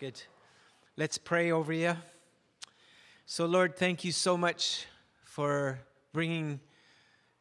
Good. 0.00 0.20
Let's 0.96 1.18
pray 1.18 1.52
over 1.52 1.72
you. 1.72 1.96
So, 3.26 3.46
Lord, 3.46 3.76
thank 3.76 4.02
you 4.02 4.10
so 4.10 4.36
much 4.36 4.86
for 5.22 5.78
bringing 6.12 6.58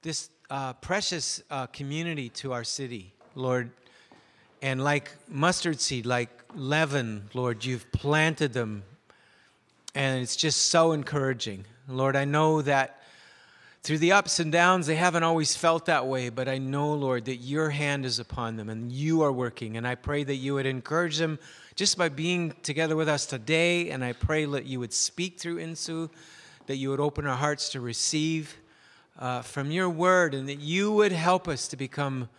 this 0.04 0.30
uh, 0.52 0.74
precious 0.74 1.42
uh, 1.50 1.66
community 1.66 2.30
to 2.30 2.54
our 2.54 2.64
city, 2.64 3.16
Lord. 3.34 3.72
And 4.62 4.84
like 4.84 5.10
mustard 5.28 5.82
seed, 5.82 6.06
like 6.06 6.30
leaven, 6.54 7.28
Lord, 7.34 7.66
you've 7.66 7.92
planted 7.92 8.54
them. 8.54 8.84
And 9.96 10.22
it's 10.22 10.36
just 10.36 10.68
so 10.68 10.92
encouraging. 10.92 11.66
Lord, 11.88 12.16
I 12.16 12.26
know 12.26 12.62
that 12.62 13.02
through 13.84 13.98
the 13.98 14.14
ups 14.14 14.40
and 14.40 14.50
downs, 14.50 14.88
they 14.88 14.96
haven't 14.96 15.24
always 15.24 15.58
felt 15.58 15.88
that 15.88 16.08
way, 16.08 16.30
but 16.30 16.48
I 16.48 16.58
know, 16.58 16.94
Lord, 16.94 17.26
that 17.26 17.38
your 17.38 17.70
hand 17.70 18.06
is 18.06 18.18
upon 18.18 18.56
them 18.56 18.70
and 18.70 18.90
you 18.90 19.24
are 19.24 19.32
working. 19.32 19.76
And 19.76 19.86
I 19.86 19.96
pray 19.96 20.24
that 20.24 20.36
you 20.36 20.54
would 20.54 20.66
encourage 20.66 21.18
them 21.18 21.38
just 21.76 21.98
by 21.98 22.08
being 22.08 22.54
together 22.64 22.96
with 22.96 23.10
us 23.10 23.26
today. 23.26 23.90
And 23.90 24.02
I 24.02 24.14
pray 24.14 24.46
that 24.46 24.66
you 24.66 24.80
would 24.80 24.94
speak 24.94 25.38
through 25.38 25.58
Insu, 25.58 26.10
that 26.68 26.78
you 26.78 26.92
would 26.92 27.02
open 27.02 27.28
our 27.28 27.36
hearts 27.36 27.70
to 27.72 27.82
receive 27.82 28.56
uh, 29.20 29.42
from 29.42 29.70
your 29.70 29.90
word, 29.90 30.34
and 30.34 30.48
that 30.48 30.60
you 30.60 30.94
would 30.94 31.12
help 31.12 31.50
us 31.50 31.68
to 31.68 31.76
become 31.76 32.30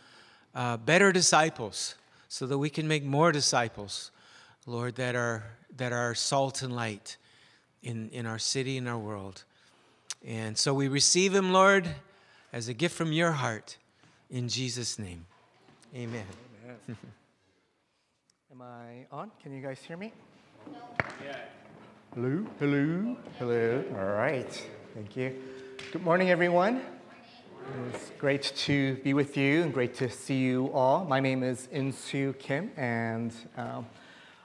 uh, 0.54 0.78
better 0.78 1.12
disciples 1.12 1.94
so 2.28 2.46
that 2.46 2.56
we 2.56 2.70
can 2.70 2.88
make 2.88 3.04
more 3.04 3.32
disciples, 3.32 4.10
Lord, 4.66 4.94
that 4.94 5.14
are, 5.14 5.44
that 5.76 5.92
are 5.92 6.14
salt 6.14 6.62
and 6.62 6.74
light 6.74 7.18
in, 7.82 8.08
in 8.10 8.24
our 8.24 8.38
city 8.38 8.78
and 8.78 8.88
our 8.88 8.98
world. 8.98 9.44
And 10.26 10.56
so 10.56 10.72
we 10.72 10.88
receive 10.88 11.34
him, 11.34 11.52
Lord, 11.52 11.86
as 12.50 12.68
a 12.68 12.72
gift 12.72 12.96
from 12.96 13.12
your 13.12 13.32
heart. 13.32 13.76
In 14.30 14.48
Jesus' 14.48 14.98
name. 14.98 15.26
Amen. 15.94 16.24
Amen. 16.64 16.78
Am 18.50 18.62
I 18.62 19.06
on? 19.12 19.30
Can 19.42 19.52
you 19.52 19.60
guys 19.60 19.80
hear 19.80 19.98
me? 19.98 20.14
Yeah. 21.22 21.36
Hello? 22.14 22.46
Hello? 22.58 23.16
Hello? 23.38 23.84
All 23.98 24.12
right. 24.16 24.66
Thank 24.94 25.14
you. 25.14 25.36
Good 25.92 26.02
morning, 26.02 26.30
everyone. 26.30 26.80
It's 27.92 28.10
great 28.18 28.50
to 28.56 28.94
be 29.04 29.12
with 29.12 29.36
you 29.36 29.62
and 29.62 29.74
great 29.74 29.94
to 29.96 30.08
see 30.08 30.38
you 30.38 30.70
all. 30.72 31.04
My 31.04 31.20
name 31.20 31.42
is 31.42 31.68
Insu 31.70 32.38
Kim, 32.38 32.70
and 32.78 33.34
um, 33.58 33.84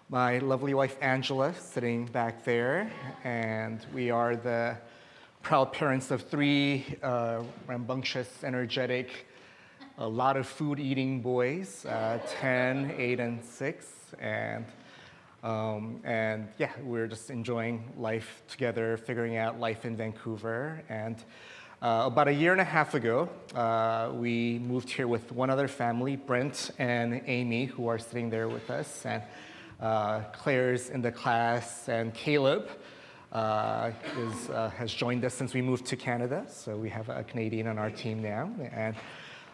my 0.09 0.40
lovely 0.40 0.73
wife 0.73 0.98
Angela 1.00 1.53
sitting 1.53 2.06
back 2.06 2.44
there, 2.44 2.92
and 3.23 3.86
we 3.94 4.12
are 4.12 4.36
the 4.36 4.78
proud 5.42 5.72
parents 5.73 6.12
of 6.12 6.23
three 6.23 6.86
uh, 7.02 7.42
rambunctious, 7.68 8.44
energetic, 8.44 9.28
a 9.98 10.08
lot 10.08 10.38
of 10.38 10.48
food 10.48 10.80
eating 10.80 11.22
boys 11.22 11.86
uh, 11.86 12.20
10, 12.28 12.94
8, 12.98 13.20
and 13.20 13.44
6. 13.44 13.88
And, 14.20 14.66
um, 15.44 16.02
and 16.04 16.48
yeah, 16.58 16.72
we're 16.84 17.08
just 17.08 17.30
enjoying 17.30 17.84
life 17.98 18.44
together, 18.48 18.98
figuring 18.98 19.38
out 19.38 19.59
life 19.59 19.86
in 19.86 19.96
Vancouver. 19.96 20.84
And 20.90 21.18
uh, 21.81 22.03
about 22.06 22.28
a 22.28 22.34
year 22.34 22.52
and 22.52 22.62
a 22.62 22.66
half 22.66 22.94
ago, 22.94 23.30
uh, 23.56 24.12
we 24.14 24.59
moved 24.59 24.90
here 24.90 25.08
with 25.08 25.31
one 25.31 25.50
other 25.50 25.68
family, 25.68 26.16
Brent 26.16 26.72
and 26.78 27.22
Amy, 27.26 27.66
who 27.66 27.88
are 27.88 27.98
sitting 27.98 28.30
there 28.30 28.50
with 28.50 28.70
us. 28.70 29.06
And 29.06 29.24
uh, 29.80 30.22
Claire's 30.34 30.90
in 30.90 31.02
the 31.02 31.12
class, 31.12 31.88
and 31.88 32.14
Caleb 32.14 32.70
uh, 33.31 33.91
is, 34.17 34.49
uh, 34.49 34.69
has 34.72 34.94
joined 34.94 35.23
us 35.25 35.33
since 35.33 35.53
we 35.53 35.61
moved 35.61 35.85
to 35.88 35.95
Canada. 35.95 36.45
So 36.49 36.75
we 36.75 36.89
have 36.89 37.09
a 37.09 37.23
Canadian 37.23 37.67
on 37.67 37.77
our 37.77 37.91
team 37.91 38.22
now. 38.22 38.52
And 38.72 38.95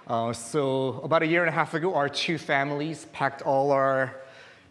uh, 0.08 0.34
so 0.34 1.02
about 1.04 1.24
a 1.24 1.28
year 1.28 1.42
and 1.42 1.50
a 1.50 1.54
half 1.54 1.74
ago, 1.74 1.96
our 1.96 2.10
two 2.10 2.38
families 2.38 3.06
packed 3.12 3.42
all 3.42 3.72
our 3.72 4.16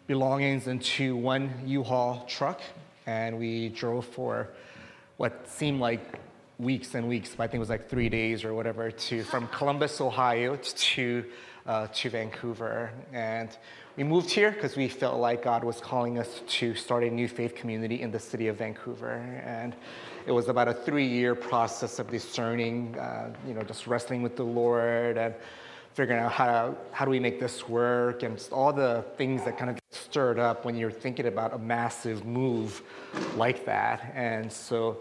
belongings 0.07 0.67
into 0.67 1.15
one 1.15 1.51
U-Haul 1.65 2.25
truck, 2.27 2.61
and 3.05 3.37
we 3.37 3.69
drove 3.69 4.05
for 4.05 4.49
what 5.17 5.47
seemed 5.47 5.79
like 5.79 6.19
weeks 6.57 6.95
and 6.95 7.07
weeks, 7.07 7.33
but 7.35 7.43
I 7.43 7.47
think 7.47 7.55
it 7.55 7.59
was 7.59 7.69
like 7.69 7.89
three 7.89 8.09
days 8.09 8.43
or 8.43 8.53
whatever, 8.53 8.91
to 8.91 9.23
from 9.23 9.47
Columbus, 9.59 9.99
Ohio, 9.99 10.57
to 10.57 11.25
uh, 11.65 11.87
to 11.87 12.09
Vancouver. 12.09 12.91
And 13.11 13.49
we 13.97 14.03
moved 14.03 14.29
here 14.29 14.51
because 14.51 14.75
we 14.75 14.89
felt 14.89 15.21
like 15.21 15.41
God 15.43 15.63
was 15.63 15.79
calling 15.79 16.19
us 16.19 16.41
to 16.47 16.75
start 16.75 17.03
a 17.03 17.09
new 17.09 17.29
faith 17.29 17.55
community 17.55 18.01
in 18.01 18.11
the 18.11 18.19
city 18.19 18.49
of 18.49 18.57
Vancouver. 18.57 19.13
And 19.45 19.73
it 20.25 20.33
was 20.33 20.49
about 20.49 20.67
a 20.67 20.73
three-year 20.73 21.33
process 21.33 21.97
of 21.99 22.11
discerning, 22.11 22.97
uh, 22.99 23.33
you 23.47 23.53
know, 23.53 23.61
just 23.61 23.87
wrestling 23.87 24.21
with 24.21 24.35
the 24.35 24.43
Lord 24.43 25.17
and 25.17 25.33
figuring 25.93 26.19
out 26.19 26.33
how, 26.33 26.75
how 26.91 27.05
do 27.05 27.11
we 27.11 27.21
make 27.21 27.39
this 27.39 27.69
work 27.69 28.23
and 28.23 28.45
all 28.51 28.73
the 28.73 29.05
things 29.15 29.45
that 29.45 29.57
kind 29.57 29.69
of 29.69 29.77
get 29.77 29.83
stirred 29.91 30.39
up 30.39 30.65
when 30.65 30.75
you're 30.75 30.91
thinking 30.91 31.27
about 31.27 31.53
a 31.53 31.57
massive 31.57 32.25
move 32.25 32.81
like 33.37 33.63
that. 33.63 34.11
And 34.13 34.51
so 34.51 34.97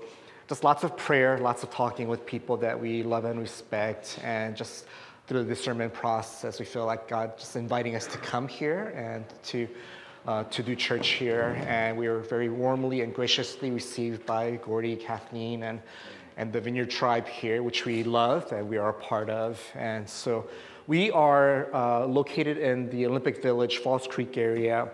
just 0.48 0.62
lots 0.62 0.84
of 0.84 0.96
prayer, 0.96 1.38
lots 1.38 1.64
of 1.64 1.70
talking 1.70 2.06
with 2.06 2.24
people 2.24 2.56
that 2.58 2.78
we 2.78 3.02
love 3.02 3.24
and 3.24 3.40
respect, 3.40 4.20
and 4.22 4.54
just 4.54 4.86
through 5.26 5.44
the 5.44 5.48
discernment 5.48 5.94
process, 5.94 6.58
we 6.58 6.66
feel 6.66 6.84
like 6.84 7.08
God 7.08 7.38
just 7.38 7.56
inviting 7.56 7.96
us 7.96 8.06
to 8.08 8.18
come 8.18 8.46
here 8.46 8.92
and 8.94 9.24
to 9.44 9.68
uh, 10.26 10.44
to 10.44 10.62
do 10.62 10.74
church 10.74 11.08
here. 11.08 11.62
And 11.66 11.98
we 11.98 12.08
were 12.08 12.20
very 12.20 12.48
warmly 12.48 13.02
and 13.02 13.14
graciously 13.14 13.70
received 13.70 14.24
by 14.24 14.56
Gordy, 14.64 14.96
Kathleen, 14.96 15.64
and 15.64 15.80
and 16.36 16.52
the 16.52 16.60
Vineyard 16.60 16.90
Tribe 16.90 17.26
here, 17.26 17.62
which 17.62 17.84
we 17.84 18.02
love 18.02 18.50
and 18.52 18.68
we 18.68 18.76
are 18.76 18.90
a 18.90 18.94
part 18.94 19.30
of. 19.30 19.62
And 19.74 20.08
so 20.08 20.48
we 20.86 21.10
are 21.12 21.72
uh, 21.74 22.06
located 22.06 22.58
in 22.58 22.90
the 22.90 23.06
Olympic 23.06 23.42
Village, 23.42 23.78
False 23.78 24.06
Creek 24.06 24.36
area. 24.36 24.88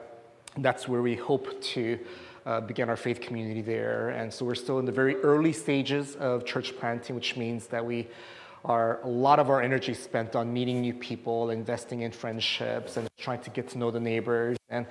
That's 0.58 0.86
where 0.86 1.02
we 1.02 1.16
hope 1.16 1.60
to 1.62 1.98
uh, 2.44 2.60
begin 2.60 2.88
our 2.88 2.96
faith 2.96 3.20
community 3.20 3.62
there. 3.62 4.10
And 4.10 4.32
so 4.32 4.44
we're 4.44 4.54
still 4.54 4.78
in 4.78 4.84
the 4.84 4.92
very 4.92 5.16
early 5.16 5.52
stages 5.52 6.14
of 6.16 6.44
church 6.44 6.76
planting, 6.78 7.16
which 7.16 7.36
means 7.36 7.66
that 7.68 7.84
we 7.84 8.08
are 8.64 9.00
a 9.02 9.08
lot 9.08 9.38
of 9.38 9.48
our 9.50 9.62
energy 9.62 9.94
spent 9.94 10.36
on 10.36 10.52
meeting 10.52 10.80
new 10.80 10.94
people, 10.94 11.50
investing 11.50 12.02
in 12.02 12.12
friendships, 12.12 12.96
and 12.96 13.08
trying 13.18 13.40
to 13.40 13.50
get 13.50 13.68
to 13.68 13.78
know 13.78 13.90
the 13.90 14.00
neighbors 14.00 14.56
and, 14.68 14.86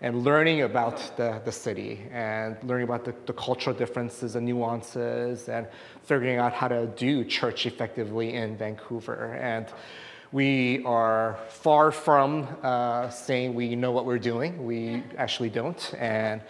and 0.00 0.24
learning 0.24 0.62
about 0.62 1.16
the, 1.16 1.40
the 1.44 1.52
city 1.52 2.00
and 2.10 2.56
learning 2.64 2.84
about 2.84 3.04
the, 3.04 3.14
the 3.26 3.32
cultural 3.32 3.76
differences 3.76 4.34
and 4.34 4.44
nuances 4.44 5.48
and 5.48 5.68
figuring 6.02 6.38
out 6.38 6.52
how 6.52 6.68
to 6.68 6.86
do 6.96 7.24
church 7.24 7.66
effectively 7.66 8.34
in 8.34 8.56
Vancouver. 8.56 9.34
And 9.34 9.66
we 10.32 10.82
are 10.84 11.38
far 11.48 11.92
from 11.92 12.48
uh, 12.62 13.10
saying 13.10 13.54
we 13.54 13.76
know 13.76 13.92
what 13.92 14.06
we're 14.06 14.18
doing. 14.18 14.64
We 14.64 15.02
actually 15.18 15.50
don't. 15.50 15.94
And 15.98 16.40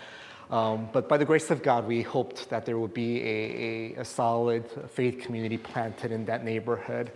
um, 0.51 0.89
but 0.93 1.09
by 1.09 1.17
the 1.17 1.25
grace 1.25 1.51
of 1.51 1.63
God, 1.63 1.87
we 1.87 2.03
hoped 2.03 2.51
that 2.51 2.67
there 2.67 2.79
would 2.79 2.93
be 2.93 3.21
a, 3.23 3.95
a, 3.97 4.01
a, 4.01 4.05
solid 4.05 4.65
faith 4.91 5.21
community 5.21 5.57
planted 5.57 6.13
in 6.13 6.25
that 6.27 6.45
neighborhood. 6.45 7.13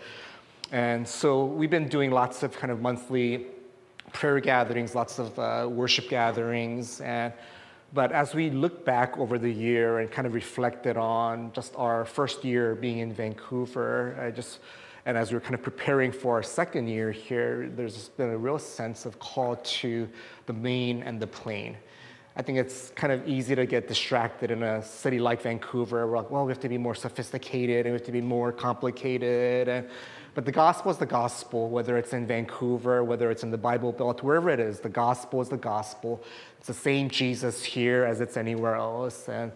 And 0.73 1.07
so 1.07 1.45
we've 1.45 1.71
been 1.71 1.89
doing 1.89 2.11
lots 2.11 2.43
of 2.43 2.57
kind 2.57 2.71
of 2.71 2.81
monthly 2.81 3.47
prayer 4.13 4.41
gatherings, 4.41 4.95
lots 4.95 5.19
of 5.19 5.39
uh, 5.39 5.69
worship 5.71 6.09
gatherings. 6.09 7.01
And, 7.01 7.33
but 7.93 8.13
as 8.13 8.35
we 8.35 8.51
look 8.51 8.85
back 8.85 9.17
over 9.19 9.39
the 9.39 9.51
year 9.51 9.99
and 9.99 10.11
kind 10.11 10.27
of 10.27 10.35
reflected 10.35 10.97
on 10.97 11.53
just 11.53 11.75
our 11.77 12.05
first 12.05 12.45
year 12.45 12.75
being 12.75 12.99
in 12.99 13.13
Vancouver, 13.13 14.19
I 14.21 14.31
just, 14.31 14.61
and 15.05 15.17
as 15.17 15.31
we 15.31 15.37
we're 15.37 15.41
kind 15.41 15.55
of 15.55 15.63
preparing 15.63 16.11
for 16.11 16.35
our 16.35 16.43
second 16.43 16.89
year 16.89 17.13
here, 17.13 17.71
there's 17.77 18.09
been 18.11 18.31
a 18.31 18.39
real 18.39 18.59
sense 18.59 19.07
of 19.07 19.19
call 19.19 19.57
to 19.57 20.09
the 20.47 20.53
main 20.53 21.03
and 21.03 21.21
the 21.21 21.27
plain. 21.27 21.77
I 22.39 22.43
think 22.43 22.59
it's 22.59 22.91
kind 22.91 23.15
of 23.15 23.27
easy 23.27 23.55
to 23.55 23.65
get 23.65 23.89
distracted 23.89 24.51
in 24.51 24.63
a 24.63 24.83
city 24.83 25.19
like 25.19 25.41
Vancouver. 25.41 26.07
We're 26.07 26.19
like, 26.19 26.31
well, 26.31 26.45
we 26.45 26.51
have 26.51 26.61
to 26.61 26.69
be 26.69 26.77
more 26.77 26.95
sophisticated 26.95 27.87
and 27.87 27.95
we 27.95 27.99
have 27.99 28.05
to 28.05 28.13
be 28.13 28.21
more 28.21 28.53
complicated. 28.53 29.69
And, 29.69 29.89
but 30.35 30.45
the 30.45 30.53
gospel 30.53 30.91
is 30.91 30.99
the 30.99 31.07
gospel, 31.07 31.71
whether 31.71 31.97
it's 31.97 32.13
in 32.13 32.27
Vancouver, 32.27 33.03
whether 33.03 33.31
it's 33.31 33.43
in 33.43 33.51
the 33.51 33.57
Bible 33.57 33.91
Belt, 33.91 34.23
wherever 34.23 34.51
it 34.51 34.61
is, 34.61 34.81
the 34.81 34.91
gospel 34.91 35.41
is 35.41 35.49
the 35.49 35.57
gospel. 35.57 36.23
It's 36.59 36.67
the 36.67 36.75
same 36.75 37.09
Jesus 37.09 37.65
here 37.65 38.05
as 38.05 38.21
it's 38.21 38.37
anywhere 38.37 38.75
else. 38.75 39.31
And, 39.31 39.51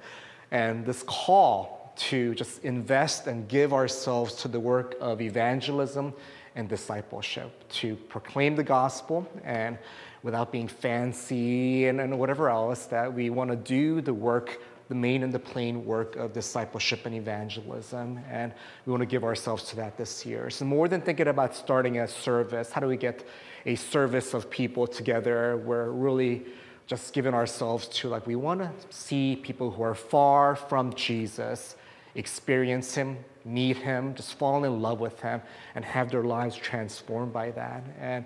and 0.50 0.86
this 0.86 1.02
call 1.02 1.92
to 1.96 2.34
just 2.34 2.64
invest 2.64 3.26
and 3.26 3.46
give 3.46 3.74
ourselves 3.74 4.36
to 4.36 4.48
the 4.48 4.58
work 4.58 4.94
of 5.02 5.20
evangelism 5.20 6.14
and 6.56 6.66
discipleship, 6.66 7.52
to 7.68 7.94
proclaim 7.94 8.56
the 8.56 8.64
gospel 8.64 9.30
and 9.44 9.76
without 10.22 10.52
being 10.52 10.68
fancy 10.68 11.86
and, 11.86 12.00
and 12.00 12.18
whatever 12.18 12.48
else, 12.48 12.86
that 12.86 13.12
we 13.12 13.30
want 13.30 13.50
to 13.50 13.56
do 13.56 14.00
the 14.00 14.12
work, 14.12 14.60
the 14.88 14.94
main 14.94 15.22
and 15.22 15.32
the 15.32 15.38
plain 15.38 15.84
work 15.84 16.16
of 16.16 16.32
discipleship 16.32 17.06
and 17.06 17.14
evangelism. 17.14 18.20
And 18.28 18.52
we 18.84 18.90
want 18.90 19.00
to 19.00 19.06
give 19.06 19.24
ourselves 19.24 19.64
to 19.70 19.76
that 19.76 19.96
this 19.96 20.26
year. 20.26 20.50
So, 20.50 20.64
more 20.64 20.88
than 20.88 21.00
thinking 21.00 21.28
about 21.28 21.54
starting 21.54 21.98
a 21.98 22.08
service, 22.08 22.70
how 22.70 22.80
do 22.80 22.86
we 22.86 22.96
get 22.96 23.26
a 23.66 23.74
service 23.74 24.34
of 24.34 24.50
people 24.50 24.86
together? 24.86 25.56
We're 25.56 25.90
really 25.90 26.44
just 26.86 27.12
giving 27.12 27.34
ourselves 27.34 27.86
to 27.86 28.08
like, 28.08 28.26
we 28.26 28.34
want 28.34 28.60
to 28.60 28.70
see 28.90 29.36
people 29.36 29.70
who 29.70 29.82
are 29.82 29.94
far 29.94 30.56
from 30.56 30.92
Jesus 30.94 31.76
experience 32.14 32.94
Him, 32.94 33.18
meet 33.44 33.76
Him, 33.76 34.14
just 34.14 34.34
fall 34.34 34.64
in 34.64 34.82
love 34.82 35.00
with 35.00 35.20
Him, 35.20 35.40
and 35.74 35.84
have 35.84 36.10
their 36.10 36.24
lives 36.24 36.56
transformed 36.56 37.32
by 37.32 37.52
that. 37.52 37.84
And 38.00 38.24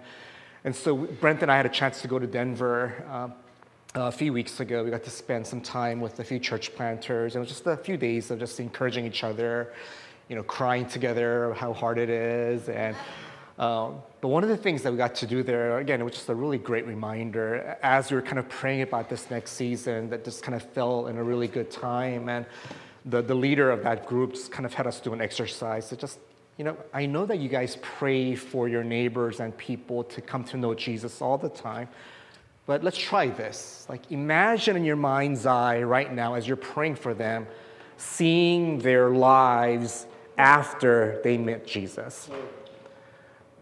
and 0.65 0.75
so 0.75 0.97
Brent 0.97 1.43
and 1.43 1.53
I 1.53 1.57
had 1.57 1.67
a 1.67 1.71
chance 1.71 2.03
to 2.03 2.09
go 2.09 2.19
to 2.19 2.27
Denver 2.27 3.05
uh, 3.09 3.29
a 3.97 4.11
few 4.11 4.33
weeks 4.33 4.59
ago, 4.59 4.83
we 4.83 4.91
got 4.91 5.05
to 5.05 5.11
spend 5.11 5.47
some 5.47 5.61
time 5.61 6.01
with 6.01 6.19
a 6.19 6.25
few 6.25 6.41
church 6.41 6.75
planters. 6.75 7.37
It 7.37 7.39
was 7.39 7.49
just 7.49 7.67
a 7.67 7.77
few 7.77 7.97
days 7.97 8.31
of 8.33 8.41
just 8.41 8.59
encouraging 8.59 9.07
each 9.07 9.23
other, 9.23 9.73
you 10.29 10.35
know, 10.35 10.43
crying 10.43 10.87
together 10.87 11.55
how 11.55 11.73
hard 11.73 11.99
it 11.99 12.11
is. 12.11 12.69
And 12.69 12.97
um, 13.57 14.03
but 14.21 14.29
one 14.29 14.43
of 14.43 14.49
the 14.49 14.57
things 14.57 14.83
that 14.83 14.91
we 14.91 14.99
got 14.99 15.15
to 15.17 15.29
do 15.29 15.45
there, 15.45 15.79
again, 15.79 16.01
it 16.01 16.05
was 16.05 16.15
just 16.15 16.29
a 16.29 16.35
really 16.35 16.59
great 16.59 16.87
reminder 16.87 17.79
as 17.85 18.11
we 18.11 18.17
were 18.17 18.23
kind 18.23 18.41
of 18.41 18.49
praying 18.49 18.83
about 18.83 19.09
this 19.09 19.31
next 19.31 19.53
season 19.53 20.11
that 20.11 20.25
just 20.25 20.43
kind 20.43 20.57
of 20.57 20.63
fell 20.73 21.07
in 21.07 21.19
a 21.19 21.23
really 21.23 21.47
good 21.47 21.71
time. 21.71 22.29
And 22.29 22.47
the, 23.05 23.23
the 23.23 23.35
leader 23.35 23.71
of 23.71 23.85
that 23.85 24.07
group 24.07 24.33
just 24.33 24.51
kind 24.51 24.67
of 24.67 24.75
had 24.75 24.89
us 24.89 24.99
do 24.99 25.13
an 25.13 25.21
exercise 25.21 25.89
to 25.91 25.97
just, 25.97 26.19
you 26.57 26.65
know, 26.65 26.77
I 26.93 27.07
know 27.07 27.27
that 27.27 27.39
you 27.39 27.49
guys 27.49 27.77
pray 27.83 28.35
for 28.35 28.69
your 28.69 28.85
neighbors 28.85 29.41
and 29.41 29.57
people 29.57 30.05
to 30.05 30.21
come 30.21 30.45
to 30.45 30.57
know 30.57 30.75
Jesus 30.75 31.21
all 31.21 31.37
the 31.37 31.49
time. 31.49 31.89
But 32.67 32.83
let's 32.83 32.97
try 32.97 33.29
this. 33.29 33.87
Like, 33.89 34.11
imagine 34.11 34.77
in 34.77 34.85
your 34.85 34.97
mind's 34.97 35.47
eye 35.47 35.83
right 35.83 36.13
now 36.13 36.35
as 36.35 36.47
you're 36.47 36.57
praying 36.57 36.95
for 36.97 37.13
them, 37.13 37.47
seeing 37.97 38.79
their 38.79 39.11
lives 39.11 40.07
after 40.39 41.21
they 41.25 41.37
met 41.37 41.67
Jesus. 41.67 42.31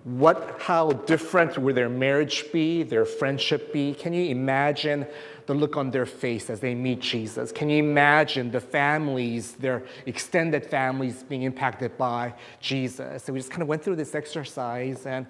What, 0.05 0.57
how 0.59 0.91
different 0.91 1.57
would 1.59 1.77
their 1.77 1.89
marriage 1.89 2.51
be, 2.53 2.83
their 2.83 3.05
friendship 3.05 3.73
be? 3.73 3.95
Can 3.95 4.13
you 4.13 4.31
imagine 4.31 5.07
the 5.47 5.55
look 5.55 5.77
on 5.77 5.91
their 5.91 6.07
face 6.07 6.51
as 6.51 6.59
they 6.59 6.75
meet 6.75 7.01
Jesus? 7.01 7.53
Can 7.53 7.71
you 7.71 7.79
imagine 7.79 8.51
the 8.51 8.61
families, 8.61 9.53
their 9.53 9.85
extended 10.07 10.67
families 10.67 11.23
being 11.23 11.43
impacted 11.43 11.97
by 11.97 12.35
Jesus? 12.59 13.23
So 13.23 13.33
we 13.33 13.39
just 13.39 13.51
kind 13.51 13.63
of 13.63 13.69
went 13.69 13.85
through 13.85 13.97
this 13.97 14.15
exercise 14.15 15.07
and 15.07 15.27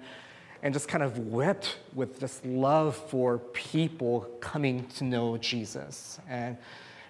and 0.63 0.73
just 0.73 0.87
kind 0.87 1.03
of 1.03 1.19
wept 1.19 1.77
with 1.93 2.21
this 2.21 2.41
love 2.45 2.95
for 2.95 3.37
people 3.37 4.21
coming 4.39 4.87
to 4.87 5.03
know 5.03 5.37
Jesus. 5.37 6.19
And, 6.29 6.57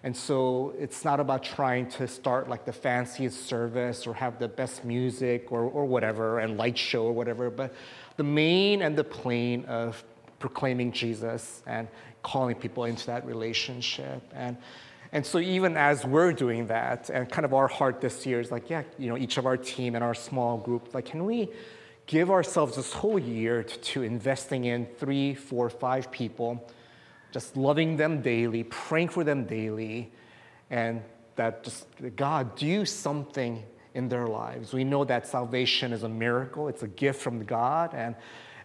and 0.03 0.15
so 0.15 0.73
it's 0.77 1.05
not 1.05 1.21
about 1.21 1.43
trying 1.43 1.87
to 1.91 2.07
start 2.07 2.49
like 2.49 2.65
the 2.65 2.73
fanciest 2.73 3.45
service 3.47 4.05
or 4.05 4.13
have 4.13 4.37
the 4.37 4.49
best 4.49 4.83
music 4.83 5.49
or, 5.49 5.61
or 5.61 5.85
whatever 5.85 6.39
and 6.39 6.57
light 6.57 6.77
show 6.77 7.05
or 7.05 7.13
whatever, 7.13 7.49
but 7.49 7.73
the 8.17 8.23
main 8.23 8.81
and 8.81 8.97
the 8.97 9.03
plain 9.03 9.63
of 9.65 10.03
proclaiming 10.39 10.91
Jesus 10.91 11.63
and 11.65 11.87
calling 12.21 12.55
people 12.55 12.83
into 12.83 13.05
that 13.05 13.25
relationship. 13.25 14.21
And, 14.33 14.57
and 15.13 15.25
so 15.25 15.39
even 15.39 15.77
as 15.77 16.05
we're 16.05 16.33
doing 16.33 16.67
that, 16.67 17.09
and 17.09 17.29
kind 17.29 17.45
of 17.45 17.53
our 17.53 17.69
heart 17.69 18.01
this 18.01 18.25
year 18.25 18.41
is 18.41 18.51
like, 18.51 18.69
yeah, 18.69 18.83
you 18.99 19.07
know, 19.07 19.17
each 19.17 19.37
of 19.37 19.45
our 19.45 19.55
team 19.55 19.95
and 19.95 20.03
our 20.03 20.13
small 20.13 20.57
group, 20.57 20.93
like, 20.93 21.05
can 21.05 21.23
we 21.23 21.49
give 22.07 22.29
ourselves 22.29 22.75
this 22.75 22.91
whole 22.91 23.19
year 23.19 23.63
to, 23.63 23.79
to, 23.79 24.03
investing 24.03 24.65
in 24.65 24.85
three, 24.97 25.33
four, 25.33 25.69
five 25.69 26.11
people, 26.11 26.69
just 27.33 27.57
loving 27.57 27.97
them 27.97 28.21
daily, 28.21 28.63
praying 28.63 29.09
for 29.09 29.23
them 29.23 29.43
daily, 29.45 30.11
and 30.69 31.01
that 31.35 31.63
just 31.63 31.87
God 32.15 32.55
do 32.55 32.85
something 32.85 33.63
in 33.95 34.07
their 34.07 34.27
lives. 34.27 34.71
We 34.71 34.83
know 34.83 35.03
that 35.05 35.27
salvation 35.27 35.91
is 35.93 36.03
a 36.03 36.09
miracle, 36.09 36.67
it's 36.67 36.83
a 36.83 36.87
gift 36.87 37.21
from 37.21 37.43
God, 37.43 37.93
and 37.93 38.15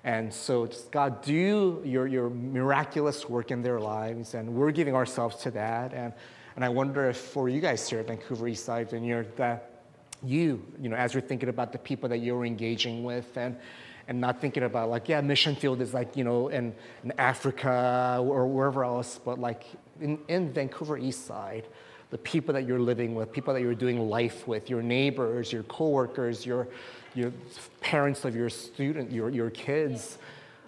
and 0.05 0.33
so 0.33 0.67
just 0.67 0.93
God 0.93 1.23
do 1.23 1.83
your, 1.85 2.07
your 2.07 2.31
miraculous 2.31 3.29
work 3.29 3.51
in 3.51 3.63
their 3.63 3.81
lives, 3.81 4.35
and 4.35 4.55
we're 4.55 4.71
giving 4.71 4.95
ourselves 4.95 5.37
to 5.43 5.51
that. 5.53 5.93
And 5.93 6.13
and 6.55 6.65
I 6.65 6.69
wonder 6.69 7.09
if 7.09 7.17
for 7.17 7.49
you 7.49 7.61
guys 7.61 7.89
here 7.89 8.01
at 8.01 8.07
Vancouver 8.07 8.47
Eastside 8.47 8.91
Vineyard 8.91 9.35
that 9.37 9.83
you, 10.23 10.63
you 10.81 10.89
know, 10.89 10.97
as 10.97 11.15
you're 11.15 11.21
thinking 11.21 11.49
about 11.49 11.73
the 11.73 11.79
people 11.79 12.09
that 12.09 12.19
you're 12.19 12.45
engaging 12.45 13.05
with 13.05 13.37
and, 13.37 13.57
and 14.09 14.21
not 14.21 14.41
thinking 14.41 14.63
about 14.63 14.89
like, 14.89 15.09
yeah, 15.09 15.21
mission 15.21 15.55
field 15.55 15.81
is 15.83 15.93
like, 15.93 16.17
you 16.17 16.25
know, 16.25 16.49
in, 16.49 16.75
in 17.05 17.13
Africa 17.19 18.19
or 18.21 18.47
wherever 18.47 18.83
else, 18.83 19.21
but 19.23 19.39
like 19.39 19.65
in, 20.01 20.19
in 20.29 20.51
Vancouver 20.53 20.97
East 20.97 21.27
Side, 21.27 21.67
the 22.11 22.19
people 22.19 22.55
that 22.55 22.67
you're 22.67 22.81
living 22.81 23.15
with, 23.15 23.31
people 23.31 23.53
that 23.53 23.61
you're 23.61 23.75
doing 23.75 24.09
life 24.09 24.49
with, 24.49 24.71
your 24.71 24.83
neighbors, 24.83 25.53
your 25.53 25.63
coworkers, 25.65 26.47
your, 26.47 26.69
your 27.15 27.31
parents 27.83 28.25
of 28.25 28.35
your 28.35 28.49
student, 28.49 29.13
your, 29.13 29.29
your 29.29 29.51
kids, 29.51 30.17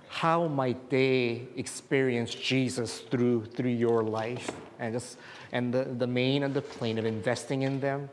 how 0.09 0.47
might 0.47 0.91
they 0.91 1.49
experience 1.57 2.35
Jesus 2.35 2.99
through, 2.99 3.47
through 3.47 3.71
your 3.71 4.03
life? 4.03 4.51
And, 4.79 4.93
just, 4.93 5.17
and 5.53 5.73
the, 5.73 5.85
the 5.85 6.07
main 6.07 6.43
and 6.43 6.53
the 6.53 6.61
plain 6.61 6.99
of 6.99 7.07
investing 7.07 7.63
in 7.63 7.81
them, 7.81 8.11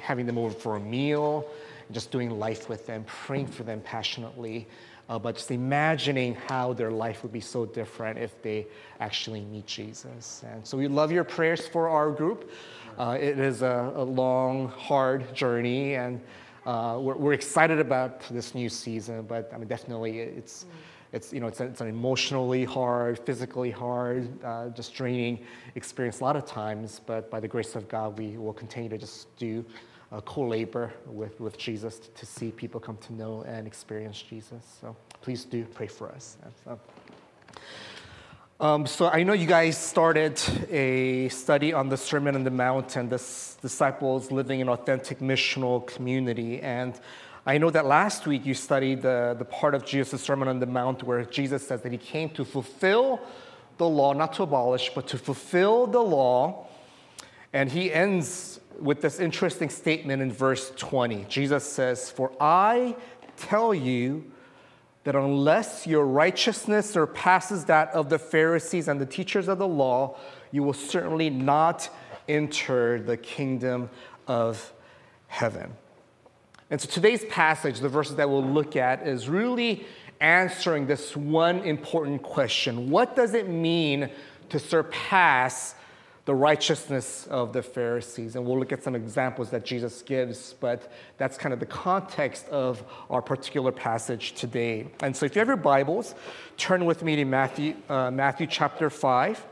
having 0.00 0.26
them 0.26 0.38
over 0.38 0.54
for 0.54 0.76
a 0.76 0.80
meal, 0.80 1.44
just 1.92 2.10
doing 2.10 2.30
life 2.38 2.68
with 2.68 2.86
them, 2.86 3.04
praying 3.06 3.46
for 3.46 3.62
them 3.62 3.80
passionately, 3.80 4.66
uh, 5.08 5.18
but 5.18 5.34
just 5.34 5.50
imagining 5.50 6.36
how 6.46 6.72
their 6.72 6.90
life 6.90 7.22
would 7.22 7.32
be 7.32 7.40
so 7.40 7.66
different 7.66 8.18
if 8.18 8.40
they 8.42 8.66
actually 9.00 9.40
meet 9.40 9.66
Jesus. 9.66 10.44
And 10.46 10.64
so 10.64 10.78
we 10.78 10.86
love 10.86 11.10
your 11.10 11.24
prayers 11.24 11.66
for 11.66 11.88
our 11.88 12.10
group. 12.10 12.50
Uh, 12.96 13.18
it 13.20 13.38
is 13.38 13.62
a, 13.62 13.92
a, 13.96 14.04
long, 14.04 14.68
hard 14.68 15.34
journey, 15.34 15.94
and 15.94 16.20
uh, 16.64 16.98
we're, 17.00 17.16
we're, 17.16 17.32
excited 17.32 17.80
about 17.80 18.20
this 18.30 18.54
new 18.54 18.68
season, 18.68 19.22
but 19.22 19.50
I 19.52 19.58
mean, 19.58 19.68
definitely 19.68 20.20
it's. 20.20 20.66
It's, 21.12 21.32
you 21.32 21.40
know, 21.40 21.48
it's, 21.48 21.58
a, 21.58 21.64
it's 21.64 21.80
an 21.80 21.88
emotionally 21.88 22.64
hard, 22.64 23.18
physically 23.18 23.72
hard, 23.72 24.28
uh, 24.44 24.68
just 24.68 24.94
draining 24.94 25.44
experience 25.74 26.20
a 26.20 26.22
lot 26.22 26.36
of 26.36 26.46
times, 26.46 27.00
but 27.04 27.28
by 27.32 27.40
the 27.40 27.48
grace 27.48 27.74
of 27.74 27.88
God, 27.88 28.16
we 28.16 28.38
will 28.38 28.52
continue 28.52 28.88
to 28.88 28.96
just 28.96 29.36
do 29.36 29.64
uh, 30.12 30.20
co-labor 30.22 30.92
with, 31.06 31.38
with 31.40 31.56
Jesus 31.56 31.98
to, 31.98 32.26
see 32.26 32.50
people 32.50 32.80
come 32.80 32.96
to 32.98 33.12
know 33.12 33.42
and 33.46 33.66
experience 33.66 34.20
Jesus. 34.20 34.62
So 34.80 34.96
please 35.22 35.44
do 35.44 35.64
pray 35.64 35.86
for 35.86 36.10
us. 36.10 36.36
So, 36.64 36.80
um, 38.58 38.86
so 38.86 39.08
I 39.08 39.22
know 39.22 39.32
you 39.32 39.46
guys 39.46 39.78
started 39.78 40.40
a 40.70 41.28
study 41.28 41.72
on 41.72 41.88
the 41.88 41.96
Sermon 41.96 42.34
on 42.34 42.44
the 42.44 42.50
Mount 42.50 42.96
and 42.96 43.08
the 43.08 43.16
disciples 43.62 44.30
living 44.30 44.60
in 44.60 44.68
authentic 44.68 45.20
missional 45.20 45.86
community. 45.86 46.60
And 46.60 46.98
I 47.46 47.58
know 47.58 47.70
that 47.70 47.86
last 47.86 48.26
week 48.26 48.44
you 48.44 48.54
studied 48.54 49.02
the, 49.02 49.34
the 49.38 49.46
part 49.46 49.74
of 49.74 49.86
Jesus' 49.86 50.20
Sermon 50.20 50.48
on 50.48 50.58
the 50.58 50.66
Mount 50.66 51.04
where 51.04 51.24
Jesus 51.24 51.66
says 51.66 51.80
that 51.82 51.92
he 51.92 51.98
came 51.98 52.28
to 52.30 52.44
fulfill 52.44 53.20
the 53.78 53.88
law, 53.88 54.12
not 54.12 54.34
to 54.34 54.42
abolish, 54.42 54.90
but 54.94 55.06
to 55.08 55.16
fulfill 55.16 55.86
the 55.86 56.00
law. 56.00 56.66
And 57.52 57.70
he 57.70 57.92
ends 57.92 58.59
with 58.80 59.02
this 59.02 59.20
interesting 59.20 59.68
statement 59.68 60.22
in 60.22 60.32
verse 60.32 60.72
20. 60.76 61.26
Jesus 61.28 61.64
says, 61.64 62.10
For 62.10 62.32
I 62.40 62.96
tell 63.36 63.74
you 63.74 64.30
that 65.04 65.14
unless 65.14 65.86
your 65.86 66.06
righteousness 66.06 66.90
surpasses 66.90 67.64
that 67.66 67.90
of 67.90 68.10
the 68.10 68.18
Pharisees 68.18 68.88
and 68.88 69.00
the 69.00 69.06
teachers 69.06 69.48
of 69.48 69.58
the 69.58 69.68
law, 69.68 70.16
you 70.50 70.62
will 70.62 70.74
certainly 70.74 71.30
not 71.30 71.88
enter 72.28 73.00
the 73.00 73.16
kingdom 73.16 73.90
of 74.26 74.72
heaven. 75.28 75.72
And 76.70 76.80
so 76.80 76.88
today's 76.88 77.24
passage, 77.26 77.80
the 77.80 77.88
verses 77.88 78.16
that 78.16 78.28
we'll 78.28 78.44
look 78.44 78.76
at, 78.76 79.06
is 79.06 79.28
really 79.28 79.86
answering 80.20 80.86
this 80.86 81.16
one 81.16 81.60
important 81.60 82.22
question 82.22 82.90
What 82.90 83.16
does 83.16 83.34
it 83.34 83.48
mean 83.48 84.10
to 84.50 84.58
surpass 84.58 85.74
the 86.30 86.34
righteousness 86.36 87.26
of 87.26 87.52
the 87.52 87.60
Pharisees? 87.60 88.36
And 88.36 88.46
we'll 88.46 88.56
look 88.56 88.70
at 88.70 88.84
some 88.84 88.94
examples 88.94 89.50
that 89.50 89.64
Jesus 89.64 90.00
gives, 90.02 90.52
but 90.60 90.92
that's 91.18 91.36
kind 91.36 91.52
of 91.52 91.58
the 91.58 91.66
context 91.66 92.48
of 92.50 92.84
our 93.10 93.20
particular 93.20 93.72
passage 93.72 94.34
today. 94.34 94.86
And 95.00 95.16
so 95.16 95.26
if 95.26 95.34
you 95.34 95.40
have 95.40 95.48
your 95.48 95.56
Bibles, 95.56 96.14
turn 96.56 96.84
with 96.84 97.02
me 97.02 97.16
to 97.16 97.24
Matthew, 97.24 97.74
uh, 97.88 98.12
Matthew 98.12 98.46
chapter 98.46 98.90
5. 98.90 99.44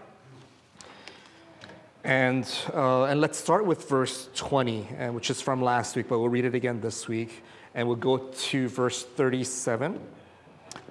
And, 2.04 2.48
uh, 2.72 3.06
and 3.06 3.20
let's 3.20 3.38
start 3.38 3.66
with 3.66 3.88
verse 3.88 4.28
20, 4.36 4.86
uh, 5.00 5.10
which 5.10 5.30
is 5.30 5.40
from 5.40 5.60
last 5.60 5.96
week, 5.96 6.06
but 6.08 6.20
we'll 6.20 6.28
read 6.28 6.44
it 6.44 6.54
again 6.54 6.80
this 6.80 7.08
week. 7.08 7.42
And 7.74 7.88
we'll 7.88 7.96
go 7.96 8.18
to 8.18 8.68
verse 8.68 9.02
37. 9.02 9.98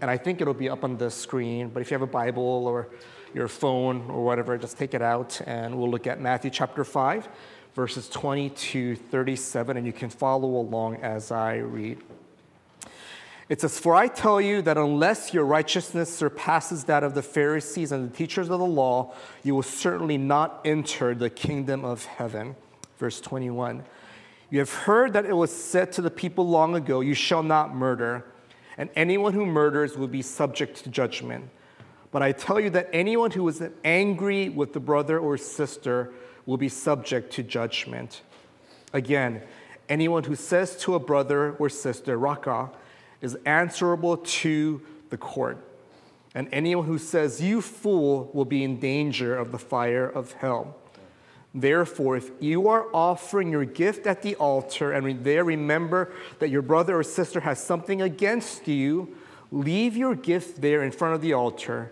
And 0.01 0.11
I 0.11 0.17
think 0.17 0.41
it'll 0.41 0.53
be 0.53 0.67
up 0.67 0.83
on 0.83 0.97
the 0.97 1.09
screen, 1.09 1.69
but 1.69 1.79
if 1.79 1.91
you 1.91 1.95
have 1.95 2.01
a 2.01 2.11
Bible 2.11 2.67
or 2.67 2.89
your 3.37 3.47
phone 3.47 4.09
or 4.09 4.25
whatever, 4.25 4.57
just 4.57 4.77
take 4.77 4.95
it 4.95 5.01
out 5.01 5.39
and 5.45 5.77
we'll 5.77 5.89
look 5.89 6.07
at 6.07 6.19
Matthew 6.19 6.49
chapter 6.49 6.83
5, 6.83 7.29
verses 7.75 8.09
20 8.09 8.49
to 8.49 8.95
37, 8.95 9.77
and 9.77 9.85
you 9.85 9.93
can 9.93 10.09
follow 10.09 10.47
along 10.47 10.95
as 10.97 11.31
I 11.31 11.57
read. 11.57 11.99
It 13.47 13.61
says, 13.61 13.79
For 13.79 13.95
I 13.95 14.07
tell 14.07 14.41
you 14.41 14.63
that 14.63 14.75
unless 14.75 15.35
your 15.35 15.45
righteousness 15.45 16.13
surpasses 16.13 16.85
that 16.85 17.03
of 17.03 17.13
the 17.13 17.21
Pharisees 17.21 17.91
and 17.91 18.11
the 18.11 18.17
teachers 18.17 18.49
of 18.49 18.59
the 18.59 18.65
law, 18.65 19.13
you 19.43 19.53
will 19.53 19.63
certainly 19.63 20.17
not 20.17 20.59
enter 20.65 21.13
the 21.13 21.29
kingdom 21.29 21.85
of 21.85 22.05
heaven. 22.05 22.55
Verse 22.97 23.21
21. 23.21 23.83
You 24.49 24.59
have 24.59 24.73
heard 24.73 25.13
that 25.13 25.25
it 25.25 25.33
was 25.33 25.55
said 25.55 25.91
to 25.93 26.01
the 26.01 26.09
people 26.09 26.47
long 26.47 26.75
ago, 26.75 27.01
You 27.01 27.13
shall 27.13 27.43
not 27.43 27.75
murder, 27.75 28.25
and 28.77 28.89
anyone 28.95 29.33
who 29.33 29.45
murders 29.45 29.95
will 29.95 30.07
be 30.07 30.23
subject 30.23 30.83
to 30.83 30.89
judgment. 30.89 31.51
But 32.17 32.23
I 32.23 32.31
tell 32.31 32.59
you 32.59 32.71
that 32.71 32.89
anyone 32.93 33.29
who 33.29 33.47
is 33.47 33.61
angry 33.83 34.49
with 34.49 34.73
the 34.73 34.79
brother 34.79 35.19
or 35.19 35.37
sister 35.37 36.11
will 36.47 36.57
be 36.57 36.67
subject 36.67 37.31
to 37.33 37.43
judgment. 37.43 38.23
Again, 38.91 39.43
anyone 39.87 40.23
who 40.23 40.33
says 40.33 40.75
to 40.77 40.95
a 40.95 40.99
brother 40.99 41.51
or 41.59 41.69
sister, 41.69 42.17
Raca, 42.17 42.71
is 43.21 43.37
answerable 43.45 44.17
to 44.17 44.81
the 45.11 45.17
court. 45.17 45.63
and 46.33 46.49
anyone 46.51 46.87
who 46.87 46.97
says, 46.97 47.39
You 47.39 47.61
fool, 47.61 48.31
will 48.33 48.45
be 48.45 48.63
in 48.63 48.79
danger 48.79 49.37
of 49.37 49.51
the 49.51 49.59
fire 49.59 50.09
of 50.09 50.31
hell. 50.31 50.75
Therefore, 51.53 52.17
if 52.17 52.31
you 52.39 52.67
are 52.67 52.87
offering 52.95 53.51
your 53.51 53.65
gift 53.65 54.07
at 54.07 54.23
the 54.23 54.33
altar 54.37 54.91
and 54.91 55.23
there 55.23 55.43
remember 55.43 56.11
that 56.39 56.49
your 56.49 56.63
brother 56.63 56.97
or 56.97 57.03
sister 57.03 57.41
has 57.41 57.63
something 57.63 58.01
against 58.01 58.67
you, 58.67 59.15
leave 59.51 59.95
your 59.95 60.15
gift 60.15 60.61
there 60.61 60.81
in 60.81 60.91
front 60.91 61.13
of 61.13 61.21
the 61.21 61.33
altar. 61.33 61.91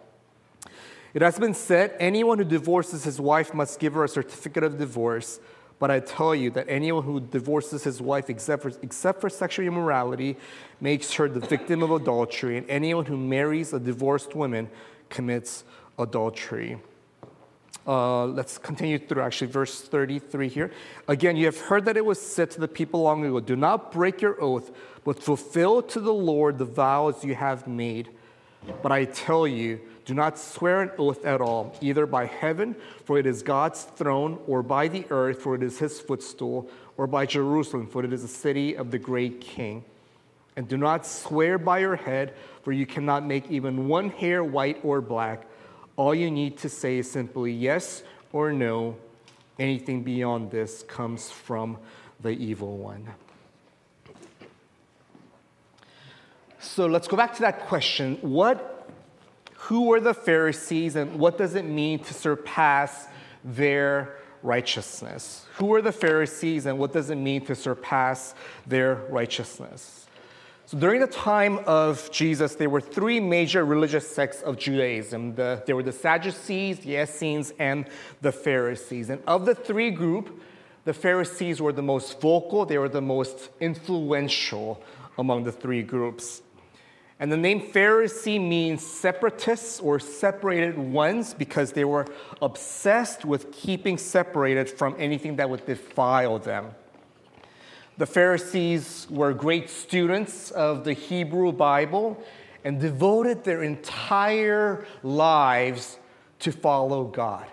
It 1.13 1.21
has 1.21 1.37
been 1.37 1.53
said 1.53 1.95
anyone 1.99 2.37
who 2.37 2.45
divorces 2.45 3.03
his 3.03 3.19
wife 3.19 3.53
must 3.53 3.79
give 3.79 3.93
her 3.93 4.03
a 4.03 4.07
certificate 4.07 4.63
of 4.63 4.77
divorce. 4.77 5.39
But 5.81 5.89
I 5.89 5.99
tell 5.99 6.35
you 6.35 6.51
that 6.51 6.67
anyone 6.69 7.03
who 7.03 7.19
divorces 7.19 7.83
his 7.83 7.99
wife 7.99 8.29
except 8.29 8.61
for, 8.61 8.71
except 8.83 9.19
for 9.19 9.29
sexual 9.29 9.65
immorality 9.65 10.37
makes 10.79 11.11
her 11.13 11.27
the 11.27 11.39
victim 11.39 11.81
of 11.81 11.89
adultery, 11.89 12.57
and 12.57 12.69
anyone 12.69 13.05
who 13.05 13.17
marries 13.17 13.73
a 13.73 13.79
divorced 13.79 14.35
woman 14.35 14.69
commits 15.09 15.63
adultery. 15.97 16.77
Uh, 17.87 18.25
let's 18.25 18.59
continue 18.59 18.99
through 18.99 19.23
actually 19.23 19.49
verse 19.49 19.81
33 19.81 20.49
here. 20.49 20.71
Again, 21.07 21.35
you 21.35 21.45
have 21.45 21.59
heard 21.59 21.85
that 21.85 21.97
it 21.97 22.05
was 22.05 22.21
said 22.21 22.51
to 22.51 22.59
the 22.59 22.67
people 22.67 23.01
long 23.01 23.25
ago, 23.25 23.39
Do 23.39 23.55
not 23.55 23.91
break 23.91 24.21
your 24.21 24.39
oath, 24.39 24.69
but 25.03 25.21
fulfill 25.21 25.81
to 25.81 25.99
the 25.99 26.13
Lord 26.13 26.59
the 26.59 26.65
vows 26.65 27.25
you 27.25 27.33
have 27.33 27.67
made. 27.67 28.09
But 28.83 28.91
I 28.91 29.05
tell 29.05 29.47
you, 29.47 29.81
do 30.05 30.13
not 30.13 30.37
swear 30.37 30.81
an 30.81 30.91
oath 30.97 31.25
at 31.25 31.41
all, 31.41 31.75
either 31.81 32.05
by 32.05 32.25
heaven, 32.25 32.75
for 33.05 33.17
it 33.19 33.25
is 33.25 33.43
God's 33.43 33.83
throne, 33.83 34.39
or 34.47 34.63
by 34.63 34.87
the 34.87 35.05
earth, 35.09 35.41
for 35.41 35.55
it 35.55 35.63
is 35.63 35.79
his 35.79 35.99
footstool, 35.99 36.69
or 36.97 37.07
by 37.07 37.25
Jerusalem, 37.25 37.87
for 37.87 38.03
it 38.03 38.11
is 38.11 38.21
the 38.21 38.27
city 38.27 38.75
of 38.75 38.91
the 38.91 38.99
great 38.99 39.41
king. 39.41 39.83
And 40.55 40.67
do 40.67 40.77
not 40.77 41.05
swear 41.05 41.57
by 41.57 41.79
your 41.79 41.95
head, 41.95 42.33
for 42.63 42.71
you 42.71 42.85
cannot 42.85 43.25
make 43.25 43.49
even 43.49 43.87
one 43.87 44.09
hair 44.09 44.43
white 44.43 44.79
or 44.83 45.01
black. 45.01 45.45
All 45.95 46.13
you 46.15 46.31
need 46.31 46.57
to 46.59 46.69
say 46.69 46.97
is 46.97 47.09
simply 47.09 47.51
yes 47.51 48.03
or 48.33 48.51
no. 48.51 48.97
Anything 49.59 50.03
beyond 50.03 50.51
this 50.51 50.83
comes 50.83 51.29
from 51.29 51.77
the 52.19 52.31
evil 52.31 52.77
one. 52.77 53.07
So 56.59 56.85
let's 56.85 57.07
go 57.07 57.17
back 57.17 57.33
to 57.35 57.41
that 57.41 57.61
question. 57.61 58.17
What 58.21 58.80
who 59.65 59.83
were 59.83 59.99
the 59.99 60.13
Pharisees 60.13 60.95
and 60.95 61.19
what 61.19 61.37
does 61.37 61.53
it 61.53 61.65
mean 61.65 61.99
to 61.99 62.15
surpass 62.15 63.07
their 63.43 64.17
righteousness? 64.41 65.45
Who 65.57 65.67
were 65.67 65.83
the 65.83 65.91
Pharisees 65.91 66.65
and 66.65 66.79
what 66.79 66.93
does 66.93 67.11
it 67.11 67.15
mean 67.15 67.45
to 67.45 67.53
surpass 67.53 68.33
their 68.65 68.95
righteousness? 69.09 70.07
So 70.65 70.79
during 70.79 70.99
the 70.99 71.05
time 71.05 71.59
of 71.67 72.09
Jesus, 72.11 72.55
there 72.55 72.71
were 72.71 72.81
three 72.81 73.19
major 73.19 73.63
religious 73.63 74.09
sects 74.09 74.41
of 74.41 74.57
Judaism. 74.57 75.35
The, 75.35 75.61
there 75.67 75.75
were 75.75 75.83
the 75.83 75.91
Sadducees, 75.91 76.79
the 76.79 76.95
Essenes, 76.95 77.53
and 77.59 77.85
the 78.21 78.31
Pharisees. 78.31 79.11
And 79.11 79.21
of 79.27 79.45
the 79.45 79.53
three 79.53 79.91
group, 79.91 80.41
the 80.85 80.93
Pharisees 80.93 81.61
were 81.61 81.73
the 81.73 81.83
most 81.83 82.19
vocal, 82.19 82.65
they 82.65 82.79
were 82.79 82.89
the 82.89 83.01
most 83.01 83.49
influential 83.59 84.81
among 85.19 85.43
the 85.43 85.51
three 85.51 85.83
groups. 85.83 86.41
And 87.21 87.31
the 87.31 87.37
name 87.37 87.61
Pharisee 87.61 88.41
means 88.41 88.83
separatists 88.83 89.79
or 89.79 89.99
separated 89.99 90.75
ones 90.75 91.35
because 91.35 91.71
they 91.71 91.85
were 91.85 92.07
obsessed 92.41 93.25
with 93.25 93.51
keeping 93.51 93.99
separated 93.99 94.67
from 94.71 94.95
anything 94.97 95.35
that 95.35 95.47
would 95.47 95.63
defile 95.67 96.39
them. 96.39 96.71
The 97.99 98.07
Pharisees 98.07 99.05
were 99.11 99.33
great 99.33 99.69
students 99.69 100.49
of 100.49 100.83
the 100.83 100.93
Hebrew 100.93 101.51
Bible 101.51 102.23
and 102.63 102.81
devoted 102.81 103.43
their 103.43 103.61
entire 103.61 104.87
lives 105.03 105.99
to 106.39 106.51
follow 106.51 107.03
God. 107.03 107.45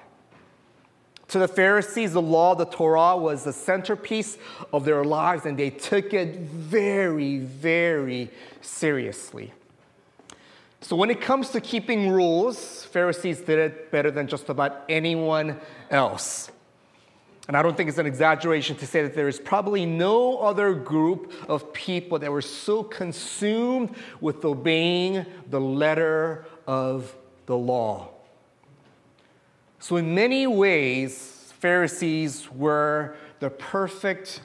To 1.29 1.39
the 1.39 1.49
Pharisees, 1.49 2.15
the 2.15 2.23
law, 2.23 2.55
the 2.55 2.65
Torah, 2.65 3.19
was 3.19 3.45
the 3.45 3.53
centerpiece 3.53 4.39
of 4.73 4.87
their 4.87 5.05
lives, 5.05 5.45
and 5.45 5.59
they 5.59 5.69
took 5.69 6.15
it 6.15 6.37
very, 6.37 7.41
very 7.41 8.31
seriously. 8.63 9.53
So, 10.81 10.95
when 10.95 11.11
it 11.11 11.21
comes 11.21 11.51
to 11.51 11.61
keeping 11.61 12.11
rules, 12.11 12.85
Pharisees 12.85 13.41
did 13.41 13.59
it 13.59 13.91
better 13.91 14.11
than 14.11 14.29
just 14.29 14.49
about 14.49 14.85
anyone 14.89 15.61
else. 15.91 16.51
And 17.49 17.57
I 17.57 17.63
don't 17.63 17.77
think 17.77 17.89
it's 17.89 17.99
an 17.99 18.07
exaggeration 18.07 18.77
to 18.77 18.87
say 18.87 19.03
that 19.03 19.15
there 19.15 19.27
is 19.27 19.41
probably 19.41 19.87
no 19.87 20.39
other 20.39 20.75
group 20.75 21.33
of 21.49 21.73
people 21.73 22.19
that 22.19 22.31
were 22.31 22.43
so 22.43 22.83
consumed 22.83 23.95
with 24.21 24.45
obeying 24.45 25.25
the 25.49 25.61
letter 25.61 26.45
of 26.67 27.17
the 27.47 27.57
law. 27.57 28.11
So, 29.81 29.97
in 29.97 30.15
many 30.15 30.47
ways, 30.47 31.53
Pharisees 31.59 32.49
were 32.53 33.17
the 33.41 33.51
perfect 33.51 34.43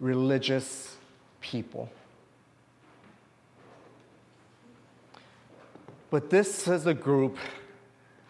religious 0.00 0.96
people. 1.40 1.90
But 6.10 6.30
this 6.30 6.68
is 6.68 6.86
a 6.86 6.94
group 6.94 7.36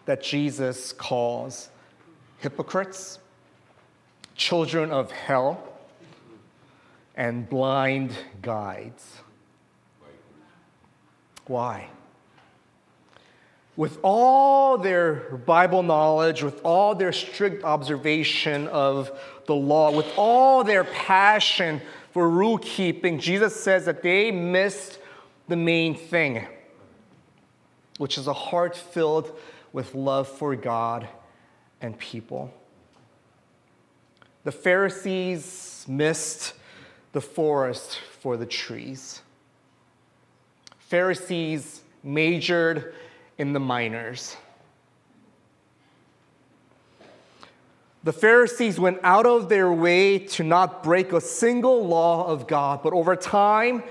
that 0.05 0.23
Jesus 0.23 0.93
calls 0.93 1.69
hypocrites, 2.39 3.19
children 4.35 4.91
of 4.91 5.11
hell, 5.11 5.61
and 7.15 7.47
blind 7.47 8.17
guides. 8.41 9.21
Why? 11.45 11.89
With 13.75 13.99
all 14.01 14.77
their 14.77 15.37
Bible 15.45 15.83
knowledge, 15.83 16.41
with 16.41 16.61
all 16.63 16.95
their 16.95 17.11
strict 17.11 17.63
observation 17.63 18.67
of 18.69 19.11
the 19.45 19.55
law, 19.55 19.91
with 19.91 20.07
all 20.17 20.63
their 20.63 20.83
passion 20.83 21.81
for 22.11 22.27
rule 22.27 22.57
keeping, 22.57 23.19
Jesus 23.19 23.55
says 23.55 23.85
that 23.85 24.01
they 24.01 24.31
missed 24.31 24.99
the 25.47 25.55
main 25.55 25.93
thing 25.93 26.47
which 27.97 28.17
is 28.17 28.27
a 28.27 28.33
heart 28.33 28.75
filled 28.75 29.37
with 29.73 29.95
love 29.95 30.27
for 30.27 30.55
God 30.55 31.07
and 31.81 31.97
people. 31.97 32.53
The 34.43 34.51
Pharisees 34.51 35.85
missed 35.87 36.53
the 37.11 37.21
forest 37.21 37.99
for 38.19 38.37
the 38.37 38.45
trees. 38.45 39.21
Pharisees 40.79 41.81
majored 42.03 42.93
in 43.37 43.53
the 43.53 43.59
minors. 43.59 44.37
The 48.03 48.13
Pharisees 48.13 48.79
went 48.79 48.99
out 49.03 49.25
of 49.25 49.49
their 49.49 49.69
way 49.69 50.17
to 50.17 50.43
not 50.43 50.81
break 50.81 51.11
a 51.11 51.19
single 51.19 51.85
law 51.85 52.25
of 52.25 52.47
God, 52.47 52.81
but 52.81 52.93
over 52.93 53.17
time, 53.17 53.83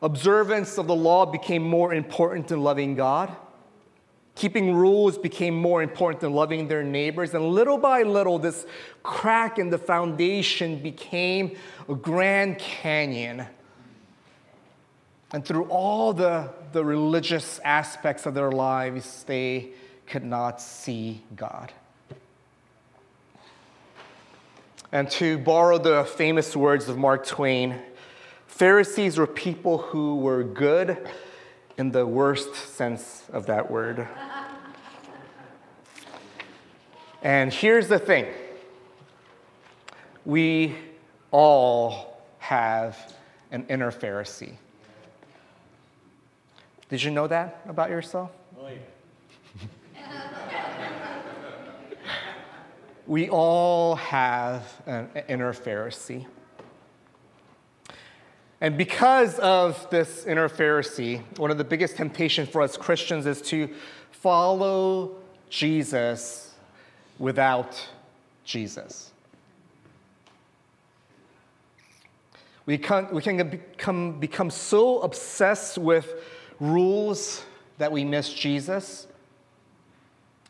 Observance 0.00 0.78
of 0.78 0.86
the 0.86 0.94
law 0.94 1.26
became 1.26 1.62
more 1.62 1.92
important 1.92 2.48
than 2.48 2.62
loving 2.62 2.94
God. 2.94 3.34
Keeping 4.36 4.72
rules 4.74 5.18
became 5.18 5.56
more 5.56 5.82
important 5.82 6.20
than 6.20 6.32
loving 6.32 6.68
their 6.68 6.84
neighbors. 6.84 7.34
And 7.34 7.48
little 7.48 7.76
by 7.76 8.04
little, 8.04 8.38
this 8.38 8.66
crack 9.02 9.58
in 9.58 9.70
the 9.70 9.78
foundation 9.78 10.80
became 10.80 11.56
a 11.88 11.94
Grand 11.96 12.58
Canyon. 12.58 13.46
And 15.32 15.44
through 15.44 15.64
all 15.64 16.12
the, 16.12 16.50
the 16.72 16.84
religious 16.84 17.58
aspects 17.64 18.26
of 18.26 18.34
their 18.34 18.52
lives, 18.52 19.24
they 19.24 19.70
could 20.06 20.24
not 20.24 20.60
see 20.60 21.22
God. 21.34 21.72
And 24.92 25.10
to 25.10 25.36
borrow 25.36 25.78
the 25.78 26.04
famous 26.04 26.56
words 26.56 26.88
of 26.88 26.96
Mark 26.96 27.26
Twain, 27.26 27.78
Pharisees 28.58 29.16
were 29.18 29.26
people 29.28 29.78
who 29.78 30.16
were 30.16 30.42
good 30.42 31.08
in 31.76 31.92
the 31.92 32.04
worst 32.04 32.56
sense 32.56 33.22
of 33.32 33.46
that 33.46 33.70
word. 33.70 34.08
And 37.22 37.52
here's 37.52 37.86
the 37.86 38.00
thing 38.00 38.26
we 40.24 40.74
all 41.30 42.20
have 42.40 43.14
an 43.52 43.64
inner 43.68 43.92
Pharisee. 43.92 44.56
Did 46.88 47.00
you 47.04 47.12
know 47.12 47.28
that 47.28 47.62
about 47.68 47.90
yourself? 47.90 48.32
Oh, 48.60 48.70
we 53.06 53.28
all 53.28 53.94
have 53.94 54.82
an 54.84 55.10
inner 55.28 55.52
Pharisee. 55.52 56.26
And 58.60 58.76
because 58.76 59.38
of 59.38 59.88
this 59.90 60.26
inner 60.26 60.48
Pharisee, 60.48 61.22
one 61.38 61.50
of 61.50 61.58
the 61.58 61.64
biggest 61.64 61.96
temptations 61.96 62.48
for 62.48 62.60
us 62.60 62.76
Christians 62.76 63.24
is 63.24 63.40
to 63.42 63.68
follow 64.10 65.16
Jesus 65.48 66.54
without 67.18 67.88
Jesus. 68.44 69.12
We 72.66 72.76
can, 72.76 73.08
we 73.12 73.22
can 73.22 73.48
become, 73.48 74.18
become 74.18 74.50
so 74.50 75.00
obsessed 75.00 75.78
with 75.78 76.12
rules 76.60 77.44
that 77.78 77.92
we 77.92 78.04
miss 78.04 78.32
Jesus. 78.32 79.06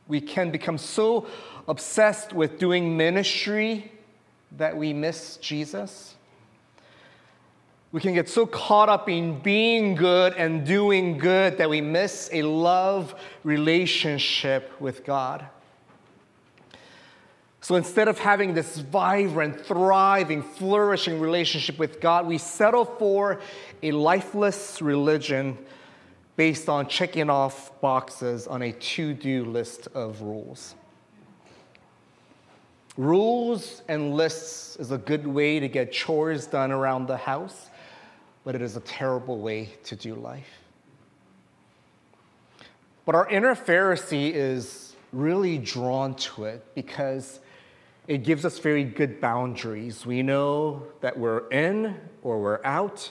We 0.08 0.20
can 0.20 0.50
become 0.50 0.78
so 0.78 1.26
obsessed 1.68 2.32
with 2.32 2.58
doing 2.58 2.96
ministry 2.96 3.92
that 4.52 4.76
we 4.76 4.94
miss 4.94 5.36
Jesus. 5.36 6.16
We 7.90 8.00
can 8.00 8.12
get 8.12 8.28
so 8.28 8.45
caught 8.47 8.88
up 8.88 9.09
in 9.09 9.40
being 9.40 9.95
good 9.95 10.35
and 10.35 10.66
doing 10.66 11.16
good 11.16 11.57
that 11.59 11.71
we 11.71 11.80
miss 11.80 12.28
a 12.33 12.42
love 12.42 13.14
relationship 13.45 14.78
with 14.80 15.04
God. 15.04 15.47
So 17.61 17.75
instead 17.75 18.09
of 18.09 18.18
having 18.18 18.54
this 18.54 18.78
vibrant, 18.78 19.64
thriving, 19.66 20.42
flourishing 20.42 21.18
relationship 21.18 21.78
with 21.78 22.00
God, 22.00 22.26
we 22.26 22.38
settle 22.38 22.85
for 22.85 23.40
a 23.83 23.90
lifeless 23.90 24.80
religion 24.80 25.59
based 26.37 26.68
on 26.68 26.87
checking 26.88 27.28
off 27.28 27.78
boxes 27.80 28.47
on 28.47 28.62
a 28.62 28.73
to 28.73 29.12
do 29.12 29.45
list 29.45 29.88
of 29.88 30.23
rules. 30.23 30.76
Rules 32.97 33.83
and 33.88 34.14
lists 34.14 34.76
is 34.76 34.90
a 34.90 34.99
good 34.99 35.26
way 35.26 35.59
to 35.61 35.68
get 35.68 35.92
chores 35.92 36.47
done 36.47 36.71
around 36.71 37.07
the 37.07 37.16
house, 37.16 37.67
but 38.48 38.54
it 38.54 38.62
is 38.62 38.76
a 38.78 38.80
terrible 38.80 39.36
way 39.40 39.68
to 39.84 39.94
do 39.94 40.14
life. 40.14 40.48
But 43.04 43.14
our 43.14 43.28
inner 43.28 43.54
Pharisee 43.54 44.32
is 44.32 44.94
really 45.12 45.58
drawn 45.58 46.14
to 46.14 46.44
it 46.44 46.64
because 46.74 47.40
it 48.06 48.24
gives 48.24 48.46
us 48.46 48.58
very 48.58 48.84
good 48.84 49.20
boundaries. 49.20 50.06
We 50.06 50.22
know 50.22 50.82
that 51.02 51.18
we're 51.18 51.46
in 51.48 51.94
or 52.22 52.40
we're 52.40 52.64
out. 52.64 53.10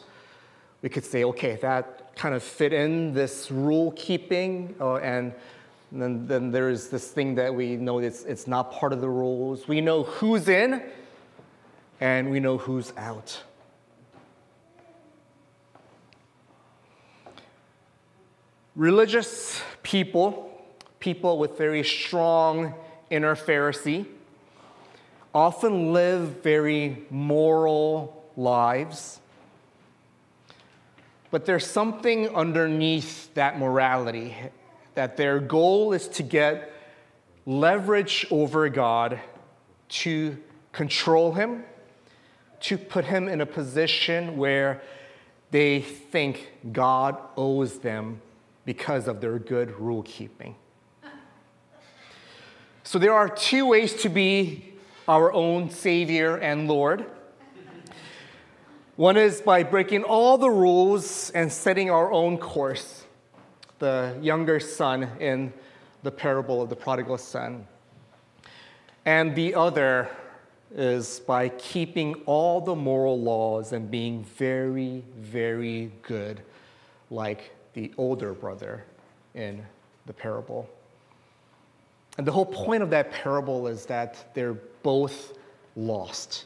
We 0.81 0.89
could 0.89 1.05
say, 1.05 1.23
okay, 1.25 1.57
that 1.57 2.15
kind 2.15 2.33
of 2.33 2.41
fit 2.41 2.73
in 2.73 3.13
this 3.13 3.51
rule 3.51 3.91
keeping, 3.91 4.73
uh, 4.81 4.95
and 4.95 5.35
then, 5.91 6.25
then 6.25 6.49
there's 6.49 6.87
this 6.87 7.11
thing 7.11 7.35
that 7.35 7.53
we 7.53 7.75
know 7.75 7.99
it's, 7.99 8.23
it's 8.23 8.47
not 8.47 8.71
part 8.71 8.91
of 8.91 9.01
the 9.01 9.09
rules. 9.09 9.67
We 9.67 9.81
know 9.81 10.01
who's 10.01 10.47
in, 10.47 10.81
and 12.01 12.31
we 12.31 12.39
know 12.39 12.57
who's 12.57 12.91
out. 12.97 13.43
Religious 18.77 19.61
people, 19.83 20.49
people 21.01 21.37
with 21.37 21.57
very 21.57 21.83
strong 21.83 22.73
inner 23.09 23.35
Pharisee, 23.35 24.05
often 25.35 25.91
live 25.91 26.41
very 26.41 27.05
moral 27.09 28.23
lives 28.37 29.19
but 31.29 31.45
there's 31.45 31.65
something 31.65 32.29
underneath 32.29 33.33
that 33.33 33.59
morality 33.59 34.35
that 34.95 35.17
their 35.17 35.39
goal 35.39 35.93
is 35.93 36.07
to 36.07 36.23
get 36.23 36.71
leverage 37.45 38.25
over 38.31 38.69
God 38.69 39.19
to 39.89 40.37
control 40.71 41.33
him, 41.33 41.63
to 42.61 42.77
put 42.77 43.05
him 43.05 43.27
in 43.27 43.41
a 43.41 43.45
position 43.45 44.37
where 44.37 44.81
they 45.51 45.81
think 45.81 46.49
God 46.71 47.17
owes 47.35 47.79
them 47.79 48.21
because 48.67 49.07
of 49.07 49.21
their 49.21 49.39
good 49.39 49.71
rule 49.79 50.03
keeping. 50.03 50.53
So 52.83 52.99
there 52.99 53.13
are 53.13 53.29
two 53.29 53.65
ways 53.65 53.93
to 54.01 54.09
be 54.09 54.73
our 55.07 55.31
own 55.31 55.69
Savior 55.69 56.35
and 56.35 56.67
Lord. 56.67 57.05
One 58.97 59.15
is 59.15 59.39
by 59.39 59.63
breaking 59.63 60.03
all 60.03 60.37
the 60.37 60.49
rules 60.49 61.29
and 61.29 61.49
setting 61.49 61.89
our 61.89 62.11
own 62.11 62.37
course, 62.37 63.05
the 63.79 64.17
younger 64.21 64.59
son 64.59 65.11
in 65.21 65.53
the 66.03 66.11
parable 66.11 66.61
of 66.61 66.67
the 66.67 66.75
prodigal 66.75 67.17
son. 67.19 67.65
And 69.05 69.33
the 69.33 69.55
other 69.55 70.09
is 70.75 71.21
by 71.21 71.47
keeping 71.47 72.15
all 72.25 72.59
the 72.59 72.75
moral 72.75 73.17
laws 73.17 73.71
and 73.71 73.89
being 73.89 74.25
very, 74.25 75.05
very 75.17 75.93
good, 76.01 76.41
like 77.09 77.53
the 77.77 77.93
older 77.99 78.33
brother 78.33 78.83
in 79.35 79.63
the 80.07 80.13
parable. 80.13 80.67
And 82.17 82.25
the 82.25 82.31
whole 82.31 82.47
point 82.47 82.81
of 82.81 82.89
that 82.89 83.11
parable 83.11 83.67
is 83.67 83.85
that 83.85 84.33
they're 84.33 84.55
both 84.81 85.37
lost. 85.75 86.45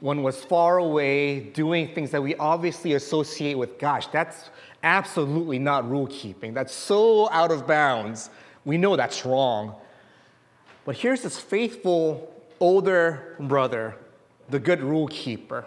One 0.00 0.22
was 0.22 0.42
far 0.42 0.78
away, 0.78 1.40
doing 1.40 1.92
things 1.92 2.10
that 2.12 2.22
we 2.22 2.34
obviously 2.36 2.94
associate 2.94 3.58
with, 3.58 3.78
gosh, 3.78 4.06
that's 4.06 4.48
absolutely 4.82 5.58
not 5.58 5.86
rule 5.86 6.06
keeping. 6.06 6.54
That's 6.54 6.72
so 6.72 7.30
out 7.30 7.50
of 7.50 7.66
bounds. 7.66 8.30
We 8.64 8.78
know 8.78 8.96
that's 8.96 9.26
wrong. 9.26 9.74
But 10.86 10.96
here's 10.96 11.20
this 11.20 11.38
faithful 11.38 12.32
older 12.58 13.36
brother, 13.38 13.96
the 14.48 14.58
good 14.58 14.80
rule 14.80 15.08
keeper, 15.08 15.66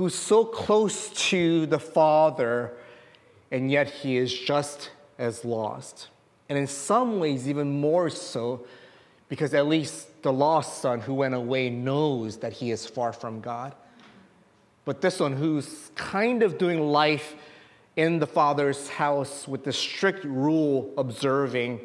who's 0.00 0.14
so 0.14 0.46
close 0.46 1.10
to 1.10 1.66
the 1.66 1.78
father, 1.78 2.72
and 3.50 3.70
yet 3.70 3.90
he 3.90 4.16
is 4.16 4.32
just 4.32 4.90
as 5.18 5.44
lost. 5.44 6.08
And 6.48 6.56
in 6.56 6.66
some 6.66 7.20
ways, 7.20 7.46
even 7.46 7.82
more 7.82 8.08
so, 8.08 8.64
because 9.28 9.52
at 9.52 9.66
least 9.66 10.22
the 10.22 10.32
lost 10.32 10.80
son 10.80 11.00
who 11.00 11.12
went 11.12 11.34
away 11.34 11.68
knows 11.68 12.38
that 12.38 12.54
he 12.54 12.70
is 12.70 12.86
far 12.86 13.12
from 13.12 13.42
God. 13.42 13.74
But 14.86 15.02
this 15.02 15.20
one, 15.20 15.34
who's 15.34 15.90
kind 15.96 16.42
of 16.42 16.56
doing 16.56 16.80
life 16.80 17.34
in 17.94 18.20
the 18.20 18.26
father's 18.26 18.88
house 18.88 19.46
with 19.46 19.64
the 19.64 19.72
strict 19.74 20.24
rule 20.24 20.94
observing, 20.96 21.78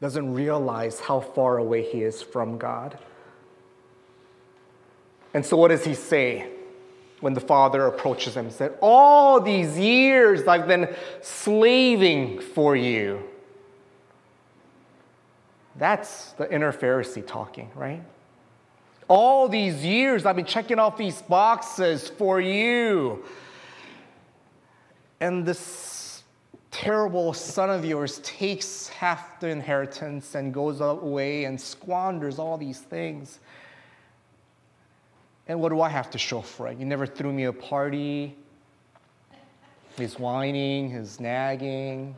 doesn't 0.00 0.32
realize 0.32 1.00
how 1.00 1.20
far 1.20 1.58
away 1.58 1.82
he 1.82 2.02
is 2.02 2.22
from 2.22 2.56
God. 2.56 2.98
And 5.34 5.44
so, 5.44 5.58
what 5.58 5.68
does 5.68 5.84
he 5.84 5.92
say 5.92 6.48
when 7.22 7.34
the 7.34 7.40
father 7.40 7.86
approaches 7.86 8.36
him? 8.36 8.46
He 8.46 8.52
said, 8.52 8.76
All 8.80 9.40
these 9.40 9.78
years 9.78 10.46
I've 10.46 10.66
been 10.66 10.94
slaving 11.22 12.40
for 12.40 12.76
you. 12.76 13.22
That's 15.76 16.32
the 16.32 16.52
inner 16.52 16.72
Pharisee 16.72 17.26
talking, 17.26 17.70
right? 17.74 18.02
All 19.08 19.48
these 19.48 19.84
years 19.84 20.26
I've 20.26 20.36
been 20.36 20.44
checking 20.44 20.78
off 20.78 20.96
these 20.96 21.22
boxes 21.22 22.08
for 22.08 22.40
you. 22.40 23.24
And 25.20 25.46
this 25.46 26.24
terrible 26.72 27.32
son 27.32 27.70
of 27.70 27.84
yours 27.84 28.18
takes 28.24 28.88
half 28.88 29.38
the 29.38 29.48
inheritance 29.48 30.34
and 30.34 30.52
goes 30.52 30.80
away 30.80 31.44
and 31.44 31.60
squanders 31.60 32.38
all 32.38 32.58
these 32.58 32.80
things. 32.80 33.38
And 35.48 35.60
what 35.60 35.70
do 35.70 35.80
I 35.80 35.88
have 35.88 36.10
to 36.10 36.18
show 36.18 36.40
for 36.40 36.68
it? 36.68 36.78
You 36.78 36.86
never 36.86 37.06
threw 37.06 37.32
me 37.32 37.44
a 37.44 37.52
party. 37.52 38.36
He's 39.96 40.18
whining, 40.18 40.90
he's 40.90 41.20
nagging. 41.20 42.16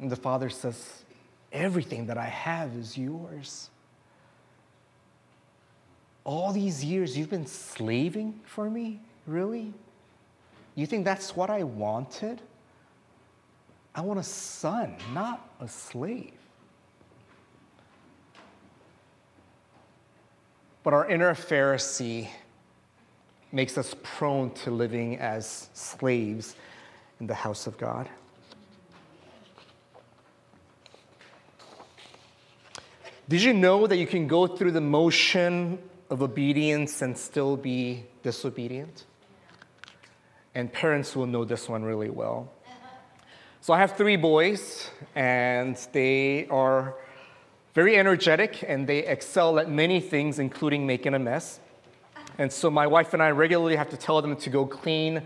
And 0.00 0.10
the 0.10 0.16
father 0.16 0.50
says, 0.50 1.04
Everything 1.52 2.06
that 2.06 2.18
I 2.18 2.24
have 2.24 2.74
is 2.74 2.98
yours. 2.98 3.70
All 6.24 6.52
these 6.52 6.84
years 6.84 7.16
you've 7.16 7.30
been 7.30 7.46
slaving 7.46 8.40
for 8.44 8.68
me? 8.68 9.00
Really? 9.26 9.72
You 10.74 10.86
think 10.86 11.04
that's 11.04 11.36
what 11.36 11.50
I 11.50 11.62
wanted? 11.62 12.42
I 13.94 14.00
want 14.00 14.20
a 14.20 14.24
son, 14.24 14.96
not 15.14 15.48
a 15.60 15.68
slave. 15.68 16.32
But 20.86 20.94
our 20.94 21.10
inner 21.10 21.34
Pharisee 21.34 22.28
makes 23.50 23.76
us 23.76 23.96
prone 24.04 24.52
to 24.62 24.70
living 24.70 25.18
as 25.18 25.68
slaves 25.74 26.54
in 27.18 27.26
the 27.26 27.34
house 27.34 27.66
of 27.66 27.76
God. 27.76 28.08
Did 33.28 33.42
you 33.42 33.52
know 33.52 33.88
that 33.88 33.96
you 33.96 34.06
can 34.06 34.28
go 34.28 34.46
through 34.46 34.70
the 34.70 34.80
motion 34.80 35.80
of 36.08 36.22
obedience 36.22 37.02
and 37.02 37.18
still 37.18 37.56
be 37.56 38.04
disobedient? 38.22 39.06
And 40.54 40.72
parents 40.72 41.16
will 41.16 41.26
know 41.26 41.44
this 41.44 41.68
one 41.68 41.82
really 41.82 42.10
well. 42.10 42.52
So 43.60 43.74
I 43.74 43.80
have 43.80 43.96
three 43.96 44.14
boys, 44.14 44.88
and 45.16 45.76
they 45.90 46.46
are 46.46 46.94
very 47.76 47.98
energetic 47.98 48.64
and 48.66 48.86
they 48.86 49.00
excel 49.00 49.58
at 49.58 49.68
many 49.68 50.00
things, 50.00 50.38
including 50.38 50.86
making 50.86 51.12
a 51.12 51.18
mess. 51.18 51.60
And 52.38 52.50
so 52.50 52.70
my 52.70 52.86
wife 52.86 53.12
and 53.12 53.22
I 53.22 53.32
regularly 53.32 53.76
have 53.76 53.90
to 53.90 53.98
tell 53.98 54.22
them 54.22 54.34
to 54.34 54.48
go 54.48 54.64
clean 54.64 55.22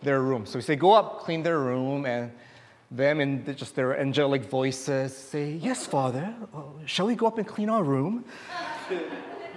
their 0.00 0.22
room. 0.22 0.46
So 0.46 0.60
we 0.60 0.62
say, 0.62 0.76
go 0.76 0.92
up, 0.92 1.18
clean 1.18 1.42
their 1.42 1.58
room, 1.58 2.06
and 2.06 2.30
them 2.92 3.20
in 3.20 3.56
just 3.56 3.74
their 3.74 3.98
angelic 3.98 4.44
voices 4.44 5.16
say, 5.16 5.54
Yes, 5.54 5.84
Father, 5.84 6.32
uh, 6.54 6.60
shall 6.86 7.08
we 7.08 7.16
go 7.16 7.26
up 7.26 7.38
and 7.38 7.48
clean 7.48 7.68
our 7.68 7.82
room? 7.82 8.24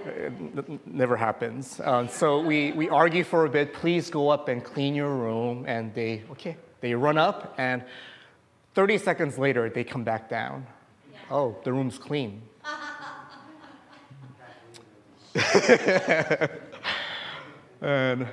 it 0.07 0.87
never 0.87 1.15
happens. 1.15 1.79
Um, 1.83 2.07
so 2.07 2.41
we, 2.41 2.71
we 2.71 2.89
argue 2.89 3.23
for 3.23 3.45
a 3.45 3.49
bit, 3.49 3.71
please 3.71 4.09
go 4.09 4.29
up 4.29 4.49
and 4.49 4.63
clean 4.63 4.95
your 4.95 5.15
room. 5.15 5.65
And 5.67 5.93
they, 5.93 6.23
okay, 6.31 6.57
they 6.81 6.95
run 6.95 7.19
up, 7.19 7.53
and 7.59 7.83
30 8.73 8.97
seconds 8.97 9.37
later, 9.37 9.69
they 9.69 9.83
come 9.83 10.03
back 10.03 10.27
down. 10.27 10.65
Oh, 11.29 11.55
the 11.63 11.73
room's 11.73 11.97
clean. 11.97 12.41
and 17.81 18.27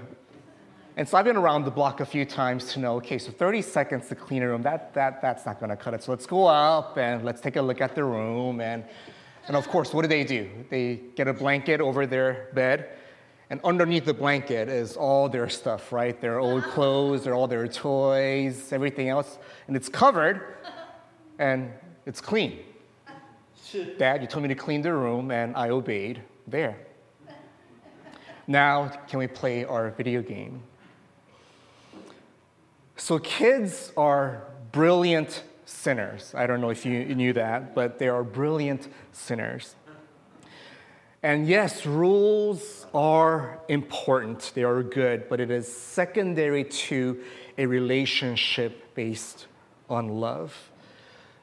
and 0.94 1.09
so 1.09 1.16
I've 1.16 1.24
been 1.24 1.38
around 1.38 1.64
the 1.64 1.70
block 1.70 2.00
a 2.00 2.07
few 2.07 2.26
times 2.26 2.74
to 2.74 2.78
know, 2.78 2.96
okay, 2.96 3.16
so 3.16 3.33
30 3.33 3.62
seconds 3.62 4.09
to 4.09 4.14
clean 4.14 4.42
a 4.42 4.48
room, 4.48 4.61
that, 4.62 4.92
that, 4.92 5.22
that's 5.22 5.46
not 5.46 5.59
gonna 5.59 5.76
cut 5.76 5.94
it. 5.94 6.02
So 6.02 6.12
let's 6.12 6.26
go 6.26 6.46
up 6.46 6.98
and 6.98 7.24
let's 7.24 7.40
take 7.40 7.57
a 7.57 7.62
look 7.62 7.81
at 7.81 7.94
the 7.94 8.05
room. 8.05 8.61
And, 8.61 8.85
and 9.48 9.57
of 9.57 9.66
course, 9.68 9.94
what 9.94 10.02
do 10.02 10.09
they 10.09 10.22
do? 10.22 10.50
They 10.68 11.00
get 11.16 11.28
a 11.28 11.33
blanket 11.33 11.81
over 11.81 12.07
their 12.07 12.50
bed, 12.52 12.90
and 13.48 13.59
underneath 13.64 14.05
the 14.05 14.14
blanket 14.14 14.68
is 14.68 14.96
all 14.96 15.31
their 15.31 15.48
stuff, 15.48 15.92
right? 15.92 16.20
Their 16.20 16.38
old 16.38 16.62
clothes, 16.64 17.24
their, 17.24 17.35
all 17.35 17.48
their 17.48 17.66
toys, 17.68 18.70
everything 18.70 19.09
else. 19.09 19.38
And 19.68 19.76
it's 19.76 19.88
covered, 19.88 20.57
and 21.38 21.72
it's 22.05 22.20
clean. 22.20 22.59
Dad, 23.98 24.22
you 24.22 24.28
told 24.28 24.42
me 24.42 24.48
to 24.48 24.54
clean 24.54 24.82
the 24.82 24.92
room, 24.92 25.30
and 25.30 25.56
I 25.56 25.70
obeyed. 25.70 26.22
There. 26.46 26.76
Now, 28.46 28.88
can 29.08 29.18
we 29.18 29.28
play 29.28 29.64
our 29.64 29.90
video 29.90 30.22
game? 30.22 30.62
So, 32.96 33.18
kids 33.18 33.92
are 33.96 34.42
brilliant 34.72 35.44
sinners. 35.64 36.35
I 36.35 36.46
don't 36.46 36.61
know 36.61 36.70
if 36.70 36.85
you 36.85 37.04
knew 37.14 37.32
that, 37.35 37.74
but 37.74 37.98
they 37.98 38.08
are 38.08 38.24
brilliant 38.24 38.88
sinners. 39.12 39.76
And 41.22 41.46
yes, 41.46 41.87
rules 41.87 42.87
are 42.92 43.61
important, 43.68 44.50
they 44.54 44.64
are 44.64 44.82
good, 44.82 45.28
but 45.28 45.38
it 45.38 45.52
is 45.52 45.72
secondary 45.72 46.64
to 46.64 47.22
a 47.56 47.66
relationship 47.66 48.94
based 48.94 49.46
on 49.88 50.08
love. 50.08 50.71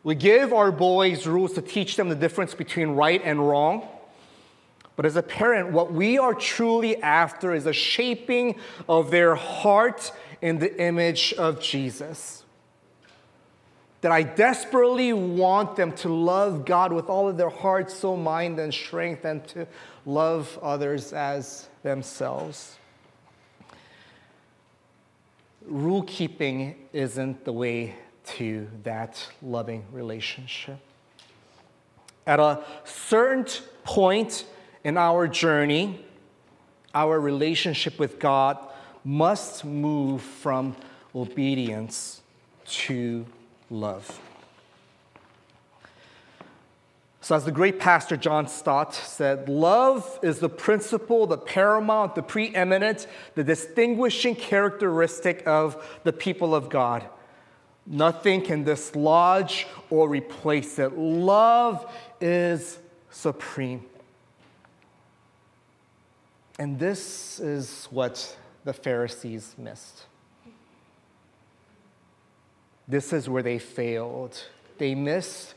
We 0.03 0.15
give 0.15 0.53
our 0.53 0.71
boys 0.71 1.27
rules 1.27 1.53
to 1.53 1.61
teach 1.61 1.95
them 1.95 2.09
the 2.09 2.15
difference 2.15 2.53
between 2.53 2.89
right 2.91 3.21
and 3.23 3.47
wrong. 3.47 3.87
But 4.95 5.05
as 5.05 5.15
a 5.15 5.23
parent, 5.23 5.71
what 5.71 5.93
we 5.93 6.17
are 6.17 6.33
truly 6.33 7.01
after 7.01 7.53
is 7.53 7.65
a 7.65 7.73
shaping 7.73 8.55
of 8.87 9.11
their 9.11 9.35
heart 9.35 10.11
in 10.41 10.59
the 10.59 10.81
image 10.81 11.33
of 11.33 11.61
Jesus. 11.61 12.43
That 14.01 14.11
I 14.11 14.23
desperately 14.23 15.11
want 15.11 15.75
them 15.75 15.91
to 15.97 16.09
love 16.09 16.65
God 16.65 16.93
with 16.93 17.09
all 17.09 17.27
of 17.27 17.37
their 17.37 17.49
heart, 17.49 17.91
soul, 17.91 18.15
mind, 18.15 18.59
and 18.59 18.73
strength, 18.73 19.25
and 19.25 19.45
to 19.49 19.67
love 20.05 20.57
others 20.61 21.11
as 21.11 21.67
themselves. 21.83 22.77
Rule 25.65 26.03
keeping 26.03 26.75
isn't 26.93 27.43
the 27.43 27.53
way 27.53 27.95
to 28.37 28.67
that 28.83 29.27
loving 29.41 29.85
relationship. 29.91 30.77
At 32.27 32.39
a 32.39 32.63
certain 32.83 33.45
point 33.83 34.45
in 34.83 34.97
our 34.97 35.27
journey, 35.27 36.05
our 36.93 37.19
relationship 37.19 37.99
with 37.99 38.19
God 38.19 38.57
must 39.03 39.65
move 39.65 40.21
from 40.21 40.75
obedience 41.15 42.21
to 42.65 43.25
love. 43.69 44.19
So, 47.21 47.35
as 47.35 47.45
the 47.45 47.51
great 47.51 47.79
pastor 47.79 48.17
John 48.17 48.47
Stott 48.47 48.95
said, 48.95 49.49
love 49.49 50.19
is 50.23 50.39
the 50.39 50.49
principle, 50.49 51.27
the 51.27 51.37
paramount, 51.37 52.15
the 52.15 52.23
preeminent, 52.23 53.07
the 53.35 53.43
distinguishing 53.43 54.35
characteristic 54.35 55.43
of 55.45 55.99
the 56.03 56.13
people 56.13 56.55
of 56.55 56.69
God. 56.69 57.05
Nothing 57.91 58.43
can 58.43 58.63
dislodge 58.63 59.65
or 59.89 60.07
replace 60.07 60.77
it. 60.77 60.95
Love 60.95 61.91
is 62.21 62.77
supreme. 63.09 63.83
And 66.59 66.77
this 66.77 67.39
is 67.39 67.87
what 67.89 68.37
the 68.63 68.73
Pharisees 68.73 69.55
missed. 69.57 70.03
This 72.87 73.11
is 73.11 73.27
where 73.27 73.41
they 73.41 73.57
failed. 73.57 74.39
They 74.77 74.93
missed 74.93 75.55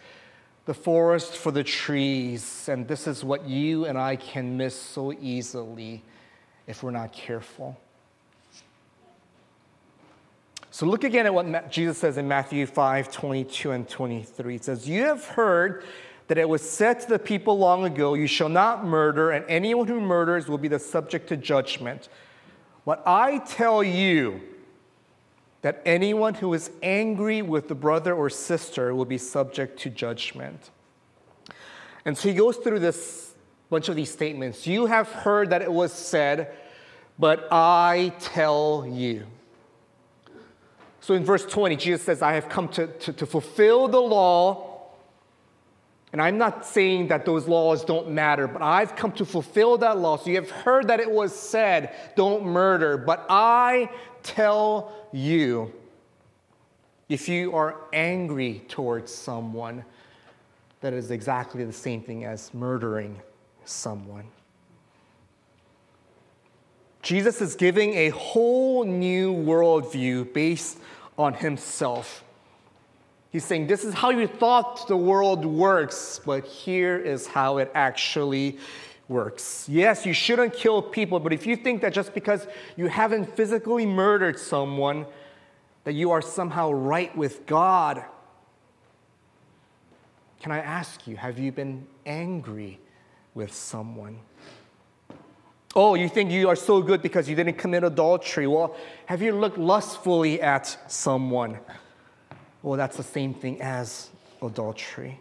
the 0.64 0.74
forest 0.74 1.36
for 1.36 1.50
the 1.50 1.64
trees, 1.64 2.66
and 2.68 2.88
this 2.88 3.06
is 3.06 3.22
what 3.22 3.46
you 3.46 3.84
and 3.84 3.98
I 3.98 4.16
can 4.16 4.56
miss 4.56 4.80
so 4.80 5.12
easily 5.12 6.02
if 6.66 6.82
we're 6.82 6.92
not 6.92 7.12
careful. 7.12 7.76
So 10.72 10.86
look 10.86 11.04
again 11.04 11.26
at 11.26 11.34
what 11.34 11.70
Jesus 11.70 11.98
says 11.98 12.16
in 12.16 12.26
Matthew 12.26 12.64
5 12.64 13.12
22 13.12 13.72
and 13.72 13.86
23. 13.86 14.54
It 14.54 14.64
says, 14.64 14.88
You 14.88 15.02
have 15.02 15.22
heard 15.26 15.84
that 16.28 16.38
it 16.38 16.48
was 16.48 16.62
said 16.62 16.98
to 17.00 17.08
the 17.10 17.18
people 17.18 17.58
long 17.58 17.84
ago, 17.84 18.14
You 18.14 18.26
shall 18.26 18.48
not 18.48 18.82
murder, 18.82 19.32
and 19.32 19.44
anyone 19.50 19.86
who 19.86 20.00
murders 20.00 20.48
will 20.48 20.56
be 20.56 20.68
the 20.68 20.78
subject 20.78 21.28
to 21.28 21.36
judgment. 21.36 22.08
But 22.86 23.02
I 23.06 23.40
tell 23.40 23.84
you 23.84 24.40
that 25.60 25.82
anyone 25.84 26.32
who 26.32 26.54
is 26.54 26.70
angry 26.82 27.42
with 27.42 27.68
the 27.68 27.74
brother 27.74 28.14
or 28.14 28.30
sister 28.30 28.94
will 28.94 29.04
be 29.04 29.18
subject 29.18 29.78
to 29.80 29.90
judgment. 29.90 30.70
And 32.06 32.16
so 32.16 32.30
he 32.30 32.34
goes 32.34 32.56
through 32.56 32.78
this 32.78 33.34
bunch 33.68 33.90
of 33.90 33.96
these 33.96 34.10
statements. 34.10 34.66
You 34.66 34.86
have 34.86 35.08
heard 35.08 35.50
that 35.50 35.60
it 35.60 35.70
was 35.70 35.92
said, 35.92 36.56
but 37.18 37.46
I 37.52 38.14
tell 38.20 38.86
you. 38.88 39.26
So 41.02 41.12
in 41.12 41.24
verse 41.24 41.44
20, 41.44 41.76
Jesus 41.76 42.02
says, 42.02 42.22
I 42.22 42.32
have 42.32 42.48
come 42.48 42.68
to, 42.68 42.86
to, 42.86 43.12
to 43.12 43.26
fulfill 43.26 43.88
the 43.88 44.00
law 44.00 44.72
and 46.12 46.20
I'm 46.20 46.36
not 46.36 46.66
saying 46.66 47.08
that 47.08 47.24
those 47.24 47.48
laws 47.48 47.84
don't 47.84 48.10
matter, 48.10 48.46
but 48.46 48.60
I've 48.60 48.94
come 48.94 49.12
to 49.12 49.24
fulfill 49.24 49.78
that 49.78 49.98
law. 49.98 50.18
So 50.18 50.28
you 50.28 50.36
have 50.36 50.50
heard 50.50 50.88
that 50.88 51.00
it 51.00 51.10
was 51.10 51.34
said, 51.34 51.94
don't 52.16 52.44
murder. 52.44 52.98
But 52.98 53.24
I 53.30 53.90
tell 54.22 54.92
you, 55.10 55.72
if 57.08 57.30
you 57.30 57.54
are 57.56 57.76
angry 57.94 58.62
towards 58.68 59.12
someone, 59.12 59.84
that 60.82 60.92
is 60.92 61.10
exactly 61.10 61.64
the 61.64 61.72
same 61.72 62.02
thing 62.02 62.24
as 62.26 62.52
murdering 62.52 63.18
someone. 63.64 64.26
Jesus 67.02 67.40
is 67.40 67.56
giving 67.56 67.94
a 67.94 68.10
whole 68.10 68.84
new 68.84 69.34
worldview 69.34 70.32
based 70.32 70.78
on 71.18 71.34
himself. 71.34 72.24
He's 73.30 73.44
saying, 73.44 73.66
This 73.66 73.84
is 73.84 73.92
how 73.92 74.10
you 74.10 74.28
thought 74.28 74.86
the 74.86 74.96
world 74.96 75.44
works, 75.44 76.20
but 76.24 76.44
here 76.44 76.96
is 76.96 77.26
how 77.26 77.58
it 77.58 77.70
actually 77.74 78.58
works. 79.08 79.68
Yes, 79.68 80.06
you 80.06 80.12
shouldn't 80.12 80.54
kill 80.54 80.80
people, 80.80 81.18
but 81.18 81.32
if 81.32 81.46
you 81.46 81.56
think 81.56 81.82
that 81.82 81.92
just 81.92 82.14
because 82.14 82.46
you 82.76 82.86
haven't 82.86 83.34
physically 83.34 83.84
murdered 83.84 84.38
someone, 84.38 85.06
that 85.84 85.94
you 85.94 86.12
are 86.12 86.22
somehow 86.22 86.70
right 86.70 87.14
with 87.16 87.46
God, 87.46 88.04
can 90.40 90.52
I 90.52 90.58
ask 90.58 91.06
you, 91.06 91.16
have 91.16 91.38
you 91.38 91.52
been 91.52 91.86
angry 92.06 92.80
with 93.34 93.52
someone? 93.52 94.18
Oh, 95.74 95.94
you 95.94 96.08
think 96.08 96.30
you 96.30 96.48
are 96.48 96.56
so 96.56 96.82
good 96.82 97.00
because 97.00 97.28
you 97.28 97.36
didn't 97.36 97.56
commit 97.56 97.82
adultery? 97.82 98.46
Well, 98.46 98.76
have 99.06 99.22
you 99.22 99.32
looked 99.32 99.58
lustfully 99.58 100.40
at 100.40 100.76
someone? 100.90 101.58
well, 102.62 102.76
that's 102.76 102.96
the 102.96 103.02
same 103.02 103.34
thing 103.34 103.60
as 103.60 104.10
adultery. 104.40 105.20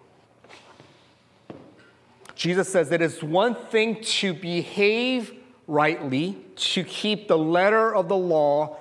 Jesus 2.36 2.72
says 2.72 2.92
it 2.92 3.02
is 3.02 3.22
one 3.24 3.56
thing 3.56 4.02
to 4.02 4.34
behave 4.34 5.34
rightly, 5.68 6.38
to 6.56 6.84
keep 6.84 7.28
the 7.28 7.38
letter 7.38 7.94
of 7.94 8.10
the 8.10 8.18
law. 8.18 8.78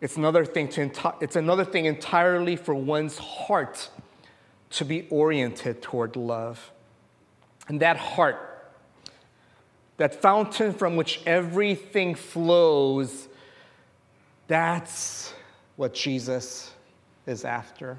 It's 0.00 0.16
another 0.16 0.44
thing 0.44 0.68
to 0.68 0.88
enti- 0.88 1.22
it's 1.22 1.36
another 1.36 1.64
thing 1.64 1.86
entirely 1.86 2.56
for 2.56 2.74
one's 2.74 3.18
heart 3.18 3.90
to 4.70 4.84
be 4.84 5.06
oriented 5.10 5.82
toward 5.82 6.16
love. 6.16 6.72
And 7.68 7.80
that 7.80 7.96
heart, 7.96 8.53
that 9.96 10.20
fountain 10.20 10.72
from 10.72 10.96
which 10.96 11.20
everything 11.26 12.14
flows, 12.14 13.28
that's 14.48 15.32
what 15.76 15.94
Jesus 15.94 16.72
is 17.26 17.44
after. 17.44 17.98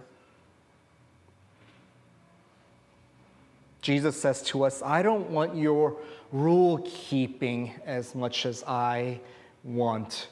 Jesus 3.81 4.19
says 4.19 4.41
to 4.43 4.63
us, 4.63 4.81
I 4.81 5.03
don't 5.03 5.29
want 5.29 5.55
your 5.55 5.95
rule 6.31 6.79
keeping 6.85 7.71
as 7.85 8.15
much 8.15 8.45
as 8.45 8.63
I 8.63 9.19
want 9.63 10.27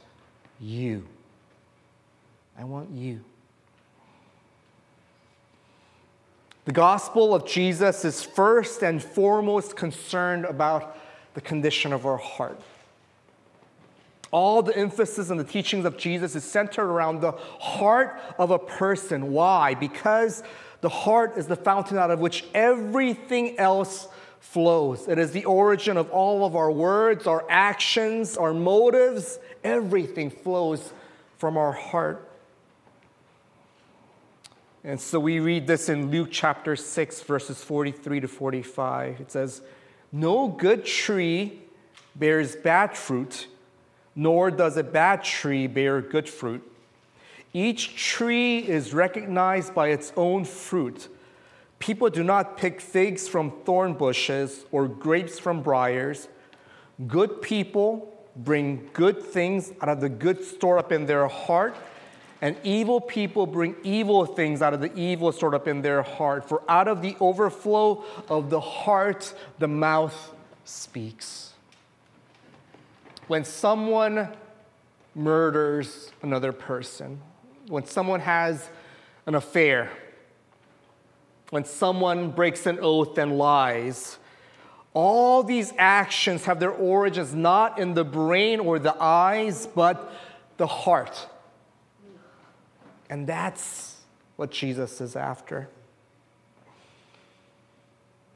you. 0.59 1.05
I 2.57 2.63
want 2.63 2.89
you. 2.91 3.21
The 6.65 6.71
gospel 6.71 7.35
of 7.35 7.45
Jesus 7.45 8.05
is 8.05 8.23
first 8.23 8.83
and 8.83 9.03
foremost 9.03 9.75
concerned 9.75 10.45
about 10.45 10.97
the 11.33 11.41
condition 11.41 11.93
of 11.93 12.05
our 12.05 12.17
heart. 12.17 12.59
All 14.31 14.63
the 14.63 14.75
emphasis 14.75 15.29
on 15.29 15.37
the 15.37 15.43
teachings 15.43 15.85
of 15.85 15.97
Jesus 15.97 16.35
is 16.35 16.43
centered 16.43 16.85
around 16.85 17.21
the 17.21 17.33
heart 17.33 18.19
of 18.39 18.49
a 18.49 18.57
person. 18.57 19.31
Why? 19.31 19.75
Because 19.75 20.41
the 20.81 20.89
heart 20.89 21.37
is 21.37 21.45
the 21.47 21.55
fountain 21.55 21.97
out 21.97 22.09
of 22.09 22.19
which 22.19 22.43
everything 22.53 23.59
else 23.59 24.07
flows. 24.39 25.07
It 25.07 25.19
is 25.19 25.31
the 25.31 25.45
origin 25.45 25.97
of 25.97 26.09
all 26.09 26.45
of 26.45 26.55
our 26.55 26.71
words, 26.71 27.27
our 27.27 27.45
actions, 27.49 28.35
our 28.35 28.53
motives. 28.53 29.39
Everything 29.63 30.29
flows 30.29 30.91
from 31.37 31.55
our 31.55 31.71
heart. 31.71 32.27
And 34.83 34.99
so 34.99 35.19
we 35.19 35.39
read 35.39 35.67
this 35.67 35.87
in 35.87 36.11
Luke 36.11 36.29
chapter 36.31 36.75
6, 36.75 37.21
verses 37.21 37.63
43 37.63 38.19
to 38.19 38.27
45. 38.27 39.21
It 39.21 39.31
says, 39.31 39.61
No 40.15 40.47
good 40.47 40.85
tree 40.85 41.59
bears 42.15 42.55
bad 42.55 42.95
fruit, 42.95 43.47
nor 44.15 44.51
does 44.51 44.77
a 44.77 44.83
bad 44.83 45.23
tree 45.23 45.65
bear 45.65 46.01
good 46.01 46.29
fruit. 46.29 46.61
Each 47.51 47.95
tree 47.95 48.59
is 48.59 48.93
recognized 48.93 49.73
by 49.73 49.87
its 49.87 50.13
own 50.15 50.45
fruit. 50.45 51.09
People 51.79 52.11
do 52.11 52.23
not 52.23 52.57
pick 52.57 52.79
figs 52.79 53.27
from 53.27 53.51
thorn 53.65 53.93
bushes 53.93 54.65
or 54.71 54.87
grapes 54.87 55.39
from 55.39 55.63
briars. 55.63 56.27
Good 57.07 57.41
people 57.41 58.13
bring 58.35 58.89
good 58.93 59.19
things 59.19 59.71
out 59.81 59.89
of 59.89 59.99
the 59.99 60.09
good 60.09 60.43
stored 60.43 60.77
up 60.77 60.91
in 60.91 61.07
their 61.07 61.27
heart, 61.27 61.75
and 62.43 62.57
evil 62.65 62.99
people 62.99 63.47
bring 63.47 63.73
evil 63.83 64.25
things 64.25 64.61
out 64.61 64.73
of 64.73 64.81
the 64.81 64.93
evil 64.99 65.31
stored 65.31 65.55
up 65.55 65.65
in 65.65 65.81
their 65.81 66.01
heart. 66.01 66.49
For 66.49 66.61
out 66.67 66.89
of 66.89 67.01
the 67.01 67.15
overflow 67.21 68.03
of 68.27 68.49
the 68.49 68.59
heart, 68.59 69.33
the 69.59 69.69
mouth 69.69 70.35
speaks. 70.65 71.53
When 73.27 73.45
someone 73.45 74.27
murders 75.15 76.11
another 76.21 76.51
person, 76.51 77.21
when 77.69 77.85
someone 77.85 78.19
has 78.19 78.69
an 79.25 79.35
affair, 79.35 79.89
when 81.49 81.63
someone 81.63 82.29
breaks 82.31 82.65
an 82.65 82.77
oath 82.81 83.17
and 83.17 83.37
lies, 83.37 84.17
all 84.93 85.43
these 85.43 85.71
actions 85.77 86.43
have 86.43 86.59
their 86.59 86.71
origins 86.71 87.33
not 87.33 87.79
in 87.79 87.93
the 87.93 88.03
brain 88.03 88.59
or 88.59 88.79
the 88.79 89.01
eyes, 89.01 89.65
but 89.65 90.11
the 90.57 90.67
heart. 90.67 91.29
And 93.13 93.27
that's 93.27 93.97
what 94.37 94.49
Jesus 94.49 94.99
is 94.99 95.15
after. 95.15 95.69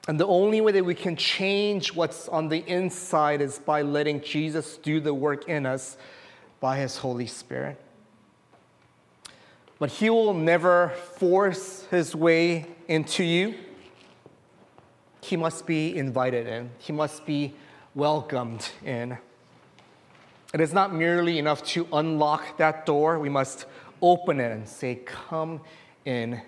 And 0.08 0.20
the 0.20 0.28
only 0.28 0.62
way 0.62 0.72
that 0.72 0.86
we 0.86 0.94
can 0.94 1.16
change 1.16 1.96
what's 1.96 2.28
on 2.28 2.50
the 2.50 2.60
inside 2.60 3.42
is 3.42 3.58
by 3.58 3.82
letting 3.82 4.22
Jesus 4.22 4.78
do 4.78 5.00
the 5.00 5.16
work 5.16 5.50
in 5.50 5.66
us 5.66 5.98
by 6.60 6.78
his 6.78 6.98
Holy 6.98 7.26
Spirit. 7.26 7.82
But 9.80 9.90
he 9.90 10.12
will 10.12 10.36
never 10.36 10.90
force 11.16 11.88
his 11.90 12.16
way 12.16 12.68
into 12.88 13.24
you. 13.24 13.56
He 15.22 15.38
must 15.38 15.66
be 15.66 15.98
invited 15.98 16.46
in, 16.46 16.70
he 16.78 16.94
must 16.94 17.26
be 17.26 17.56
welcomed 17.96 18.70
in. 18.86 19.18
It 20.54 20.62
is 20.62 20.72
not 20.72 20.94
merely 20.94 21.40
enough 21.40 21.64
to 21.70 21.88
unlock 21.92 22.58
that 22.58 22.86
door, 22.86 23.18
we 23.18 23.28
must 23.28 23.66
open 24.02 24.40
it 24.40 24.52
and 24.52 24.68
say, 24.68 24.96
Come 25.06 25.62
in 26.06 26.42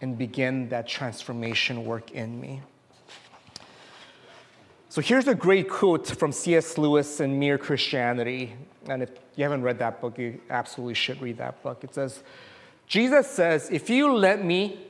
and 0.00 0.16
begin 0.16 0.68
that 0.68 0.86
transformation 0.86 1.84
work 1.84 2.12
in 2.12 2.40
me. 2.40 2.62
So 4.90 5.02
here's 5.02 5.28
a 5.28 5.34
great 5.34 5.68
quote 5.68 6.06
from 6.06 6.32
C.S. 6.32 6.78
Lewis 6.78 7.20
in 7.20 7.38
Mere 7.38 7.58
Christianity. 7.58 8.54
And 8.88 9.02
if 9.02 9.10
you 9.36 9.44
haven't 9.44 9.62
read 9.62 9.78
that 9.80 10.00
book, 10.00 10.18
you 10.18 10.40
absolutely 10.48 10.94
should 10.94 11.20
read 11.20 11.36
that 11.38 11.62
book. 11.62 11.84
It 11.84 11.94
says, 11.94 12.22
Jesus 12.86 13.26
says, 13.26 13.68
If 13.70 13.90
you 13.90 14.14
let 14.14 14.44
me, 14.44 14.80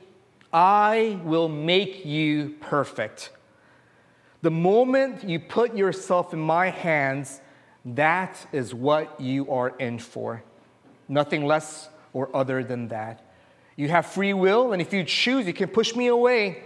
I 0.53 1.19
will 1.23 1.49
make 1.49 2.05
you 2.05 2.55
perfect. 2.61 3.31
The 4.41 4.51
moment 4.51 5.27
you 5.27 5.39
put 5.39 5.75
yourself 5.75 6.33
in 6.33 6.39
my 6.39 6.69
hands, 6.69 7.41
that 7.83 8.47
is 8.53 8.73
what 8.73 9.19
you 9.19 9.51
are 9.51 9.69
in 9.77 9.99
for. 9.99 10.43
Nothing 11.09 11.45
less 11.45 11.89
or 12.13 12.33
other 12.33 12.63
than 12.63 12.87
that. 12.87 13.21
You 13.75 13.89
have 13.89 14.05
free 14.05 14.33
will, 14.33 14.71
and 14.71 14.81
if 14.81 14.93
you 14.93 15.03
choose, 15.03 15.45
you 15.45 15.53
can 15.53 15.67
push 15.67 15.95
me 15.95 16.07
away. 16.07 16.63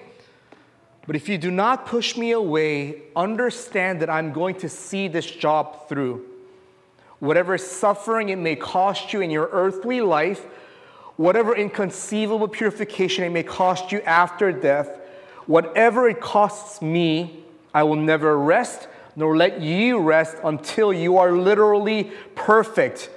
But 1.07 1.15
if 1.15 1.27
you 1.27 1.37
do 1.37 1.49
not 1.49 1.85
push 1.85 2.15
me 2.15 2.31
away, 2.31 3.03
understand 3.15 4.01
that 4.01 4.09
I'm 4.09 4.31
going 4.31 4.55
to 4.55 4.69
see 4.69 5.07
this 5.07 5.25
job 5.25 5.89
through. 5.89 6.25
Whatever 7.19 7.57
suffering 7.57 8.29
it 8.29 8.37
may 8.37 8.55
cost 8.55 9.13
you 9.13 9.21
in 9.21 9.29
your 9.29 9.49
earthly 9.51 10.01
life, 10.01 10.45
whatever 11.17 11.55
inconceivable 11.55 12.47
purification 12.47 13.23
it 13.23 13.31
may 13.31 13.43
cost 13.43 13.91
you 13.91 14.01
after 14.01 14.51
death, 14.51 14.89
whatever 15.45 16.07
it 16.09 16.21
costs 16.21 16.81
me, 16.81 17.43
I 17.73 17.83
will 17.83 17.95
never 17.95 18.37
rest 18.37 18.87
nor 19.15 19.37
let 19.37 19.61
you 19.61 19.99
rest 19.99 20.37
until 20.43 20.91
you 20.91 21.17
are 21.17 21.31
literally 21.31 22.11
perfect, 22.35 23.09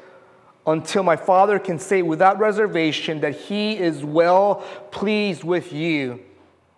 until 0.66 1.02
my 1.02 1.16
Father 1.16 1.58
can 1.58 1.78
say 1.78 2.02
without 2.02 2.38
reservation 2.38 3.20
that 3.20 3.36
He 3.36 3.78
is 3.78 4.04
well 4.04 4.56
pleased 4.90 5.44
with 5.44 5.72
you. 5.72 6.20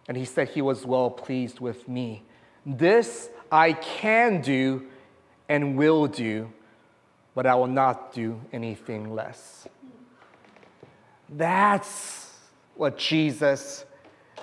And 0.09 0.16
He 0.16 0.24
said 0.24 0.48
He 0.48 0.62
was 0.62 0.85
well 0.85 1.11
pleased 1.11 1.61
with 1.61 1.88
me. 1.88 2.22
This 2.66 3.31
I 3.51 3.72
can 3.72 4.42
do 4.42 4.87
and 5.48 5.77
will 5.77 6.07
do, 6.07 6.53
but 7.35 7.46
I 7.46 7.55
will 7.55 7.66
not 7.66 8.12
do 8.12 8.40
anything 8.53 9.14
less. 9.14 9.66
That's 11.31 12.35
what 12.77 12.98
Jesus 12.98 13.85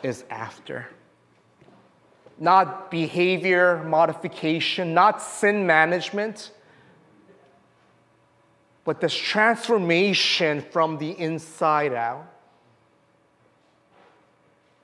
is 0.04 0.24
after. 0.30 0.88
Not 2.38 2.92
behavior 2.92 3.84
modification, 3.84 4.94
not 4.94 5.22
sin 5.22 5.66
management, 5.66 6.52
but 8.86 9.02
this 9.02 9.14
transformation 9.14 10.62
from 10.62 10.98
the 11.00 11.20
inside 11.20 11.92
out 11.92 12.32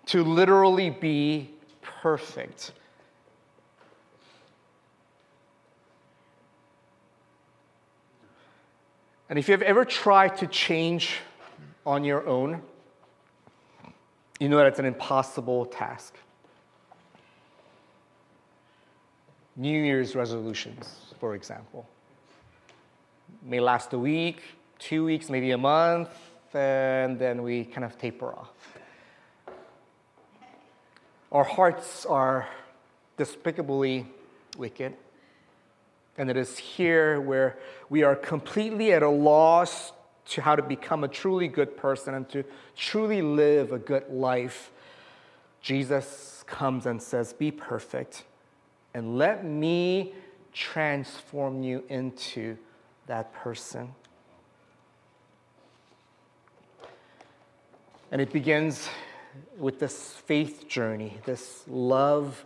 to 0.08 0.24
literally 0.24 0.90
be 0.90 1.52
perfect. 1.82 2.74
And 9.30 9.40
if 9.40 9.48
you've 9.48 9.62
ever 9.62 9.86
tried 9.86 10.36
to 10.38 10.48
change 10.48 11.20
on 11.86 12.04
your 12.04 12.28
own, 12.28 12.62
you 14.40 14.50
know 14.50 14.58
that 14.58 14.66
it's 14.66 14.80
an 14.80 14.86
impossible 14.86 15.68
task. 15.68 16.16
New 19.56 19.84
Year's 19.84 20.16
resolutions, 20.16 21.14
for 21.20 21.36
example, 21.36 21.88
may 23.42 23.60
last 23.60 23.94
a 23.94 24.00
week, 24.00 24.42
two 24.80 25.06
weeks, 25.06 25.30
maybe 25.30 25.52
a 25.52 25.58
month, 25.58 26.10
and 26.54 27.18
then 27.18 27.44
we 27.44 27.64
kind 27.66 27.84
of 27.84 27.98
taper 27.98 28.34
off. 28.34 28.78
Our 31.32 31.44
hearts 31.44 32.06
are 32.06 32.48
despicably 33.18 34.06
wicked. 34.58 34.94
And 36.18 36.30
it 36.30 36.38
is 36.38 36.58
here 36.58 37.22
where 37.22 37.58
we 37.90 38.04
are 38.04 38.16
completely 38.16 38.94
at 38.94 39.02
a 39.02 39.10
loss 39.10 39.94
to 40.26 40.42
how 40.42 40.56
to 40.56 40.62
become 40.62 41.04
a 41.04 41.08
truly 41.08 41.48
good 41.48 41.76
person 41.78 42.14
and 42.14 42.30
to 42.30 42.44
truly 42.76 43.22
live 43.22 43.72
a 43.72 43.80
good 43.80 44.10
life, 44.10 44.72
Jesus 45.62 46.44
comes 46.48 46.86
and 46.86 47.02
says, 47.02 47.34
Be 47.34 47.52
perfect, 47.52 48.24
and 48.94 49.18
let 49.18 49.46
me 49.46 50.14
transform 50.54 51.64
you 51.64 51.84
into 51.90 52.58
that 53.08 53.34
person. 53.34 53.94
And 58.12 58.22
it 58.22 58.34
begins 58.34 58.90
with 59.58 59.80
this 59.80 60.14
faith 60.26 60.68
journey, 60.68 61.18
this 61.26 61.64
love 61.68 62.46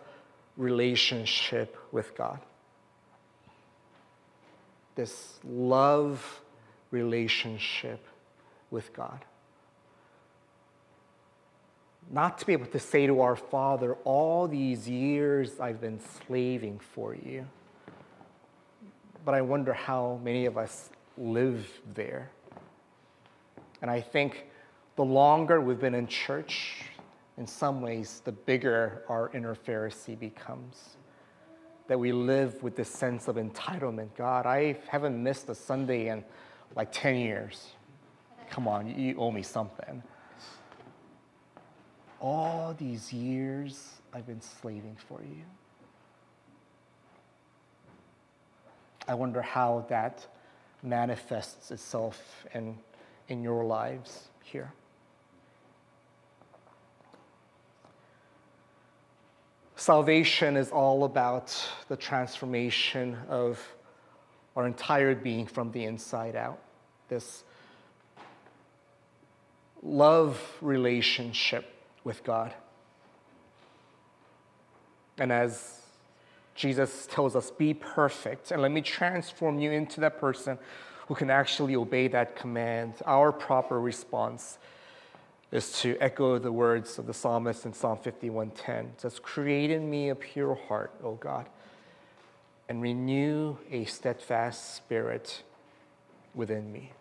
relationship 0.58 1.78
with 1.92 2.16
God. 2.16 2.40
This 4.96 5.40
love 5.44 6.42
relationship 6.92 8.06
with 8.72 8.94
God. 8.94 9.26
Not 12.12 12.38
to 12.38 12.46
be 12.46 12.54
able 12.54 12.68
to 12.68 12.80
say 12.80 13.08
to 13.08 13.22
our 13.22 13.36
Father, 13.36 13.96
All 14.04 14.48
these 14.48 14.88
years 14.88 15.60
I've 15.60 15.82
been 15.82 16.00
slaving 16.28 16.80
for 16.80 17.16
you. 17.16 17.48
But 19.26 19.34
I 19.34 19.42
wonder 19.42 19.74
how 19.74 20.20
many 20.24 20.46
of 20.46 20.58
us 20.58 20.92
live 21.18 21.68
there. 21.96 22.30
And 23.82 23.90
I 23.90 24.00
think 24.00 24.46
the 24.96 25.04
longer 25.04 25.60
we've 25.60 25.80
been 25.80 25.96
in 25.96 26.08
church, 26.08 26.84
in 27.38 27.48
some 27.48 27.82
ways, 27.82 28.22
the 28.24 28.32
bigger 28.32 29.04
our 29.10 29.32
inner 29.34 29.56
Pharisee 29.56 30.18
becomes. 30.18 30.98
That 31.88 32.00
we 32.00 32.12
live 32.12 32.64
with 32.64 32.76
this 32.76 32.90
sense 32.90 33.28
of 33.28 33.36
entitlement. 33.36 34.16
God, 34.16 34.46
I 34.46 34.78
haven't 34.88 35.22
missed 35.22 35.50
a 35.50 35.56
Sunday 35.56 36.10
in 36.10 36.24
like 36.76 36.92
10 36.92 37.16
years. 37.16 37.72
Come 38.50 38.68
on, 38.68 38.88
you 38.88 39.16
owe 39.18 39.32
me 39.32 39.42
something. 39.42 40.02
All 42.22 42.76
these 42.78 43.12
years 43.12 44.02
I've 44.14 44.26
been 44.26 44.42
slaving 44.42 44.98
for 45.08 45.22
you. 45.22 45.44
I 49.08 49.14
wonder 49.14 49.42
how 49.42 49.86
that 49.90 50.26
manifests 50.82 51.72
itself 51.72 52.46
in, 52.54 52.78
in 53.28 53.44
your 53.44 53.64
lives 53.64 54.28
here. 54.44 54.72
Salvation 59.76 60.58
is 60.58 60.72
all 60.72 61.04
about 61.04 61.56
the 61.90 61.98
transformation 61.98 63.18
of 63.30 63.60
our 64.56 64.66
entire 64.66 65.14
being 65.14 65.46
from 65.46 65.72
the 65.72 65.84
inside 65.84 66.36
out. 66.36 66.60
This 67.10 67.44
love 69.84 70.42
relationship 70.62 71.66
with 72.04 72.24
God. 72.24 72.54
And 75.18 75.32
as 75.32 75.85
Jesus 76.56 77.08
tells 77.12 77.36
us, 77.36 77.52
be 77.52 77.74
perfect, 77.74 78.52
and 78.52 78.62
let 78.62 78.72
me 78.72 78.82
transform 78.82 79.60
you 79.60 79.72
into 79.72 80.00
that 80.02 80.20
person 80.20 80.58
who 81.08 81.16
can 81.16 81.30
actually 81.30 81.76
obey 81.76 82.08
that 82.08 82.36
command, 82.36 82.94
our 83.06 83.32
proper 83.32 83.80
response 83.80 84.58
is 85.52 85.72
to 85.82 85.96
echo 86.00 86.40
the 86.40 86.52
words 86.52 86.98
of 86.98 87.06
the 87.06 87.14
psalmist 87.14 87.66
in 87.66 87.74
Psalm 87.74 87.98
51:10. 87.98 88.86
It 88.86 89.02
says, 89.02 89.20
Create 89.20 89.70
in 89.70 89.90
me 89.90 90.10
a 90.10 90.16
pure 90.16 90.56
heart, 90.56 90.92
O 91.04 91.14
God, 91.16 91.48
and 92.68 92.82
renew 92.82 93.58
a 93.72 93.86
steadfast 93.86 94.76
spirit 94.76 95.44
within 96.34 96.72
me. 96.72 96.92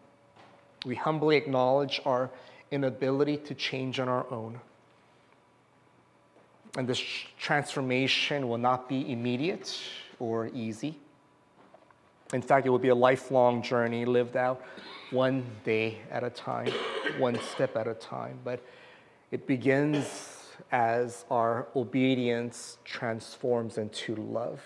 We 0.85 0.97
humbly 0.97 1.37
acknowledge 1.37 2.01
our 2.05 2.31
inability 2.71 3.39
to 3.39 3.55
change 3.55 3.99
on 3.99 4.09
our 4.09 4.31
own. 4.31 4.61
And 6.77 6.89
this 6.89 7.03
transformation 7.39 8.49
will 8.49 8.59
not 8.59 8.89
be 8.89 9.11
immediate 9.11 9.79
or 10.19 10.49
easy. 10.49 10.99
In 12.33 12.43
fact, 12.43 12.67
it 12.67 12.71
will 12.71 12.79
be 12.79 12.89
a 12.89 12.95
lifelong 12.95 13.63
journey 13.63 14.05
lived 14.05 14.37
out 14.37 14.63
one 15.11 15.45
day 15.65 15.99
at 16.11 16.25
a 16.25 16.31
time, 16.31 16.73
one 17.19 17.39
step 17.41 17.77
at 17.77 17.87
a 17.87 17.95
time. 17.95 18.39
But 18.43 18.61
it 19.31 19.47
begins 19.47 20.49
as 20.73 21.25
our 21.31 21.69
obedience 21.77 22.79
transforms 22.85 23.79
into 23.79 24.17
love. 24.17 24.61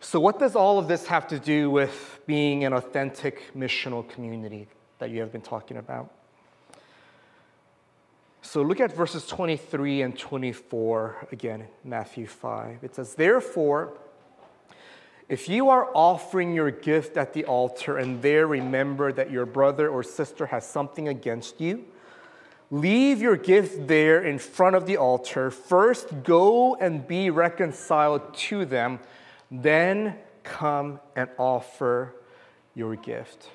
So, 0.00 0.20
what 0.20 0.38
does 0.38 0.54
all 0.54 0.78
of 0.78 0.86
this 0.86 1.06
have 1.06 1.26
to 1.28 1.38
do 1.38 1.70
with 1.70 2.20
being 2.26 2.64
an 2.64 2.72
authentic 2.72 3.54
missional 3.56 4.08
community 4.08 4.68
that 4.98 5.10
you 5.10 5.20
have 5.20 5.32
been 5.32 5.40
talking 5.42 5.78
about? 5.78 6.12
So, 8.46 8.62
look 8.62 8.78
at 8.78 8.94
verses 8.94 9.26
23 9.26 10.02
and 10.02 10.16
24 10.16 11.26
again, 11.32 11.66
Matthew 11.82 12.28
5. 12.28 12.84
It 12.84 12.94
says, 12.94 13.16
Therefore, 13.16 13.98
if 15.28 15.48
you 15.48 15.68
are 15.68 15.90
offering 15.92 16.54
your 16.54 16.70
gift 16.70 17.16
at 17.16 17.32
the 17.32 17.44
altar 17.44 17.98
and 17.98 18.22
there 18.22 18.46
remember 18.46 19.12
that 19.12 19.32
your 19.32 19.46
brother 19.46 19.88
or 19.88 20.04
sister 20.04 20.46
has 20.46 20.64
something 20.64 21.08
against 21.08 21.60
you, 21.60 21.86
leave 22.70 23.20
your 23.20 23.36
gift 23.36 23.88
there 23.88 24.22
in 24.22 24.38
front 24.38 24.76
of 24.76 24.86
the 24.86 24.96
altar. 24.96 25.50
First, 25.50 26.22
go 26.22 26.76
and 26.76 27.04
be 27.04 27.30
reconciled 27.30 28.32
to 28.34 28.64
them, 28.64 29.00
then 29.50 30.14
come 30.44 31.00
and 31.16 31.28
offer 31.36 32.14
your 32.76 32.94
gift. 32.94 33.50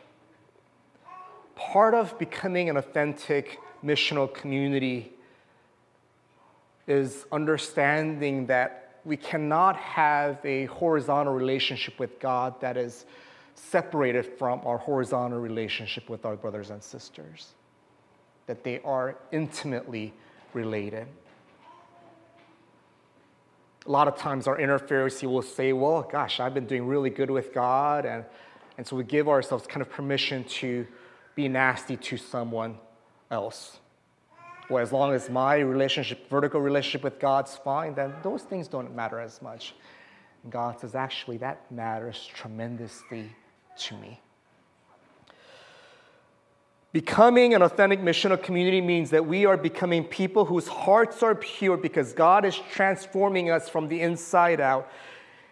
Part 1.56 1.93
of 1.93 2.19
becoming 2.19 2.69
an 2.69 2.75
authentic 2.75 3.58
missional 3.83 4.31
community 4.33 5.11
is 6.87 7.25
understanding 7.31 8.45
that 8.47 8.99
we 9.05 9.17
cannot 9.17 9.75
have 9.77 10.43
a 10.45 10.65
horizontal 10.65 11.33
relationship 11.33 11.97
with 11.99 12.19
God 12.19 12.59
that 12.61 12.77
is 12.77 13.05
separated 13.55 14.25
from 14.37 14.61
our 14.65 14.77
horizontal 14.77 15.39
relationship 15.39 16.09
with 16.09 16.25
our 16.25 16.35
brothers 16.35 16.69
and 16.69 16.81
sisters, 16.81 17.53
that 18.47 18.63
they 18.63 18.79
are 18.81 19.15
intimately 19.31 20.13
related. 20.53 21.07
A 23.87 23.91
lot 23.91 24.07
of 24.07 24.15
times 24.15 24.47
our 24.47 24.59
inner 24.59 24.77
Pharisee 24.77 25.27
will 25.27 25.41
say, 25.41 25.73
Well, 25.73 26.03
gosh, 26.03 26.39
I've 26.39 26.53
been 26.53 26.67
doing 26.67 26.85
really 26.85 27.09
good 27.09 27.31
with 27.31 27.53
God. 27.53 28.05
And, 28.05 28.23
and 28.77 28.85
so 28.85 28.95
we 28.95 29.03
give 29.03 29.27
ourselves 29.27 29.65
kind 29.65 29.81
of 29.81 29.89
permission 29.89 30.43
to 30.43 30.85
be 31.33 31.47
nasty 31.47 31.97
to 31.97 32.17
someone 32.17 32.77
else 33.31 33.79
well, 34.71 34.81
as 34.81 34.93
long 34.93 35.13
as 35.13 35.29
my 35.29 35.57
relationship, 35.57 36.29
vertical 36.29 36.61
relationship 36.61 37.03
with 37.03 37.19
God's 37.19 37.57
fine, 37.57 37.93
then 37.93 38.13
those 38.23 38.43
things 38.43 38.69
don't 38.69 38.95
matter 38.95 39.19
as 39.19 39.41
much. 39.41 39.75
And 40.43 40.51
God 40.51 40.79
says, 40.79 40.95
actually, 40.95 41.37
that 41.37 41.69
matters 41.69 42.29
tremendously 42.33 43.35
to 43.79 43.97
me. 43.97 44.21
Becoming 46.93 47.53
an 47.53 47.61
authentic 47.61 47.99
missional 47.99 48.41
community 48.41 48.79
means 48.79 49.09
that 49.09 49.25
we 49.25 49.45
are 49.45 49.57
becoming 49.57 50.05
people 50.05 50.45
whose 50.45 50.69
hearts 50.69 51.21
are 51.21 51.35
pure 51.35 51.75
because 51.75 52.13
God 52.13 52.45
is 52.45 52.57
transforming 52.71 53.51
us 53.51 53.67
from 53.67 53.89
the 53.89 53.99
inside 53.99 54.61
out. 54.61 54.89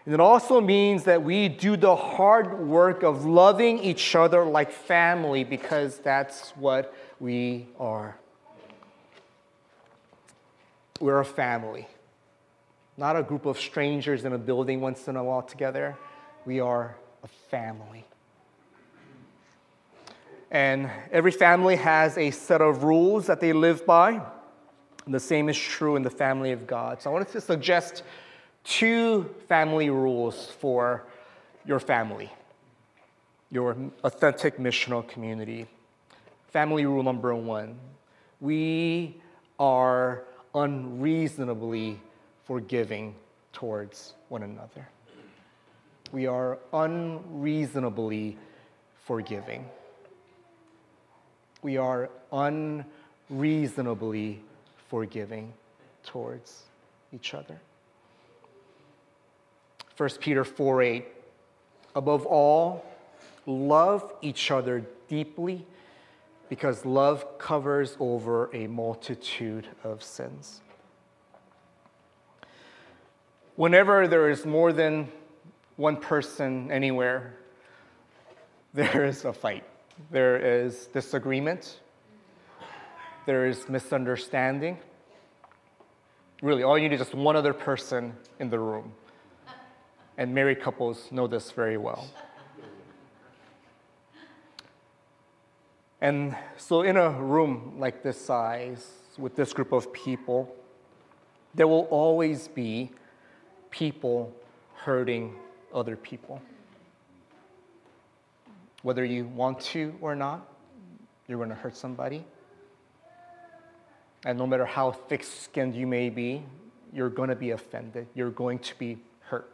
And 0.06 0.14
it 0.14 0.22
also 0.22 0.62
means 0.62 1.04
that 1.04 1.24
we 1.24 1.50
do 1.50 1.76
the 1.76 1.96
hard 1.96 2.58
work 2.58 3.04
of 3.04 3.26
loving 3.26 3.80
each 3.80 4.16
other 4.16 4.46
like 4.46 4.72
family 4.72 5.44
because 5.44 6.00
that's 6.00 6.52
what 6.52 6.94
we 7.20 7.68
are. 7.80 8.18
We're 11.00 11.20
a 11.20 11.26
family, 11.26 11.88
not 12.98 13.16
a 13.16 13.24
group 13.24 13.46
of 13.46 13.60
strangers 13.60 14.26
in 14.26 14.34
a 14.34 14.38
building 14.38 14.82
once 14.82 15.08
in 15.08 15.16
a 15.16 15.24
while 15.24 15.42
together. 15.42 15.98
We 16.46 16.60
are 16.60 16.96
a 17.24 17.28
family. 17.50 18.06
And 20.52 20.90
every 21.12 21.32
family 21.32 21.76
has 21.76 22.18
a 22.18 22.32
set 22.32 22.62
of 22.62 22.84
rules 22.84 23.28
that 23.28 23.40
they 23.40 23.54
live 23.54 23.86
by. 23.86 24.22
The 25.08 25.20
same 25.20 25.48
is 25.48 25.58
true 25.58 25.96
in 25.96 26.04
the 26.04 26.10
family 26.10 26.52
of 26.52 26.68
God. 26.68 27.02
So 27.02 27.10
I 27.10 27.14
wanted 27.14 27.30
to 27.30 27.42
suggest 27.42 28.04
two 28.64 29.34
family 29.48 29.90
rules 29.90 30.52
for 30.60 31.06
your 31.66 31.80
family, 31.80 32.32
your 33.52 33.78
authentic 34.04 34.58
missional 34.58 35.08
community. 35.08 35.68
Family 36.50 36.86
rule 36.86 37.04
number 37.04 37.34
one 37.36 37.78
we 38.42 39.16
are 39.60 40.24
unreasonably 40.56 42.00
forgiving 42.46 43.14
towards 43.54 44.14
one 44.30 44.44
another. 44.44 44.88
We 46.12 46.26
are 46.26 46.58
unreasonably 46.74 48.38
forgiving. 49.06 49.66
We 51.62 51.78
are 51.78 52.10
unreasonably 52.32 54.42
forgiving 54.88 55.54
towards 56.04 56.64
each 57.14 57.34
other. 57.34 57.60
1 59.98 60.10
Peter 60.22 60.46
4 60.46 60.82
8, 60.82 61.06
above 61.94 62.26
all, 62.26 62.86
love 63.46 64.14
each 64.22 64.50
other 64.50 64.86
deeply 65.10 65.66
because 66.50 66.84
love 66.84 67.38
covers 67.38 67.96
over 68.00 68.50
a 68.54 68.68
multitude 68.68 69.68
of 69.84 70.04
sins. 70.04 70.62
Whenever 73.56 74.08
there 74.08 74.30
is 74.30 74.46
more 74.46 74.74
than 74.74 75.08
one 75.76 75.96
person 75.96 76.72
anywhere, 76.72 77.36
there 78.74 79.06
is 79.06 79.26
a 79.26 79.34
fight, 79.34 79.64
there 80.12 80.38
is 80.38 80.88
disagreement, 80.88 81.80
there 83.26 83.46
is 83.46 83.70
misunderstanding. 83.70 84.78
Really, 86.42 86.64
all 86.64 86.78
you 86.78 86.88
need 86.88 86.96
is 86.96 87.02
just 87.02 87.14
one 87.14 87.36
other 87.36 87.54
person 87.54 88.14
in 88.40 88.50
the 88.50 88.58
room. 88.58 88.94
And 90.18 90.34
married 90.34 90.62
couples 90.62 91.12
know 91.12 91.28
this 91.28 91.52
very 91.52 91.78
well. 91.78 92.08
And 96.02 96.36
so, 96.58 96.82
in 96.82 96.96
a 96.96 97.10
room 97.10 97.76
like 97.78 98.04
this 98.04 98.20
size, 98.20 98.88
with 99.18 99.36
this 99.36 99.52
group 99.52 99.74
of 99.74 99.92
people, 99.92 100.56
there 101.54 101.68
will 101.68 101.88
always 101.92 102.48
be 102.48 102.92
people 103.70 104.34
hurting 104.76 105.36
other 105.74 105.96
people. 105.96 106.42
Whether 108.82 109.04
you 109.04 109.26
want 109.26 109.60
to 109.62 109.94
or 110.00 110.16
not, 110.16 110.48
you're 111.28 111.38
going 111.38 111.50
to 111.50 111.56
hurt 111.56 111.76
somebody. 111.76 112.24
And 114.26 114.38
no 114.38 114.48
matter 114.48 114.66
how 114.66 114.92
thick 114.92 115.24
skinned 115.24 115.76
you 115.76 115.86
may 115.86 116.10
be, 116.10 116.44
you're 116.94 117.10
going 117.10 117.30
to 117.30 117.36
be 117.36 117.52
offended. 117.52 118.08
You're 118.16 118.32
going 118.32 118.60
to 118.60 118.78
be 118.78 118.98
hurt. 119.22 119.52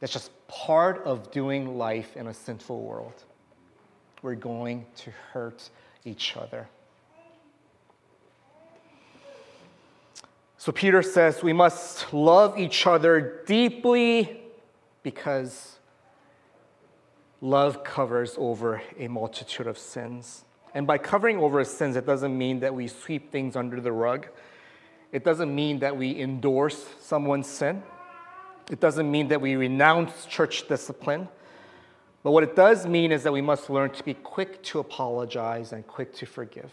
That's 0.00 0.12
just 0.12 0.30
part 0.48 1.02
of 1.04 1.30
doing 1.30 1.78
life 1.78 2.16
in 2.16 2.26
a 2.26 2.34
sinful 2.34 2.82
world. 2.82 3.24
We're 4.22 4.36
going 4.36 4.86
to 4.98 5.10
hurt 5.32 5.68
each 6.04 6.36
other. 6.36 6.68
So 10.56 10.70
Peter 10.70 11.02
says 11.02 11.42
we 11.42 11.52
must 11.52 12.12
love 12.14 12.56
each 12.56 12.86
other 12.86 13.42
deeply 13.46 14.40
because 15.02 15.80
love 17.40 17.82
covers 17.82 18.36
over 18.38 18.80
a 18.96 19.08
multitude 19.08 19.66
of 19.66 19.76
sins. 19.76 20.44
And 20.72 20.86
by 20.86 20.98
covering 20.98 21.38
over 21.38 21.64
sins, 21.64 21.96
it 21.96 22.06
doesn't 22.06 22.36
mean 22.38 22.60
that 22.60 22.72
we 22.72 22.86
sweep 22.86 23.32
things 23.32 23.56
under 23.56 23.80
the 23.80 23.90
rug. 23.90 24.28
It 25.10 25.24
doesn't 25.24 25.52
mean 25.52 25.80
that 25.80 25.96
we 25.96 26.18
endorse 26.18 26.86
someone's 27.00 27.48
sin. 27.48 27.82
It 28.70 28.78
doesn't 28.78 29.10
mean 29.10 29.28
that 29.28 29.40
we 29.40 29.56
renounce 29.56 30.24
church 30.26 30.68
discipline. 30.68 31.28
But 32.22 32.30
what 32.30 32.44
it 32.44 32.54
does 32.54 32.86
mean 32.86 33.10
is 33.10 33.24
that 33.24 33.32
we 33.32 33.40
must 33.40 33.68
learn 33.68 33.90
to 33.90 34.04
be 34.04 34.14
quick 34.14 34.62
to 34.64 34.78
apologize 34.78 35.72
and 35.72 35.86
quick 35.86 36.14
to 36.16 36.26
forgive. 36.26 36.70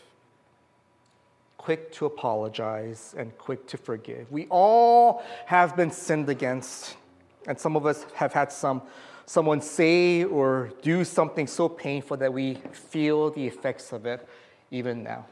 Quick 1.57 1.91
to 1.93 2.05
apologize 2.05 3.15
and 3.17 3.35
quick 3.37 3.67
to 3.67 3.77
forgive. 3.77 4.31
We 4.31 4.45
all 4.49 5.23
have 5.47 5.75
been 5.75 5.91
sinned 5.91 6.29
against, 6.29 6.95
and 7.47 7.59
some 7.59 7.75
of 7.75 7.85
us 7.85 8.05
have 8.15 8.33
had 8.33 8.51
some 8.51 8.83
someone 9.25 9.61
say 9.61 10.23
or 10.23 10.71
do 10.81 11.03
something 11.03 11.45
so 11.45 11.69
painful 11.69 12.17
that 12.17 12.33
we 12.33 12.55
feel 12.71 13.29
the 13.29 13.45
effects 13.45 13.91
of 13.91 14.07
it 14.07 14.27
even 14.71 15.03
now. 15.03 15.23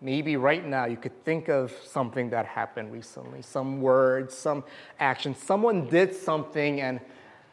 Maybe 0.00 0.36
right 0.36 0.66
now 0.66 0.86
you 0.86 0.96
could 0.96 1.24
think 1.24 1.48
of 1.48 1.72
something 1.84 2.30
that 2.30 2.44
happened 2.44 2.92
recently, 2.92 3.40
some 3.42 3.80
words, 3.80 4.34
some 4.34 4.64
action. 4.98 5.36
Someone 5.36 5.86
did 5.86 6.12
something 6.12 6.80
and, 6.80 6.98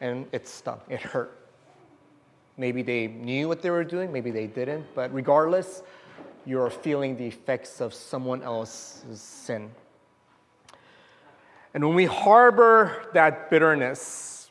and 0.00 0.26
it 0.32 0.48
stung, 0.48 0.80
it 0.88 1.00
hurt. 1.00 1.45
Maybe 2.56 2.82
they 2.82 3.06
knew 3.06 3.48
what 3.48 3.62
they 3.62 3.70
were 3.70 3.84
doing, 3.84 4.12
maybe 4.12 4.30
they 4.30 4.46
didn't, 4.46 4.86
but 4.94 5.12
regardless, 5.12 5.82
you're 6.46 6.70
feeling 6.70 7.16
the 7.16 7.26
effects 7.26 7.80
of 7.80 7.92
someone 7.92 8.42
else's 8.42 9.20
sin. 9.20 9.70
And 11.74 11.84
when 11.84 11.94
we 11.94 12.06
harbor 12.06 13.10
that 13.12 13.50
bitterness, 13.50 14.48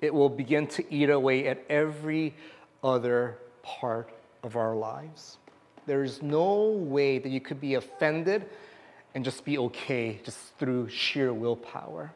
it 0.00 0.14
will 0.14 0.28
begin 0.28 0.66
to 0.68 0.94
eat 0.94 1.10
away 1.10 1.48
at 1.48 1.64
every 1.68 2.34
other 2.84 3.38
part 3.62 4.10
of 4.42 4.56
our 4.56 4.76
lives. 4.76 5.38
There's 5.86 6.22
no 6.22 6.70
way 6.70 7.18
that 7.18 7.28
you 7.28 7.40
could 7.40 7.60
be 7.60 7.74
offended 7.74 8.46
and 9.14 9.24
just 9.24 9.44
be 9.44 9.58
okay 9.58 10.20
just 10.22 10.38
through 10.58 10.88
sheer 10.88 11.32
willpower. 11.32 12.12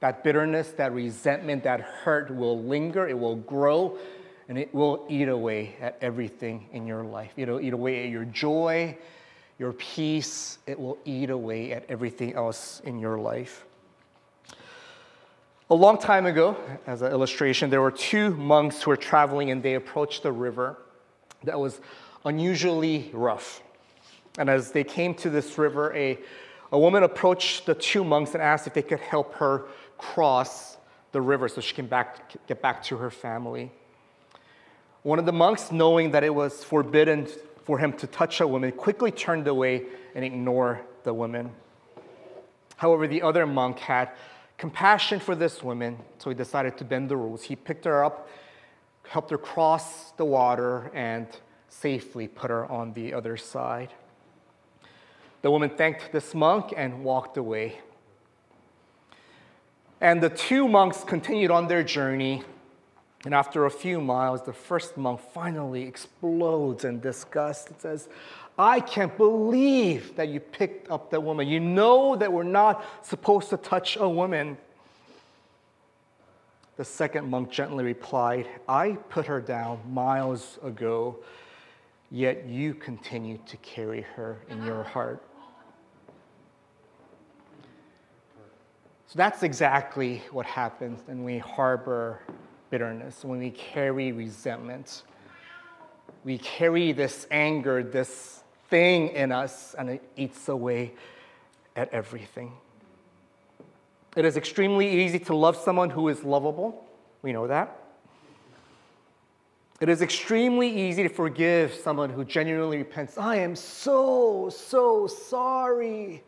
That 0.00 0.22
bitterness, 0.22 0.70
that 0.72 0.92
resentment, 0.92 1.64
that 1.64 1.80
hurt 1.80 2.30
will 2.30 2.62
linger, 2.62 3.08
it 3.08 3.18
will 3.18 3.36
grow, 3.36 3.98
and 4.48 4.56
it 4.56 4.72
will 4.74 5.04
eat 5.08 5.28
away 5.28 5.76
at 5.80 5.98
everything 6.00 6.68
in 6.72 6.86
your 6.86 7.02
life. 7.02 7.32
It'll 7.36 7.60
eat 7.60 7.72
away 7.72 8.04
at 8.04 8.10
your 8.10 8.24
joy, 8.24 8.96
your 9.58 9.72
peace, 9.72 10.58
it 10.66 10.78
will 10.78 10.98
eat 11.04 11.30
away 11.30 11.72
at 11.72 11.84
everything 11.88 12.34
else 12.34 12.80
in 12.84 13.00
your 13.00 13.18
life. 13.18 13.64
A 15.70 15.74
long 15.74 15.98
time 15.98 16.24
ago, 16.24 16.56
as 16.86 17.02
an 17.02 17.12
illustration, 17.12 17.68
there 17.68 17.82
were 17.82 17.90
two 17.90 18.30
monks 18.30 18.82
who 18.82 18.90
were 18.90 18.96
traveling 18.96 19.50
and 19.50 19.62
they 19.62 19.74
approached 19.74 20.24
a 20.24 20.32
river 20.32 20.78
that 21.44 21.60
was 21.60 21.80
unusually 22.24 23.10
rough. 23.12 23.62
And 24.38 24.48
as 24.48 24.70
they 24.70 24.84
came 24.84 25.12
to 25.16 25.28
this 25.28 25.58
river, 25.58 25.94
a, 25.94 26.18
a 26.72 26.78
woman 26.78 27.02
approached 27.02 27.66
the 27.66 27.74
two 27.74 28.02
monks 28.02 28.32
and 28.32 28.42
asked 28.42 28.66
if 28.66 28.72
they 28.72 28.82
could 28.82 29.00
help 29.00 29.34
her 29.34 29.66
cross 29.98 30.76
the 31.12 31.20
river 31.20 31.48
so 31.48 31.60
she 31.60 31.74
can 31.74 31.86
back, 31.86 32.36
get 32.46 32.62
back 32.62 32.82
to 32.84 32.96
her 32.96 33.10
family. 33.10 33.70
One 35.02 35.18
of 35.18 35.26
the 35.26 35.32
monks, 35.32 35.70
knowing 35.70 36.12
that 36.12 36.24
it 36.24 36.34
was 36.34 36.64
forbidden 36.64 37.28
for 37.64 37.78
him 37.78 37.92
to 37.94 38.06
touch 38.06 38.40
a 38.40 38.46
woman, 38.46 38.72
quickly 38.72 39.10
turned 39.10 39.46
away 39.46 39.84
and 40.14 40.24
ignored 40.24 40.80
the 41.04 41.12
woman. 41.12 41.50
However, 42.76 43.06
the 43.06 43.22
other 43.22 43.46
monk 43.46 43.78
had 43.78 44.10
compassion 44.56 45.20
for 45.20 45.34
this 45.34 45.62
woman, 45.62 45.98
so 46.18 46.30
he 46.30 46.36
decided 46.36 46.76
to 46.78 46.84
bend 46.84 47.08
the 47.08 47.16
rules. 47.16 47.42
He 47.42 47.56
picked 47.56 47.84
her 47.84 48.04
up, 48.04 48.28
helped 49.08 49.30
her 49.30 49.38
cross 49.38 50.12
the 50.12 50.24
water, 50.24 50.90
and 50.94 51.26
safely 51.68 52.28
put 52.28 52.50
her 52.50 52.66
on 52.66 52.92
the 52.92 53.14
other 53.14 53.36
side. 53.36 53.92
The 55.42 55.50
woman 55.50 55.70
thanked 55.70 56.12
this 56.12 56.34
monk 56.34 56.72
and 56.76 57.04
walked 57.04 57.36
away. 57.36 57.80
And 60.00 60.22
the 60.22 60.30
two 60.30 60.68
monks 60.68 61.02
continued 61.02 61.50
on 61.50 61.66
their 61.66 61.82
journey. 61.82 62.42
And 63.24 63.34
after 63.34 63.66
a 63.66 63.70
few 63.70 64.00
miles, 64.00 64.42
the 64.42 64.52
first 64.52 64.96
monk 64.96 65.20
finally 65.34 65.82
explodes 65.82 66.84
in 66.84 67.00
disgust. 67.00 67.70
It 67.70 67.80
says, 67.80 68.08
I 68.56 68.80
can't 68.80 69.16
believe 69.16 70.16
that 70.16 70.28
you 70.28 70.40
picked 70.40 70.90
up 70.90 71.10
that 71.10 71.22
woman. 71.22 71.48
You 71.48 71.60
know 71.60 72.16
that 72.16 72.32
we're 72.32 72.42
not 72.42 72.84
supposed 73.02 73.50
to 73.50 73.56
touch 73.56 73.96
a 73.96 74.08
woman. 74.08 74.56
The 76.76 76.84
second 76.84 77.28
monk 77.28 77.50
gently 77.50 77.84
replied, 77.84 78.48
I 78.68 78.92
put 79.08 79.26
her 79.26 79.40
down 79.40 79.80
miles 79.92 80.58
ago, 80.62 81.18
yet 82.10 82.46
you 82.46 82.74
continue 82.74 83.38
to 83.46 83.56
carry 83.58 84.02
her 84.14 84.38
in 84.48 84.64
your 84.64 84.84
heart. 84.84 85.27
So 89.08 89.16
that's 89.16 89.42
exactly 89.42 90.22
what 90.32 90.44
happens 90.44 91.00
when 91.06 91.24
we 91.24 91.38
harbor 91.38 92.20
bitterness, 92.68 93.24
when 93.24 93.38
we 93.38 93.50
carry 93.50 94.12
resentment. 94.12 95.02
We 96.24 96.36
carry 96.36 96.92
this 96.92 97.26
anger, 97.30 97.82
this 97.82 98.42
thing 98.68 99.08
in 99.08 99.32
us 99.32 99.74
and 99.78 99.88
it 99.88 100.02
eats 100.14 100.50
away 100.50 100.92
at 101.74 101.88
everything. 101.88 102.52
It 104.14 104.26
is 104.26 104.36
extremely 104.36 105.02
easy 105.02 105.18
to 105.20 105.34
love 105.34 105.56
someone 105.56 105.88
who 105.88 106.08
is 106.08 106.22
lovable. 106.22 106.84
We 107.22 107.32
know 107.32 107.46
that. 107.46 107.74
It 109.80 109.88
is 109.88 110.02
extremely 110.02 110.68
easy 110.68 111.02
to 111.04 111.08
forgive 111.08 111.72
someone 111.72 112.10
who 112.10 112.26
genuinely 112.26 112.76
repents. 112.76 113.16
I 113.16 113.36
am 113.36 113.56
so, 113.56 114.50
so 114.50 115.06
sorry. 115.06 116.24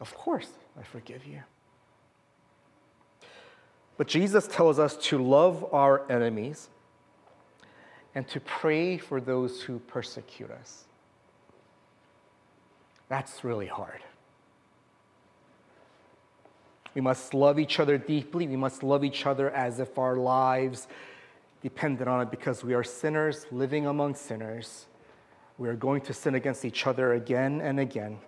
Of 0.00 0.14
course, 0.14 0.48
I 0.78 0.82
forgive 0.82 1.26
you. 1.26 1.42
But 3.96 4.06
Jesus 4.06 4.46
tells 4.46 4.78
us 4.78 4.96
to 5.08 5.22
love 5.22 5.66
our 5.72 6.10
enemies 6.10 6.68
and 8.14 8.26
to 8.28 8.40
pray 8.40 8.96
for 8.96 9.20
those 9.20 9.62
who 9.62 9.78
persecute 9.80 10.50
us. 10.50 10.84
That's 13.08 13.44
really 13.44 13.66
hard. 13.66 14.00
We 16.94 17.00
must 17.00 17.34
love 17.34 17.58
each 17.58 17.78
other 17.78 17.98
deeply. 17.98 18.48
We 18.48 18.56
must 18.56 18.82
love 18.82 19.04
each 19.04 19.26
other 19.26 19.50
as 19.50 19.80
if 19.80 19.98
our 19.98 20.16
lives 20.16 20.88
depended 21.62 22.08
on 22.08 22.22
it 22.22 22.30
because 22.30 22.64
we 22.64 22.74
are 22.74 22.82
sinners 22.82 23.46
living 23.52 23.86
among 23.86 24.14
sinners. 24.14 24.86
We 25.58 25.68
are 25.68 25.76
going 25.76 26.00
to 26.02 26.14
sin 26.14 26.34
against 26.34 26.64
each 26.64 26.86
other 26.86 27.12
again 27.12 27.60
and 27.60 27.78
again. 27.78 28.18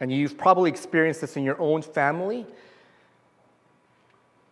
And 0.00 0.12
you've 0.12 0.36
probably 0.36 0.70
experienced 0.70 1.20
this 1.20 1.36
in 1.36 1.44
your 1.44 1.60
own 1.60 1.82
family 1.82 2.46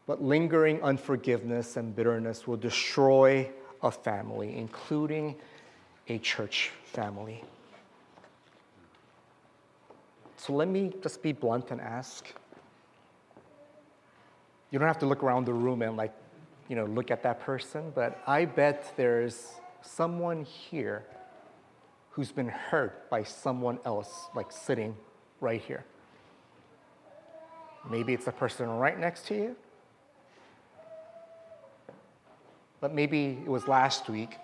But 0.07 0.23
lingering 0.23 0.83
unforgiveness 0.83 1.77
and 1.77 1.95
bitterness 1.95 2.47
will 2.47 2.57
destroy 2.57 3.49
a 3.83 3.91
family, 3.91 4.57
including 4.57 5.37
a 6.09 6.19
church 6.19 6.73
family. 6.85 7.43
So 10.37 10.53
let 10.53 10.69
me 10.69 10.93
just 11.03 11.23
be 11.23 11.33
blunt 11.33 11.71
and 11.71 11.81
ask. 11.81 12.27
You 14.71 14.79
don't 14.79 14.89
have 14.89 14.99
to 14.99 15.07
look 15.07 15.23
around 15.23 15.45
the 15.45 15.53
room 15.53 15.83
and 15.83 15.97
like, 15.97 16.13
you 16.69 16.75
know, 16.75 16.87
look 16.87 17.11
at 17.11 17.23
that 17.23 17.41
person, 17.41 17.93
but 17.95 18.21
I 18.27 18.45
bet 18.45 18.93
there's 18.97 19.53
someone 19.83 20.45
here 20.45 21.05
who's 22.11 22.33
been 22.33 22.49
hurt 22.49 23.09
by 23.09 23.23
someone 23.23 23.79
else, 23.85 24.29
like 24.35 24.51
sitting 24.51 24.97
right 25.43 25.61
here. 25.61 25.85
Maybe 27.91 28.15
it's 28.15 28.25
the 28.25 28.33
person 28.33 28.69
right 28.69 28.99
next 28.99 29.27
to 29.27 29.35
you. 29.35 29.57
But 32.81 32.95
maybe 32.95 33.39
it 33.45 33.49
was 33.49 33.69
last 33.69 34.09
week. 34.09 34.37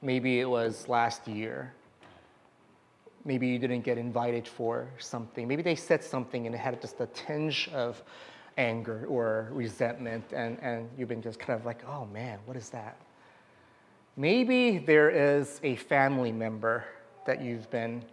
Maybe 0.00 0.40
it 0.40 0.48
was 0.48 0.88
last 0.88 1.28
year. 1.28 1.72
Maybe 3.24 3.48
you 3.48 3.58
didn't 3.58 3.82
get 3.82 3.98
invited 3.98 4.46
for 4.46 4.88
something. 4.98 5.48
Maybe 5.48 5.62
they 5.62 5.76
said 5.76 6.04
something 6.04 6.46
and 6.46 6.54
it 6.54 6.58
had 6.58 6.80
just 6.80 7.00
a 7.00 7.06
tinge 7.06 7.70
of 7.72 8.02
anger 8.56 9.06
or 9.08 9.48
resentment, 9.50 10.24
and, 10.32 10.58
and 10.62 10.88
you've 10.96 11.08
been 11.08 11.22
just 11.22 11.38
kind 11.38 11.58
of 11.58 11.66
like, 11.66 11.82
oh 11.88 12.06
man, 12.06 12.38
what 12.44 12.56
is 12.56 12.68
that? 12.70 12.96
Maybe 14.16 14.78
there 14.78 15.10
is 15.10 15.58
a 15.64 15.74
family 15.76 16.30
member 16.30 16.84
that 17.26 17.42
you've 17.42 17.68
been 17.70 18.04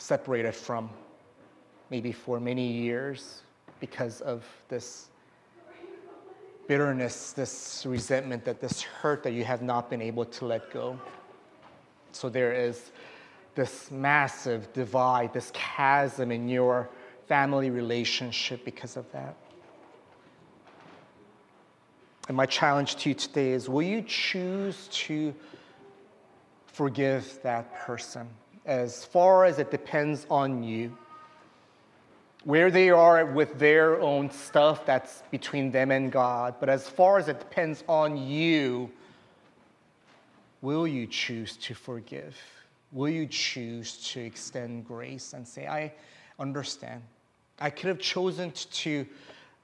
separated 0.00 0.54
from, 0.54 0.90
maybe 1.90 2.10
for 2.10 2.40
many 2.40 2.66
years, 2.66 3.42
because 3.80 4.20
of 4.22 4.44
this 4.68 5.08
bitterness, 6.66 7.32
this 7.32 7.84
resentment, 7.86 8.44
that 8.44 8.60
this 8.60 8.80
hurt 8.80 9.22
that 9.22 9.32
you 9.32 9.44
have 9.44 9.60
not 9.60 9.90
been 9.90 10.00
able 10.00 10.24
to 10.24 10.46
let 10.46 10.70
go. 10.72 10.98
So 12.12 12.28
there 12.28 12.52
is 12.52 12.92
this 13.54 13.90
massive 13.90 14.72
divide, 14.72 15.32
this 15.32 15.50
chasm 15.52 16.32
in 16.32 16.48
your 16.48 16.88
family 17.26 17.70
relationship 17.70 18.64
because 18.64 18.96
of 18.96 19.10
that. 19.12 19.36
And 22.28 22.36
my 22.36 22.46
challenge 22.46 22.96
to 22.96 23.10
you 23.10 23.14
today 23.14 23.50
is 23.50 23.68
will 23.68 23.82
you 23.82 24.02
choose 24.02 24.88
to 24.92 25.34
forgive 26.66 27.38
that 27.42 27.74
person 27.80 28.28
as 28.66 29.04
far 29.04 29.44
as 29.44 29.58
it 29.58 29.70
depends 29.70 30.26
on 30.30 30.62
you? 30.62 30.96
where 32.44 32.70
they 32.70 32.90
are 32.90 33.26
with 33.26 33.58
their 33.58 34.00
own 34.00 34.30
stuff, 34.30 34.86
that's 34.86 35.22
between 35.30 35.70
them 35.70 35.90
and 35.90 36.10
God. 36.10 36.54
But 36.58 36.68
as 36.68 36.88
far 36.88 37.18
as 37.18 37.28
it 37.28 37.38
depends 37.38 37.84
on 37.86 38.16
you, 38.16 38.90
will 40.62 40.86
you 40.86 41.06
choose 41.06 41.56
to 41.58 41.74
forgive? 41.74 42.36
Will 42.92 43.10
you 43.10 43.26
choose 43.26 44.10
to 44.12 44.20
extend 44.20 44.86
grace 44.86 45.34
and 45.34 45.46
say, 45.46 45.66
I 45.66 45.92
understand? 46.38 47.02
I 47.58 47.68
could 47.68 47.88
have 47.88 47.98
chosen 47.98 48.52
to, 48.52 49.06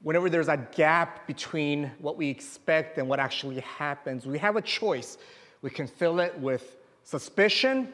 whenever 0.02 0.28
there's 0.28 0.48
a 0.48 0.58
gap 0.76 1.26
between 1.26 1.90
what 1.98 2.18
we 2.18 2.28
expect 2.28 2.98
and 2.98 3.08
what 3.08 3.18
actually 3.18 3.60
happens, 3.60 4.26
we 4.26 4.38
have 4.38 4.56
a 4.56 4.62
choice. 4.62 5.16
We 5.62 5.70
can 5.70 5.86
fill 5.86 6.20
it 6.20 6.38
with 6.38 6.76
suspicion 7.04 7.92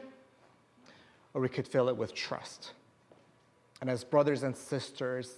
or 1.33 1.41
we 1.41 1.49
could 1.49 1.67
fill 1.67 1.89
it 1.89 1.97
with 1.97 2.13
trust 2.13 2.73
and 3.83 3.89
as 3.89 4.05
brothers 4.05 4.43
and 4.43 4.55
sisters, 4.55 5.29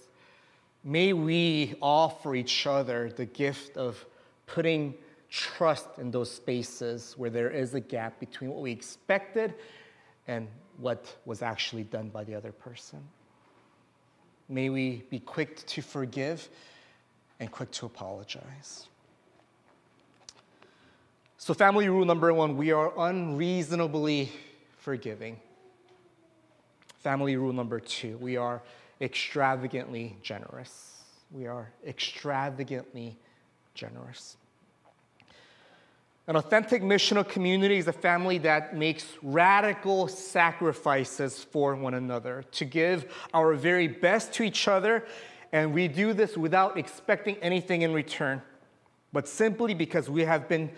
may 0.84 1.12
we 1.12 1.74
offer 1.82 2.36
each 2.36 2.64
other 2.64 3.10
the 3.10 3.24
gift 3.24 3.76
of 3.76 4.06
putting 4.46 4.94
trust 5.28 5.88
in 5.98 6.12
those 6.12 6.30
spaces 6.30 7.14
where 7.16 7.28
there 7.28 7.50
is 7.50 7.74
a 7.74 7.80
gap 7.80 8.20
between 8.20 8.50
what 8.50 8.62
we 8.62 8.70
expected 8.70 9.52
and 10.28 10.46
what 10.76 11.12
was 11.24 11.42
actually 11.42 11.82
done 11.82 12.08
by 12.08 12.22
the 12.22 12.36
other 12.36 12.52
person. 12.52 13.00
May 14.48 14.70
we 14.70 15.02
be 15.10 15.18
quick 15.18 15.66
to 15.66 15.82
forgive 15.82 16.48
and 17.40 17.50
quick 17.50 17.72
to 17.72 17.86
apologize. 17.86 18.86
So, 21.36 21.52
family 21.52 21.88
rule 21.88 22.04
number 22.04 22.32
one 22.32 22.56
we 22.56 22.70
are 22.70 22.92
unreasonably 22.96 24.30
forgiving. 24.78 25.40
Family 26.98 27.36
rule 27.36 27.52
number 27.52 27.80
two 27.80 28.16
we 28.18 28.36
are 28.36 28.62
extravagantly 29.00 30.16
generous. 30.22 31.02
We 31.30 31.46
are 31.46 31.70
extravagantly 31.86 33.16
generous. 33.74 34.36
An 36.28 36.34
authentic 36.34 36.82
missional 36.82 37.28
community 37.28 37.76
is 37.76 37.86
a 37.86 37.92
family 37.92 38.38
that 38.38 38.74
makes 38.74 39.06
radical 39.22 40.08
sacrifices 40.08 41.44
for 41.44 41.76
one 41.76 41.94
another 41.94 42.44
to 42.52 42.64
give 42.64 43.12
our 43.32 43.54
very 43.54 43.86
best 43.86 44.32
to 44.34 44.42
each 44.42 44.66
other, 44.66 45.04
and 45.52 45.72
we 45.72 45.86
do 45.86 46.12
this 46.12 46.36
without 46.36 46.76
expecting 46.76 47.36
anything 47.36 47.82
in 47.82 47.92
return, 47.92 48.42
but 49.12 49.28
simply 49.28 49.72
because 49.72 50.10
we 50.10 50.22
have 50.24 50.48
been 50.48 50.68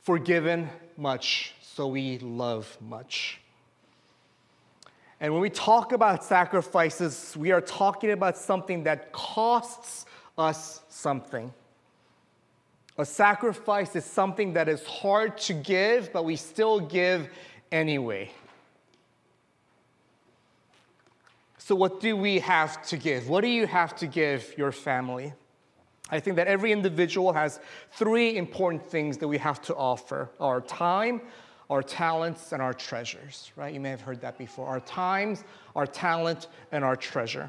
forgiven 0.00 0.70
much, 0.96 1.54
so 1.60 1.86
we 1.86 2.18
love 2.18 2.78
much. 2.80 3.38
And 5.20 5.32
when 5.32 5.42
we 5.42 5.50
talk 5.50 5.92
about 5.92 6.24
sacrifices, 6.24 7.36
we 7.36 7.52
are 7.52 7.60
talking 7.60 8.10
about 8.10 8.38
something 8.38 8.84
that 8.84 9.12
costs 9.12 10.06
us 10.38 10.80
something. 10.88 11.52
A 12.96 13.04
sacrifice 13.04 13.94
is 13.96 14.04
something 14.04 14.54
that 14.54 14.68
is 14.68 14.84
hard 14.86 15.36
to 15.38 15.54
give, 15.54 16.12
but 16.12 16.24
we 16.24 16.36
still 16.36 16.80
give 16.80 17.28
anyway. 17.70 18.30
So, 21.58 21.74
what 21.74 22.00
do 22.00 22.16
we 22.16 22.40
have 22.40 22.82
to 22.86 22.96
give? 22.96 23.28
What 23.28 23.42
do 23.42 23.48
you 23.48 23.66
have 23.66 23.94
to 23.96 24.06
give 24.06 24.56
your 24.58 24.72
family? 24.72 25.32
I 26.10 26.18
think 26.18 26.36
that 26.36 26.48
every 26.48 26.72
individual 26.72 27.32
has 27.32 27.60
three 27.92 28.36
important 28.36 28.84
things 28.84 29.18
that 29.18 29.28
we 29.28 29.38
have 29.38 29.62
to 29.62 29.76
offer 29.76 30.30
our 30.40 30.60
time, 30.60 31.20
our 31.70 31.82
talents 31.82 32.52
and 32.52 32.60
our 32.60 32.74
treasures, 32.74 33.52
right? 33.54 33.72
You 33.72 33.80
may 33.80 33.90
have 33.90 34.00
heard 34.00 34.20
that 34.22 34.36
before. 34.36 34.66
Our 34.66 34.80
times, 34.80 35.44
our 35.76 35.86
talent, 35.86 36.48
and 36.72 36.84
our 36.84 36.96
treasure. 36.96 37.48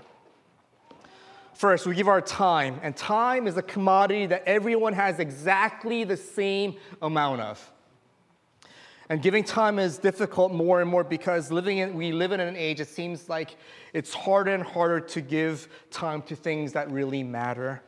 First, 1.55 1.86
we 1.86 1.95
give 1.95 2.07
our 2.07 2.22
time, 2.22 2.80
and 2.82 2.95
time 2.95 3.47
is 3.47 3.57
a 3.57 3.61
commodity 3.61 4.28
that 4.28 4.43
everyone 4.45 4.93
has 4.93 5.19
exactly 5.19 6.03
the 6.03 6.17
same 6.17 6.76
amount 7.01 7.41
of. 7.41 7.72
And 9.09 9.22
giving 9.22 9.43
time 9.43 9.78
is 9.78 9.97
difficult 9.97 10.53
more 10.53 10.82
and 10.82 10.89
more 10.89 11.03
because 11.03 11.51
living 11.51 11.80
in, 11.80 11.95
we 11.95 12.13
live 12.13 12.32
in 12.32 12.39
an 12.39 12.55
age, 12.55 12.80
it 12.80 12.88
seems 12.88 13.28
like 13.28 13.57
it's 13.91 14.13
harder 14.13 14.53
and 14.53 14.63
harder 14.63 15.01
to 15.01 15.19
give 15.19 15.67
time 15.89 16.22
to 16.24 16.36
things 16.36 16.72
that 16.74 16.89
really 16.89 17.22
matter. 17.22 17.82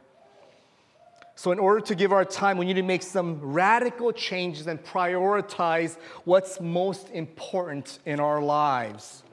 So, 1.36 1.52
in 1.52 1.58
order 1.58 1.82
to 1.82 1.96
give 1.96 2.12
our 2.12 2.26
time, 2.26 2.58
we 2.58 2.66
need 2.66 2.76
to 2.76 2.84
make 2.84 3.02
some 3.02 3.40
radical 3.42 4.12
changes 4.12 4.68
and 4.68 4.84
prioritize 4.84 5.98
what's 6.26 6.62
most 6.62 7.10
important 7.10 8.00
in 8.06 8.20
our 8.20 8.42
lives. 8.42 9.24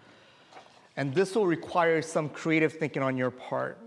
And 0.96 1.14
this 1.14 1.34
will 1.34 1.46
require 1.46 2.01
some 2.01 2.30
creative 2.30 2.72
thinking 2.72 3.03
on 3.03 3.16
your 3.16 3.30
part. 3.30 3.78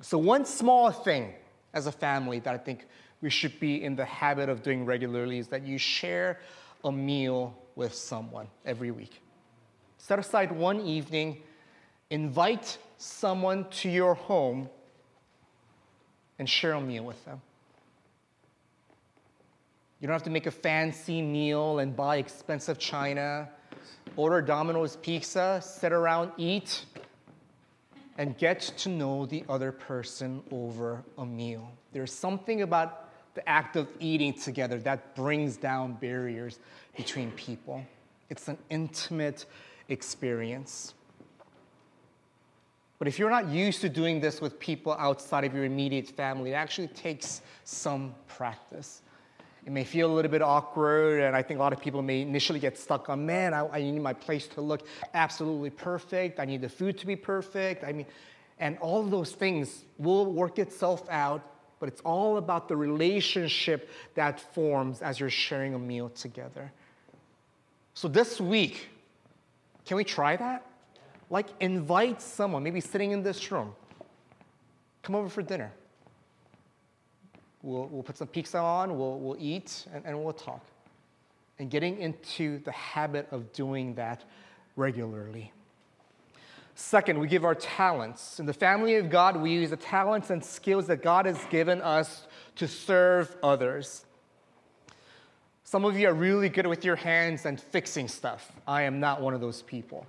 So, 0.00 0.16
one 0.16 0.44
small 0.44 0.92
thing 0.92 1.34
as 1.74 1.86
a 1.86 1.92
family 1.92 2.38
that 2.40 2.54
I 2.54 2.58
think 2.58 2.86
we 3.20 3.30
should 3.30 3.58
be 3.58 3.82
in 3.82 3.96
the 3.96 4.04
habit 4.04 4.48
of 4.48 4.62
doing 4.62 4.84
regularly 4.84 5.38
is 5.38 5.48
that 5.48 5.62
you 5.62 5.78
share 5.78 6.38
a 6.84 6.92
meal 6.92 7.56
with 7.74 7.94
someone 7.94 8.46
every 8.64 8.92
week. 8.92 9.20
Set 9.98 10.18
aside 10.20 10.52
one 10.52 10.80
evening, 10.80 11.42
invite 12.10 12.78
someone 12.96 13.68
to 13.70 13.88
your 13.88 14.14
home, 14.14 14.68
and 16.38 16.48
share 16.48 16.74
a 16.74 16.80
meal 16.80 17.04
with 17.04 17.22
them. 17.24 17.40
You 20.06 20.08
don't 20.08 20.14
have 20.14 20.22
to 20.22 20.30
make 20.30 20.46
a 20.46 20.52
fancy 20.52 21.20
meal 21.20 21.80
and 21.80 21.96
buy 21.96 22.18
expensive 22.18 22.78
china. 22.78 23.48
Order 24.14 24.40
Domino's 24.40 24.94
pizza, 24.94 25.60
sit 25.60 25.92
around, 25.92 26.30
eat, 26.36 26.84
and 28.16 28.38
get 28.38 28.60
to 28.60 28.88
know 28.88 29.26
the 29.26 29.42
other 29.48 29.72
person 29.72 30.44
over 30.52 31.02
a 31.18 31.26
meal. 31.26 31.68
There's 31.90 32.12
something 32.12 32.62
about 32.62 33.08
the 33.34 33.48
act 33.48 33.74
of 33.74 33.88
eating 33.98 34.32
together 34.32 34.78
that 34.78 35.16
brings 35.16 35.56
down 35.56 35.94
barriers 35.94 36.60
between 36.96 37.32
people. 37.32 37.84
It's 38.30 38.46
an 38.46 38.58
intimate 38.70 39.46
experience. 39.88 40.94
But 43.00 43.08
if 43.08 43.18
you're 43.18 43.28
not 43.28 43.48
used 43.48 43.80
to 43.80 43.88
doing 43.88 44.20
this 44.20 44.40
with 44.40 44.60
people 44.60 44.92
outside 45.00 45.42
of 45.42 45.52
your 45.52 45.64
immediate 45.64 46.10
family, 46.10 46.52
it 46.52 46.54
actually 46.54 46.86
takes 46.86 47.40
some 47.64 48.14
practice. 48.28 49.02
It 49.66 49.72
may 49.72 49.82
feel 49.82 50.10
a 50.10 50.14
little 50.14 50.30
bit 50.30 50.42
awkward, 50.42 51.20
and 51.20 51.34
I 51.34 51.42
think 51.42 51.58
a 51.58 51.62
lot 51.62 51.72
of 51.72 51.80
people 51.80 52.00
may 52.00 52.22
initially 52.22 52.60
get 52.60 52.78
stuck 52.78 53.08
on, 53.08 53.26
man, 53.26 53.52
I, 53.52 53.66
I 53.66 53.82
need 53.82 54.00
my 54.00 54.12
place 54.12 54.46
to 54.48 54.60
look 54.60 54.86
absolutely 55.12 55.70
perfect. 55.70 56.38
I 56.38 56.44
need 56.44 56.60
the 56.60 56.68
food 56.68 56.96
to 56.98 57.06
be 57.06 57.16
perfect. 57.16 57.82
I 57.82 57.92
mean, 57.92 58.06
And 58.58 58.78
all 58.78 59.00
of 59.00 59.10
those 59.10 59.32
things 59.32 59.84
will 59.98 60.32
work 60.32 60.58
itself 60.58 61.06
out, 61.10 61.42
but 61.78 61.88
it's 61.88 62.00
all 62.02 62.38
about 62.38 62.68
the 62.68 62.76
relationship 62.76 63.90
that 64.14 64.40
forms 64.54 65.02
as 65.02 65.20
you're 65.20 65.30
sharing 65.30 65.74
a 65.74 65.78
meal 65.78 66.08
together. 66.08 66.72
So 67.94 68.08
this 68.08 68.40
week, 68.40 68.88
can 69.84 69.96
we 69.96 70.04
try 70.04 70.36
that? 70.36 70.64
Like, 71.28 71.48
invite 71.60 72.22
someone, 72.22 72.62
maybe 72.62 72.80
sitting 72.80 73.10
in 73.10 73.22
this 73.22 73.50
room, 73.50 73.74
come 75.02 75.16
over 75.16 75.28
for 75.28 75.42
dinner. 75.42 75.72
We'll, 77.66 77.88
we'll 77.88 78.04
put 78.04 78.16
some 78.16 78.28
pizza 78.28 78.58
on, 78.58 78.96
we'll, 78.96 79.18
we'll 79.18 79.36
eat, 79.40 79.86
and, 79.92 80.04
and 80.06 80.22
we'll 80.22 80.32
talk. 80.32 80.64
And 81.58 81.68
getting 81.68 81.98
into 81.98 82.60
the 82.60 82.70
habit 82.70 83.26
of 83.32 83.52
doing 83.52 83.94
that 83.96 84.22
regularly. 84.76 85.52
Second, 86.76 87.18
we 87.18 87.26
give 87.26 87.44
our 87.44 87.56
talents. 87.56 88.38
In 88.38 88.46
the 88.46 88.52
family 88.52 88.94
of 88.96 89.10
God, 89.10 89.36
we 89.36 89.50
use 89.50 89.70
the 89.70 89.76
talents 89.76 90.30
and 90.30 90.44
skills 90.44 90.86
that 90.86 91.02
God 91.02 91.26
has 91.26 91.44
given 91.46 91.82
us 91.82 92.28
to 92.54 92.68
serve 92.68 93.34
others. 93.42 94.04
Some 95.64 95.84
of 95.84 95.98
you 95.98 96.08
are 96.08 96.14
really 96.14 96.48
good 96.48 96.68
with 96.68 96.84
your 96.84 96.94
hands 96.94 97.46
and 97.46 97.60
fixing 97.60 98.06
stuff. 98.06 98.52
I 98.68 98.82
am 98.82 99.00
not 99.00 99.20
one 99.20 99.34
of 99.34 99.40
those 99.40 99.62
people. 99.62 100.06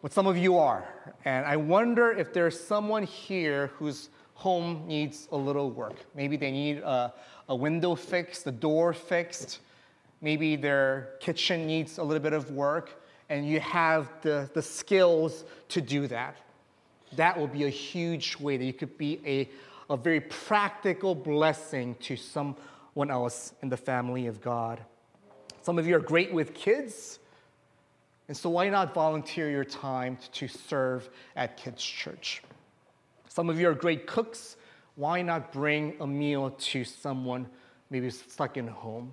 But 0.00 0.12
some 0.12 0.28
of 0.28 0.36
you 0.36 0.58
are. 0.58 0.86
And 1.24 1.44
I 1.44 1.56
wonder 1.56 2.12
if 2.12 2.32
there's 2.32 2.60
someone 2.60 3.02
here 3.02 3.72
whose 3.78 4.10
home 4.34 4.86
needs 4.86 5.28
a 5.32 5.36
little 5.36 5.70
work. 5.70 5.94
Maybe 6.14 6.36
they 6.36 6.50
need 6.50 6.78
a, 6.78 7.12
a 7.48 7.56
window 7.56 7.94
fixed, 7.94 8.46
a 8.46 8.52
door 8.52 8.92
fixed. 8.92 9.60
Maybe 10.20 10.56
their 10.56 11.10
kitchen 11.20 11.66
needs 11.66 11.98
a 11.98 12.02
little 12.02 12.22
bit 12.22 12.32
of 12.32 12.50
work, 12.50 13.02
and 13.28 13.46
you 13.46 13.60
have 13.60 14.10
the, 14.22 14.50
the 14.54 14.62
skills 14.62 15.44
to 15.68 15.80
do 15.80 16.06
that. 16.08 16.36
That 17.16 17.38
will 17.38 17.46
be 17.46 17.64
a 17.64 17.70
huge 17.70 18.36
way 18.38 18.56
that 18.56 18.64
you 18.64 18.72
could 18.72 18.98
be 18.98 19.20
a, 19.24 19.48
a 19.92 19.96
very 19.96 20.20
practical 20.20 21.14
blessing 21.14 21.94
to 22.02 22.16
someone 22.16 23.10
else 23.10 23.52
in 23.62 23.68
the 23.68 23.76
family 23.76 24.26
of 24.26 24.40
God. 24.40 24.80
Some 25.62 25.78
of 25.78 25.86
you 25.86 25.96
are 25.96 26.00
great 26.00 26.32
with 26.32 26.54
kids, 26.54 27.18
and 28.28 28.36
so 28.36 28.50
why 28.50 28.68
not 28.68 28.94
volunteer 28.94 29.50
your 29.50 29.64
time 29.64 30.18
to 30.32 30.48
serve 30.48 31.08
at 31.36 31.56
Kids 31.56 31.82
Church? 31.82 32.42
Some 33.34 33.50
of 33.50 33.58
you 33.58 33.68
are 33.68 33.74
great 33.74 34.06
cooks. 34.06 34.56
Why 34.94 35.20
not 35.20 35.52
bring 35.52 35.96
a 35.98 36.06
meal 36.06 36.50
to 36.50 36.84
someone 36.84 37.48
maybe 37.90 38.08
stuck 38.08 38.56
in 38.56 38.68
a 38.68 38.72
home? 38.72 39.12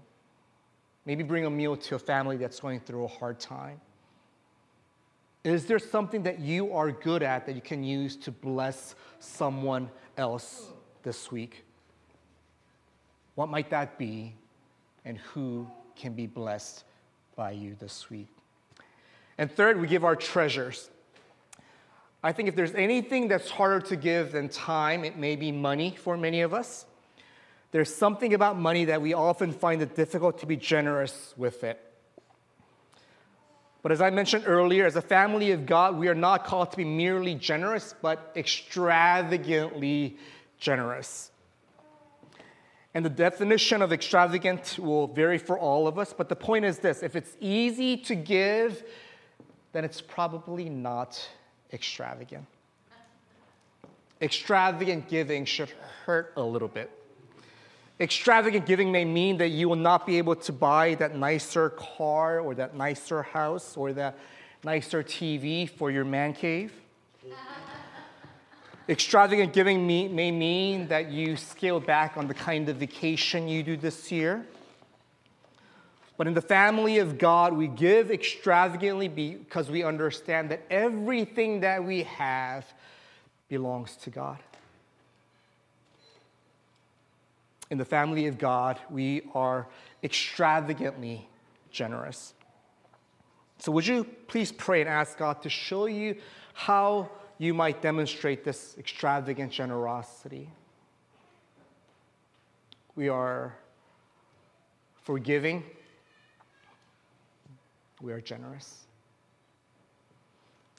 Maybe 1.08 1.24
bring 1.24 1.48
a 1.48 1.50
meal 1.50 1.76
to 1.76 1.96
a 1.96 2.00
family 2.00 2.38
that's 2.38 2.60
going 2.60 2.82
through 2.82 3.06
a 3.06 3.08
hard 3.08 3.40
time. 3.40 3.82
Is 5.44 5.66
there 5.66 5.80
something 5.80 6.22
that 6.22 6.40
you 6.40 6.72
are 6.72 6.92
good 6.92 7.24
at 7.24 7.48
that 7.48 7.56
you 7.56 7.64
can 7.64 7.84
use 7.84 8.16
to 8.18 8.32
bless 8.32 8.94
someone 9.18 9.90
else 10.18 10.68
this 11.02 11.32
week? 11.32 11.66
What 13.34 13.50
might 13.50 13.72
that 13.72 13.98
be, 13.98 14.36
and 15.04 15.18
who 15.18 15.66
can 15.96 16.14
be 16.14 16.28
blessed 16.28 16.84
by 17.36 17.54
you 17.54 17.76
this 17.80 18.12
week? 18.12 18.28
And 19.40 19.52
third, 19.52 19.82
we 19.82 19.88
give 19.88 20.04
our 20.04 20.16
treasures. 20.16 20.92
I 22.24 22.32
think 22.32 22.50
if 22.50 22.56
there's 22.56 22.76
anything 22.76 23.28
that's 23.28 23.50
harder 23.50 23.80
to 23.88 23.96
give 23.96 24.34
than 24.34 24.50
time, 24.50 25.04
it 25.04 25.18
may 25.18 25.36
be 25.36 25.52
money 25.52 25.96
for 25.98 26.16
many 26.18 26.42
of 26.42 26.54
us. 26.54 26.86
There's 27.72 27.94
something 27.94 28.34
about 28.34 28.60
money 28.60 28.86
that 28.86 29.02
we 29.02 29.14
often 29.14 29.54
find 29.54 29.82
it 29.82 29.96
difficult 29.96 30.40
to 30.40 30.46
be 30.46 30.56
generous 30.56 31.34
with 31.38 31.64
it. 31.64 31.80
But 33.82 33.92
as 33.92 34.02
I 34.02 34.12
mentioned 34.12 34.44
earlier, 34.46 34.86
as 34.86 34.96
a 34.96 35.02
family 35.02 35.52
of 35.52 35.66
God, 35.66 35.98
we 35.98 36.08
are 36.08 36.16
not 36.16 36.46
called 36.46 36.70
to 36.72 36.78
be 36.78 36.86
merely 36.86 37.34
generous, 37.34 37.96
but 38.00 38.32
extravagantly 38.36 40.18
generous. 40.60 41.32
And 42.94 43.04
the 43.04 43.10
definition 43.10 43.82
of 43.82 43.92
extravagant 43.92 44.78
will 44.78 45.08
vary 45.08 45.40
for 45.40 45.58
all 45.58 45.88
of 45.88 45.98
us, 45.98 46.14
but 46.14 46.30
the 46.30 46.36
point 46.36 46.66
is 46.66 46.80
this 46.80 47.02
if 47.02 47.16
it's 47.16 47.36
easy 47.40 47.98
to 47.98 48.16
give, 48.16 48.84
then 49.72 49.86
it's 49.86 50.02
probably 50.02 50.70
not 50.70 51.28
extravagant. 51.74 52.46
Extravagant 54.22 55.10
giving 55.10 55.46
should 55.46 55.70
hurt 56.06 56.34
a 56.36 56.44
little 56.44 56.68
bit. 56.68 56.92
Extravagant 58.00 58.66
giving 58.66 58.92
may 58.92 59.06
mean 59.06 59.38
that 59.38 59.50
you 59.50 59.70
will 59.70 59.76
not 59.76 60.06
be 60.06 60.18
able 60.18 60.36
to 60.36 60.52
buy 60.52 60.96
that 60.96 61.16
nicer 61.16 61.70
car 61.70 62.40
or 62.40 62.56
that 62.56 62.76
nicer 62.76 63.22
house 63.24 63.78
or 63.78 63.94
that 63.94 64.18
nicer 64.64 65.04
TV 65.04 65.70
for 65.70 65.92
your 65.92 66.06
man 66.06 66.34
cave. 66.34 66.74
Extravagant 68.90 69.54
giving 69.54 69.86
may 69.86 70.32
mean 70.32 70.88
that 70.88 71.12
you 71.12 71.38
scale 71.38 71.80
back 71.80 72.18
on 72.18 72.28
the 72.28 72.34
kind 72.34 72.68
of 72.70 72.78
vacation 72.78 73.48
you 73.48 73.64
do 73.64 73.78
this 73.78 74.12
year. 74.12 74.46
But 76.22 76.28
in 76.28 76.36
the 76.36 76.42
family 76.44 77.00
of 77.00 77.18
God, 77.18 77.52
we 77.52 77.68
give 77.68 78.12
extravagantly 78.12 79.08
because 79.08 79.72
we 79.72 79.82
understand 79.82 80.52
that 80.52 80.62
everything 80.70 81.62
that 81.62 81.84
we 81.84 82.04
have 82.04 82.72
belongs 83.50 83.96
to 84.04 84.12
God. 84.12 84.38
In 87.72 87.80
the 87.80 87.86
family 87.86 88.28
of 88.28 88.38
God, 88.38 88.80
we 88.92 89.24
are 89.34 89.68
extravagantly 90.04 91.28
generous. 91.72 92.36
So, 93.58 93.72
would 93.72 93.88
you 93.88 94.04
please 94.28 94.52
pray 94.52 94.82
and 94.82 94.90
ask 94.92 95.18
God 95.18 95.42
to 95.42 95.50
show 95.50 95.88
you 95.88 96.18
how 96.54 97.10
you 97.40 97.56
might 97.56 97.82
demonstrate 97.82 98.44
this 98.44 98.76
extravagant 98.78 99.52
generosity? 99.52 100.52
We 102.96 103.10
are 103.10 103.56
forgiving 105.02 105.64
we 108.02 108.12
are 108.12 108.22
generous? 108.22 108.86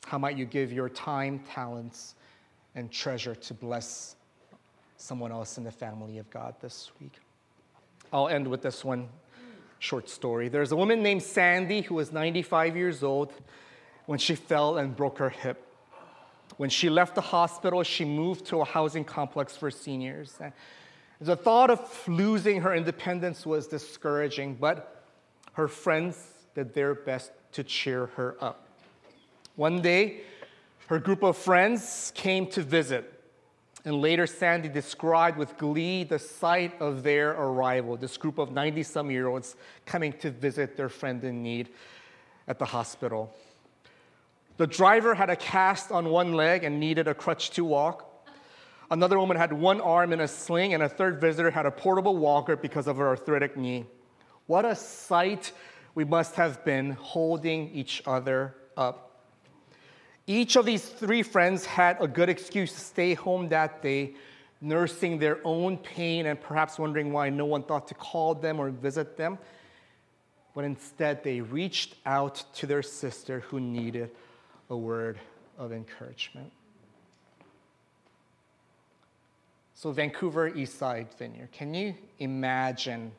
How 0.05 0.19
might 0.19 0.37
you 0.37 0.45
give 0.45 0.73
your 0.73 0.89
time, 0.89 1.41
talents, 1.41 2.15
and 2.75 2.91
treasure 2.91 3.35
to 3.35 3.55
bless 3.55 4.17
someone 4.97 5.33
else 5.33 5.59
in 5.59 5.65
the 5.65 5.73
family 5.73 6.19
of 6.19 6.29
God 6.31 6.55
this 6.61 6.91
week? 7.01 7.15
I'll 8.13 8.29
end 8.29 8.47
with 8.47 8.63
this 8.63 8.85
one 8.85 9.09
short 9.79 10.09
story. 10.09 10.49
There's 10.49 10.73
a 10.73 10.77
woman 10.77 11.03
named 11.03 11.23
Sandy 11.23 11.81
who 11.81 11.95
was 11.95 12.13
95 12.13 12.77
years 12.77 13.03
old 13.03 13.33
when 14.07 14.19
she 14.19 14.35
fell 14.35 14.79
and 14.79 14.95
broke 14.95 15.19
her 15.19 15.31
hip. 15.31 15.67
When 16.57 16.69
she 16.69 16.91
left 16.91 17.15
the 17.15 17.23
hospital, 17.23 17.83
she 17.83 18.05
moved 18.05 18.45
to 18.47 18.61
a 18.61 18.65
housing 18.65 19.05
complex 19.05 19.57
for 19.57 19.71
seniors. 19.71 20.39
The 21.21 21.37
thought 21.37 21.71
of 21.71 22.09
losing 22.09 22.61
her 22.61 22.75
independence 22.75 23.47
was 23.47 23.67
discouraging, 23.67 24.57
but 24.57 25.05
her 25.55 25.69
friends 25.69 26.32
did 26.55 26.75
their 26.75 26.95
best 26.95 27.33
to 27.53 27.65
cheer 27.65 28.07
her 28.17 28.37
up. 28.41 28.69
One 29.57 29.83
day, 29.83 30.23
her 30.87 30.99
group 30.99 31.23
of 31.23 31.37
friends 31.37 32.13
came 32.15 32.47
to 32.49 32.63
visit, 32.63 33.13
and 33.85 34.01
later 34.01 34.27
Sandy 34.27 34.69
described 34.69 35.39
with 35.39 35.57
glee 35.59 36.05
the 36.05 36.19
sight 36.19 36.81
of 36.81 37.03
their 37.03 37.31
arrival 37.31 37.97
this 37.97 38.17
group 38.17 38.39
of 38.39 38.53
90 38.53 38.83
some 38.83 39.11
year 39.11 39.29
olds 39.29 39.57
coming 39.87 40.13
to 40.15 40.31
visit 40.31 40.77
their 40.77 40.89
friend 40.89 41.23
in 41.25 41.43
need 41.43 41.69
at 42.49 42.59
the 42.59 42.65
hospital. 42.65 43.35
The 44.57 44.67
driver 44.67 45.15
had 45.15 45.31
a 45.31 45.37
cast 45.37 45.91
on 45.91 46.11
one 46.11 46.35
leg 46.35 46.65
and 46.65 46.79
needed 46.79 47.09
a 47.09 47.15
crutch 47.15 47.51
to 47.51 47.65
walk. 47.65 48.09
Another 48.91 49.19
woman 49.19 49.37
had 49.37 49.53
one 49.53 49.81
arm 49.81 50.13
in 50.13 50.21
a 50.21 50.29
sling, 50.29 50.75
and 50.75 50.83
a 50.83 50.89
third 50.89 51.21
visitor 51.21 51.51
had 51.51 51.65
a 51.65 51.71
portable 51.71 52.17
walker 52.17 52.57
because 52.57 52.87
of 52.87 52.99
her 52.99 53.09
arthritic 53.09 53.57
knee. 53.57 53.87
What 54.47 54.67
a 54.67 54.75
sight 54.75 55.53
we 55.95 56.05
must 56.05 56.35
have 56.37 56.65
been 56.65 56.93
holding 56.93 57.71
each 57.71 58.03
other 58.07 58.55
up. 58.77 59.11
Each 60.27 60.57
of 60.57 60.65
these 60.65 60.85
three 60.89 61.23
friends 61.23 61.67
had 61.67 61.97
a 62.01 62.09
good 62.09 62.29
excuse 62.29 62.73
to 62.73 62.81
stay 62.81 63.15
home 63.15 63.49
that 63.49 63.83
day, 63.83 64.15
nursing 64.61 65.19
their 65.19 65.39
own 65.45 65.77
pain 65.77 66.27
and 66.27 66.41
perhaps 66.41 66.79
wondering 66.79 67.13
why 67.13 67.29
no 67.29 67.45
one 67.45 67.63
thought 67.65 67.89
to 67.89 67.95
call 67.95 68.35
them 68.35 68.61
or 68.61 68.71
visit 68.71 69.17
them. 69.17 69.39
But 70.55 70.65
instead, 70.65 71.25
they 71.25 71.41
reached 71.41 71.97
out 72.07 72.45
to 72.55 72.67
their 72.67 72.83
sister 72.83 73.41
who 73.41 73.59
needed 73.59 74.11
a 74.71 74.77
word 74.77 75.19
of 75.59 75.73
encouragement. 75.73 76.53
So, 79.75 79.91
Vancouver 79.91 80.51
Eastside 80.51 81.13
Vineyard, 81.19 81.51
can 81.51 81.75
you 81.75 81.95
imagine 82.21 83.11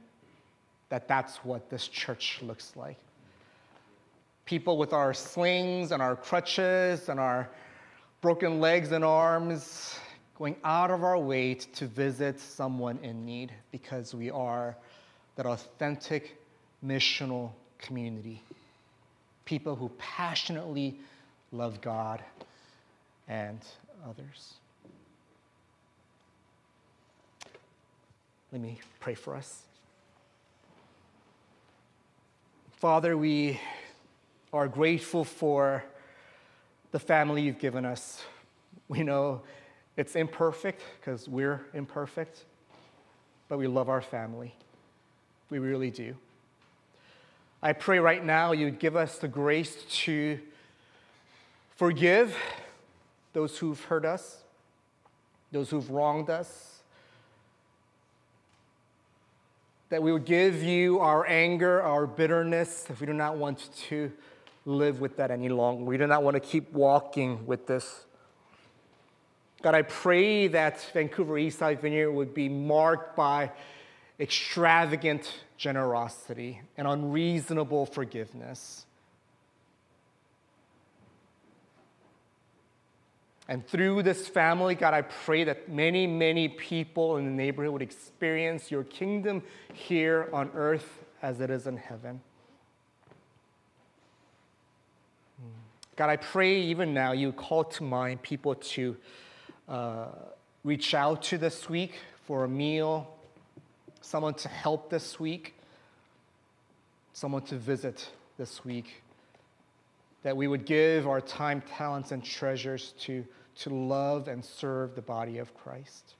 that 0.93 1.07
that's 1.07 1.37
what 1.37 1.71
this 1.71 1.87
church 1.87 2.37
looks 2.43 2.73
like. 2.75 2.99
People 4.45 4.77
with 4.77 4.93
our 4.93 5.11
slings 5.11 5.91
and 5.91 6.03
our 6.03 6.15
crutches 6.15 7.09
and 7.09 7.19
our 7.19 7.49
broken 8.21 8.59
legs 8.59 8.91
and 8.91 9.03
arms 9.03 9.97
going 10.37 10.55
out 10.63 10.91
of 10.91 11.03
our 11.03 11.17
way 11.17 11.55
to 11.55 11.87
visit 11.87 12.39
someone 12.39 12.99
in 13.01 13.25
need 13.25 13.51
because 13.71 14.13
we 14.13 14.29
are 14.29 14.77
that 15.35 15.47
authentic 15.47 16.39
missional 16.85 17.49
community. 17.79 18.43
People 19.45 19.75
who 19.75 19.89
passionately 19.97 20.99
love 21.51 21.81
God 21.81 22.23
and 23.27 23.57
others. 24.07 24.53
Let 28.51 28.61
me 28.61 28.79
pray 28.99 29.15
for 29.15 29.35
us. 29.35 29.63
Father, 32.83 33.17
we 33.17 33.61
are 34.51 34.67
grateful 34.67 35.23
for 35.23 35.85
the 36.91 36.99
family 36.99 37.43
you've 37.43 37.57
given 37.57 37.85
us. 37.85 38.21
We 38.89 39.03
know 39.03 39.43
it's 39.95 40.17
imperfect 40.17 40.81
because 40.99 41.29
we're 41.29 41.61
imperfect, 41.73 42.43
but 43.47 43.57
we 43.57 43.67
love 43.67 43.87
our 43.87 44.01
family. 44.01 44.53
We 45.49 45.59
really 45.59 45.91
do. 45.91 46.17
I 47.61 47.71
pray 47.71 47.99
right 47.99 48.25
now 48.25 48.51
you'd 48.51 48.79
give 48.79 48.97
us 48.97 49.17
the 49.17 49.29
grace 49.29 49.85
to 50.03 50.37
forgive 51.77 52.35
those 53.31 53.57
who've 53.59 53.81
hurt 53.85 54.03
us, 54.03 54.43
those 55.53 55.69
who've 55.69 55.89
wronged 55.89 56.29
us, 56.29 56.72
that 59.89 60.01
we 60.01 60.11
would 60.11 60.25
give 60.25 60.63
you 60.63 60.99
our 60.99 61.25
anger, 61.27 61.81
our 61.81 62.07
bitterness, 62.07 62.87
if 62.89 62.99
we 62.99 63.07
do 63.07 63.13
not 63.13 63.37
want 63.37 63.69
to 63.89 64.11
live 64.65 65.01
with 65.01 65.17
that 65.17 65.29
any 65.31 65.49
longer. 65.49 65.83
We 65.83 65.97
do 65.97 66.07
not 66.07 66.23
want 66.23 66.35
to 66.35 66.39
keep 66.39 66.71
walking 66.71 67.45
with 67.45 67.67
this. 67.67 68.05
God, 69.61 69.75
I 69.75 69.81
pray 69.83 70.47
that 70.47 70.85
Vancouver 70.93 71.35
Eastside 71.35 71.79
Vineyard 71.79 72.11
would 72.11 72.33
be 72.33 72.49
marked 72.49 73.15
by 73.15 73.51
extravagant 74.19 75.31
generosity 75.57 76.61
and 76.77 76.87
unreasonable 76.87 77.85
forgiveness. 77.85 78.85
And 83.49 83.67
through 83.67 84.03
this 84.03 84.27
family, 84.27 84.73
God, 84.73 84.93
I 84.93 85.01
pray 85.01 85.43
that 85.43 85.67
many, 85.69 86.07
many 86.07 86.47
people 86.47 87.17
in 87.17 87.25
the 87.25 87.31
neighborhood 87.31 87.73
would 87.73 87.81
experience 87.81 88.71
your 88.71 88.83
kingdom 88.85 89.43
here 89.73 90.29
on 90.31 90.49
earth 90.55 90.99
as 91.21 91.41
it 91.41 91.49
is 91.49 91.67
in 91.67 91.77
heaven. 91.77 92.21
God, 95.95 96.09
I 96.09 96.15
pray 96.15 96.61
even 96.61 96.93
now 96.93 97.11
you 97.11 97.31
call 97.33 97.65
to 97.65 97.83
mind 97.83 98.21
people 98.21 98.55
to 98.55 98.97
uh, 99.67 100.07
reach 100.63 100.93
out 100.93 101.21
to 101.23 101.37
this 101.37 101.69
week 101.69 101.95
for 102.25 102.45
a 102.45 102.47
meal, 102.47 103.13
someone 104.01 104.33
to 104.35 104.47
help 104.47 104.89
this 104.89 105.19
week, 105.19 105.53
someone 107.11 107.43
to 107.43 107.55
visit 107.55 108.09
this 108.37 108.65
week 108.65 109.02
that 110.23 110.35
we 110.35 110.47
would 110.47 110.65
give 110.65 111.07
our 111.07 111.21
time, 111.21 111.61
talents, 111.61 112.11
and 112.11 112.23
treasures 112.23 112.93
to, 113.01 113.25
to 113.57 113.69
love 113.69 114.27
and 114.27 114.43
serve 114.43 114.95
the 114.95 115.01
body 115.01 115.37
of 115.37 115.53
Christ. 115.53 116.15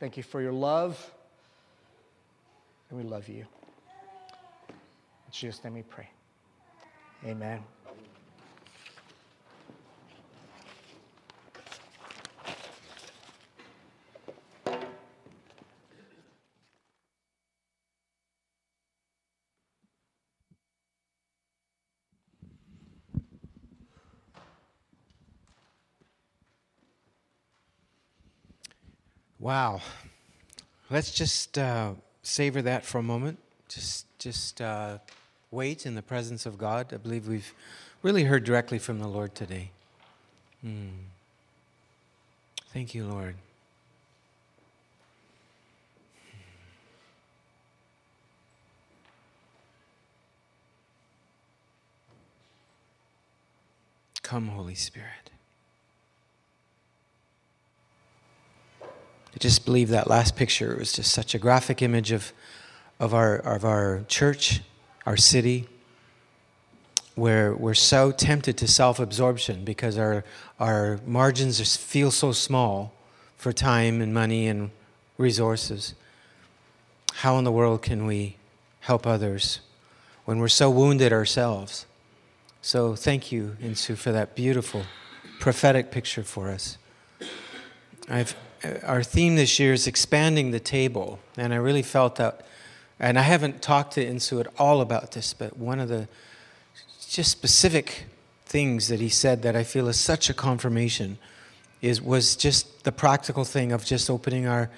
Thank 0.00 0.16
you 0.16 0.22
for 0.22 0.40
your 0.40 0.52
love, 0.52 1.12
and 2.90 2.98
we 2.98 3.04
love 3.04 3.28
you. 3.28 3.44
In 4.68 5.32
Jesus' 5.32 5.62
name 5.62 5.74
we 5.74 5.82
pray. 5.82 6.08
Amen. 7.24 7.62
Wow. 29.42 29.80
Let's 30.88 31.10
just 31.10 31.58
uh, 31.58 31.94
savor 32.22 32.62
that 32.62 32.84
for 32.84 32.98
a 32.98 33.02
moment. 33.02 33.40
Just, 33.68 34.06
just 34.20 34.60
uh, 34.60 34.98
wait 35.50 35.84
in 35.84 35.96
the 35.96 36.02
presence 36.02 36.46
of 36.46 36.56
God. 36.56 36.94
I 36.94 36.98
believe 36.98 37.26
we've 37.26 37.52
really 38.02 38.22
heard 38.22 38.44
directly 38.44 38.78
from 38.78 39.00
the 39.00 39.08
Lord 39.08 39.34
today. 39.34 39.72
Hmm. 40.62 40.90
Thank 42.72 42.94
you, 42.94 43.04
Lord. 43.04 43.34
Come, 54.22 54.46
Holy 54.46 54.76
Spirit. 54.76 55.32
I 59.34 59.38
just 59.38 59.64
believe 59.64 59.88
that 59.88 60.08
last 60.08 60.36
picture 60.36 60.76
was 60.76 60.92
just 60.92 61.12
such 61.12 61.34
a 61.34 61.38
graphic 61.38 61.80
image 61.80 62.12
of, 62.12 62.32
of, 63.00 63.14
our, 63.14 63.36
of 63.36 63.64
our 63.64 64.04
church, 64.08 64.60
our 65.06 65.16
city, 65.16 65.68
where 67.14 67.54
we're 67.54 67.74
so 67.74 68.10
tempted 68.10 68.56
to 68.58 68.68
self 68.68 68.98
absorption 68.98 69.64
because 69.64 69.98
our, 69.98 70.24
our 70.60 70.98
margins 71.06 71.76
feel 71.76 72.10
so 72.10 72.32
small 72.32 72.92
for 73.36 73.52
time 73.52 74.00
and 74.00 74.14
money 74.14 74.46
and 74.46 74.70
resources. 75.18 75.94
How 77.14 77.38
in 77.38 77.44
the 77.44 77.52
world 77.52 77.82
can 77.82 78.06
we 78.06 78.36
help 78.80 79.06
others 79.06 79.60
when 80.24 80.38
we're 80.38 80.48
so 80.48 80.70
wounded 80.70 81.12
ourselves? 81.12 81.86
So 82.62 82.94
thank 82.94 83.32
you, 83.32 83.56
Insu, 83.60 83.96
for 83.96 84.12
that 84.12 84.34
beautiful 84.34 84.84
prophetic 85.40 85.90
picture 85.90 86.22
for 86.22 86.48
us. 86.50 86.78
I've 88.08 88.36
our 88.82 89.02
theme 89.02 89.36
this 89.36 89.58
year 89.58 89.72
is 89.72 89.86
expanding 89.86 90.50
the 90.50 90.60
table, 90.60 91.18
and 91.36 91.52
I 91.52 91.56
really 91.56 91.82
felt 91.82 92.16
that. 92.16 92.46
And 93.00 93.18
I 93.18 93.22
haven't 93.22 93.62
talked 93.62 93.94
to 93.94 94.04
Insu 94.04 94.40
at 94.40 94.46
all 94.58 94.80
about 94.80 95.12
this, 95.12 95.34
but 95.34 95.56
one 95.56 95.80
of 95.80 95.88
the 95.88 96.08
just 97.08 97.30
specific 97.30 98.04
things 98.46 98.88
that 98.88 99.00
he 99.00 99.08
said 99.08 99.42
that 99.42 99.56
I 99.56 99.64
feel 99.64 99.88
is 99.88 99.98
such 99.98 100.30
a 100.30 100.34
confirmation 100.34 101.18
is 101.80 102.00
was 102.00 102.36
just 102.36 102.84
the 102.84 102.92
practical 102.92 103.44
thing 103.44 103.72
of 103.72 103.84
just 103.84 104.08
opening 104.08 104.46
our 104.46 104.70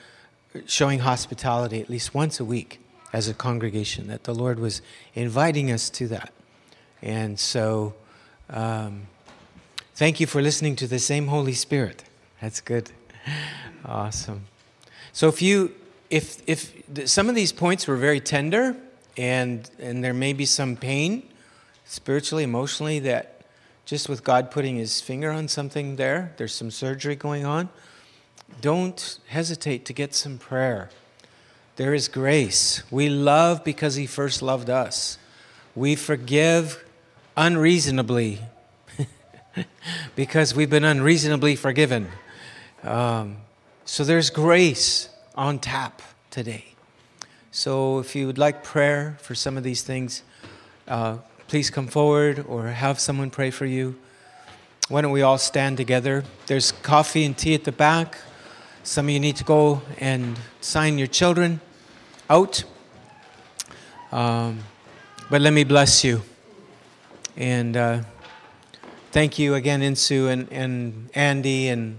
showing 0.66 1.00
hospitality 1.00 1.80
at 1.80 1.90
least 1.90 2.14
once 2.14 2.40
a 2.40 2.44
week 2.44 2.80
as 3.12 3.28
a 3.28 3.34
congregation 3.34 4.06
that 4.08 4.24
the 4.24 4.34
Lord 4.34 4.58
was 4.58 4.80
inviting 5.14 5.70
us 5.70 5.90
to 5.90 6.08
that. 6.08 6.32
And 7.02 7.38
so 7.38 7.94
um, 8.48 9.06
thank 9.94 10.18
you 10.18 10.26
for 10.26 10.40
listening 10.40 10.76
to 10.76 10.86
the 10.86 10.98
same 10.98 11.26
Holy 11.26 11.52
Spirit. 11.52 12.04
That's 12.40 12.60
good. 12.60 12.90
Awesome. 13.84 14.46
So 15.12 15.28
if 15.28 15.42
you 15.42 15.74
if 16.10 16.42
if 16.46 17.08
some 17.08 17.28
of 17.28 17.34
these 17.34 17.52
points 17.52 17.86
were 17.86 17.96
very 17.96 18.20
tender 18.20 18.76
and 19.16 19.68
and 19.78 20.02
there 20.02 20.14
may 20.14 20.32
be 20.32 20.46
some 20.46 20.76
pain 20.76 21.28
spiritually, 21.84 22.44
emotionally 22.44 22.98
that 23.00 23.42
just 23.84 24.08
with 24.08 24.24
God 24.24 24.50
putting 24.50 24.76
his 24.76 25.00
finger 25.00 25.30
on 25.30 25.48
something 25.48 25.96
there, 25.96 26.32
there's 26.38 26.54
some 26.54 26.70
surgery 26.70 27.14
going 27.14 27.44
on. 27.44 27.68
Don't 28.60 29.18
hesitate 29.28 29.84
to 29.84 29.92
get 29.92 30.14
some 30.14 30.38
prayer. 30.38 30.88
There 31.76 31.92
is 31.92 32.08
grace. 32.08 32.82
We 32.90 33.08
love 33.08 33.64
because 33.64 33.96
he 33.96 34.06
first 34.06 34.40
loved 34.40 34.70
us. 34.70 35.18
We 35.74 35.96
forgive 35.96 36.84
unreasonably 37.36 38.40
because 40.16 40.54
we've 40.54 40.70
been 40.70 40.84
unreasonably 40.84 41.56
forgiven. 41.56 42.08
Um, 42.82 43.38
so 43.84 44.02
there's 44.02 44.30
grace 44.30 45.10
on 45.34 45.58
tap 45.58 46.00
today. 46.30 46.64
So 47.50 47.98
if 47.98 48.16
you 48.16 48.26
would 48.26 48.38
like 48.38 48.64
prayer 48.64 49.16
for 49.20 49.34
some 49.34 49.58
of 49.58 49.62
these 49.62 49.82
things, 49.82 50.22
uh, 50.88 51.18
please 51.48 51.70
come 51.70 51.86
forward 51.86 52.44
or 52.48 52.68
have 52.68 52.98
someone 52.98 53.30
pray 53.30 53.50
for 53.50 53.66
you. 53.66 53.96
Why 54.88 55.02
don't 55.02 55.12
we 55.12 55.22
all 55.22 55.38
stand 55.38 55.76
together? 55.76 56.24
There's 56.46 56.72
coffee 56.72 57.24
and 57.24 57.36
tea 57.36 57.54
at 57.54 57.64
the 57.64 57.72
back. 57.72 58.16
Some 58.82 59.06
of 59.06 59.10
you 59.10 59.20
need 59.20 59.36
to 59.36 59.44
go 59.44 59.82
and 59.98 60.38
sign 60.60 60.98
your 60.98 61.06
children 61.06 61.60
out. 62.28 62.64
Um, 64.12 64.60
but 65.30 65.42
let 65.42 65.52
me 65.52 65.64
bless 65.64 66.04
you. 66.04 66.22
And 67.36 67.76
uh, 67.76 68.00
thank 69.12 69.38
you 69.38 69.54
again, 69.54 69.80
Insu 69.80 70.30
and, 70.30 70.50
and 70.52 71.10
Andy 71.14 71.68
and 71.68 71.98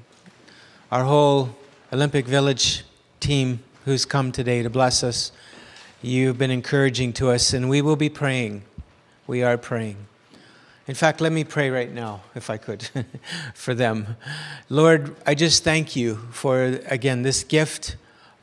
our 0.92 1.04
whole 1.04 1.56
Olympic 1.96 2.26
Village 2.26 2.84
team 3.22 3.64
who's 3.86 4.04
come 4.04 4.30
today 4.30 4.62
to 4.62 4.70
bless 4.70 5.02
us. 5.02 5.32
You've 6.02 6.38
been 6.38 6.52
encouraging 6.52 7.14
to 7.14 7.30
us, 7.30 7.54
and 7.54 7.70
we 7.70 7.82
will 7.82 7.96
be 7.96 8.10
praying. 8.10 8.64
We 9.28 9.44
are 9.44 9.58
praying. 9.58 9.96
In 10.88 10.94
fact, 10.94 11.22
let 11.22 11.32
me 11.32 11.46
pray 11.46 11.70
right 11.70 11.90
now, 11.90 12.24
if 12.36 12.50
I 12.50 12.58
could, 12.58 12.90
for 13.54 13.74
them. 13.74 14.18
Lord, 14.68 15.16
I 15.26 15.36
just 15.36 15.64
thank 15.64 15.96
you 15.96 16.18
for, 16.32 16.66
again, 16.88 17.22
this 17.22 17.46
gift 17.46 17.96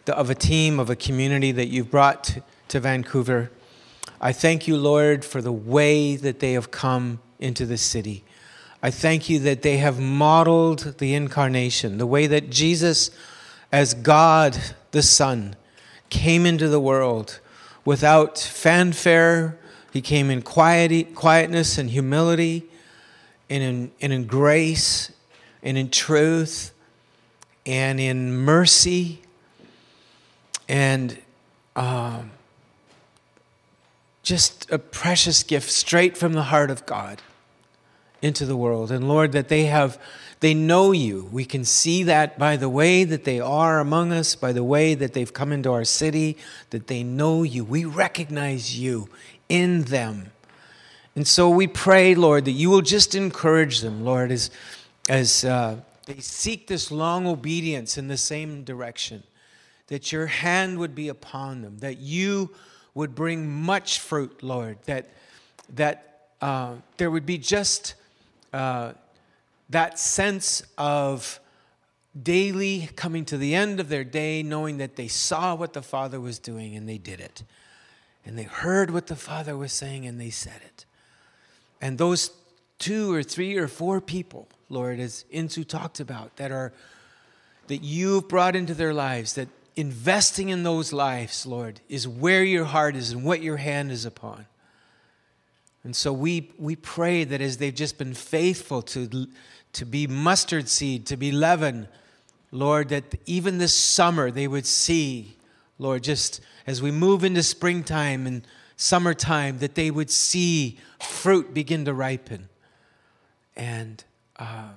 of 0.08 0.30
a 0.30 0.34
team, 0.34 0.80
of 0.80 0.88
a 0.88 0.96
community 0.96 1.52
that 1.52 1.66
you've 1.66 1.90
brought 1.90 2.38
to 2.68 2.80
Vancouver. 2.80 3.50
I 4.18 4.32
thank 4.32 4.66
you, 4.66 4.78
Lord, 4.78 5.26
for 5.26 5.42
the 5.42 5.52
way 5.52 6.16
that 6.16 6.40
they 6.40 6.54
have 6.54 6.70
come 6.70 7.20
into 7.38 7.66
the 7.66 7.76
city. 7.76 8.24
I 8.82 8.90
thank 8.90 9.28
you 9.28 9.38
that 9.40 9.60
they 9.60 9.76
have 9.76 10.00
modeled 10.00 10.96
the 10.96 11.12
incarnation, 11.12 11.98
the 11.98 12.06
way 12.06 12.26
that 12.28 12.48
Jesus 12.48 13.10
as 13.72 13.94
God 13.94 14.56
the 14.90 15.02
Son 15.02 15.56
came 16.10 16.44
into 16.44 16.68
the 16.68 16.78
world 16.78 17.40
without 17.84 18.38
fanfare. 18.38 19.58
He 19.92 20.02
came 20.02 20.30
in 20.30 20.42
quiet, 20.42 21.14
quietness 21.14 21.78
and 21.78 21.90
humility, 21.90 22.64
and 23.50 23.62
in, 23.62 23.90
and 24.00 24.12
in 24.12 24.26
grace, 24.26 25.10
and 25.62 25.76
in 25.76 25.90
truth, 25.90 26.72
and 27.66 27.98
in 27.98 28.36
mercy, 28.36 29.22
and 30.68 31.18
um, 31.74 32.30
just 34.22 34.70
a 34.70 34.78
precious 34.78 35.42
gift 35.42 35.70
straight 35.70 36.16
from 36.16 36.34
the 36.34 36.44
heart 36.44 36.70
of 36.70 36.86
God 36.86 37.22
into 38.22 38.46
the 38.46 38.56
world. 38.56 38.90
And 38.90 39.08
Lord, 39.08 39.32
that 39.32 39.48
they 39.48 39.64
have, 39.64 40.00
they 40.40 40.54
know 40.54 40.92
you. 40.92 41.28
We 41.32 41.44
can 41.44 41.64
see 41.64 42.04
that 42.04 42.38
by 42.38 42.56
the 42.56 42.68
way 42.68 43.04
that 43.04 43.24
they 43.24 43.40
are 43.40 43.80
among 43.80 44.12
us, 44.12 44.36
by 44.36 44.52
the 44.52 44.64
way 44.64 44.94
that 44.94 45.12
they've 45.12 45.32
come 45.32 45.52
into 45.52 45.72
our 45.72 45.84
city, 45.84 46.38
that 46.70 46.86
they 46.86 47.02
know 47.02 47.42
you. 47.42 47.64
We 47.64 47.84
recognize 47.84 48.78
you 48.78 49.08
in 49.48 49.82
them. 49.82 50.30
And 51.14 51.26
so 51.26 51.50
we 51.50 51.66
pray, 51.66 52.14
Lord, 52.14 52.46
that 52.46 52.52
you 52.52 52.70
will 52.70 52.80
just 52.80 53.14
encourage 53.14 53.80
them, 53.80 54.04
Lord, 54.04 54.32
as, 54.32 54.50
as 55.08 55.44
uh, 55.44 55.76
they 56.06 56.20
seek 56.20 56.68
this 56.68 56.90
long 56.90 57.26
obedience 57.26 57.98
in 57.98 58.08
the 58.08 58.16
same 58.16 58.64
direction, 58.64 59.22
that 59.88 60.10
your 60.10 60.26
hand 60.26 60.78
would 60.78 60.94
be 60.94 61.08
upon 61.08 61.60
them, 61.60 61.78
that 61.78 61.98
you 61.98 62.50
would 62.94 63.14
bring 63.14 63.50
much 63.50 63.98
fruit, 64.00 64.42
Lord, 64.42 64.78
that, 64.84 65.10
that 65.74 66.28
uh, 66.40 66.74
there 66.96 67.10
would 67.10 67.26
be 67.26 67.36
just 67.36 67.94
uh, 68.52 68.92
that 69.70 69.98
sense 69.98 70.62
of 70.76 71.40
daily 72.20 72.90
coming 72.94 73.24
to 73.24 73.38
the 73.38 73.54
end 73.54 73.80
of 73.80 73.88
their 73.88 74.04
day, 74.04 74.42
knowing 74.42 74.78
that 74.78 74.96
they 74.96 75.08
saw 75.08 75.54
what 75.54 75.72
the 75.72 75.82
Father 75.82 76.20
was 76.20 76.38
doing 76.38 76.76
and 76.76 76.88
they 76.88 76.98
did 76.98 77.20
it. 77.20 77.42
And 78.24 78.38
they 78.38 78.44
heard 78.44 78.90
what 78.90 79.06
the 79.06 79.16
Father 79.16 79.56
was 79.56 79.72
saying 79.72 80.06
and 80.06 80.20
they 80.20 80.30
said 80.30 80.60
it. 80.64 80.84
And 81.80 81.98
those 81.98 82.30
two 82.78 83.12
or 83.12 83.22
three 83.22 83.56
or 83.56 83.66
four 83.66 84.00
people, 84.00 84.48
Lord, 84.68 85.00
as 85.00 85.24
Insu 85.32 85.66
talked 85.66 86.00
about, 86.00 86.36
that 86.36 86.52
are 86.52 86.72
that 87.68 87.82
you've 87.82 88.28
brought 88.28 88.56
into 88.56 88.74
their 88.74 88.92
lives, 88.92 89.34
that 89.34 89.48
investing 89.76 90.48
in 90.48 90.62
those 90.62 90.92
lives, 90.92 91.46
Lord, 91.46 91.80
is 91.88 92.06
where 92.06 92.44
your 92.44 92.64
heart 92.64 92.96
is 92.96 93.12
and 93.12 93.24
what 93.24 93.40
your 93.40 93.56
hand 93.56 93.90
is 93.90 94.04
upon. 94.04 94.46
And 95.84 95.96
so 95.96 96.12
we, 96.12 96.50
we 96.58 96.76
pray 96.76 97.24
that 97.24 97.40
as 97.40 97.56
they've 97.56 97.74
just 97.74 97.98
been 97.98 98.14
faithful 98.14 98.82
to, 98.82 99.26
to 99.72 99.84
be 99.84 100.06
mustard 100.06 100.68
seed, 100.68 101.06
to 101.06 101.16
be 101.16 101.32
leaven, 101.32 101.88
Lord, 102.52 102.90
that 102.90 103.14
even 103.26 103.58
this 103.58 103.74
summer 103.74 104.30
they 104.30 104.46
would 104.46 104.66
see, 104.66 105.36
Lord, 105.78 106.04
just 106.04 106.40
as 106.66 106.80
we 106.80 106.92
move 106.92 107.24
into 107.24 107.42
springtime 107.42 108.26
and 108.26 108.46
summertime, 108.76 109.58
that 109.58 109.74
they 109.74 109.90
would 109.90 110.10
see 110.10 110.78
fruit 111.00 111.52
begin 111.52 111.84
to 111.86 111.94
ripen. 111.94 112.48
And, 113.56 114.04
uh, 114.36 114.68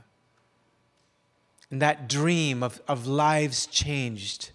and 1.70 1.82
that 1.82 2.10
dream 2.10 2.64
of, 2.64 2.82
of 2.88 3.06
lives 3.06 3.68
changed. 3.68 4.49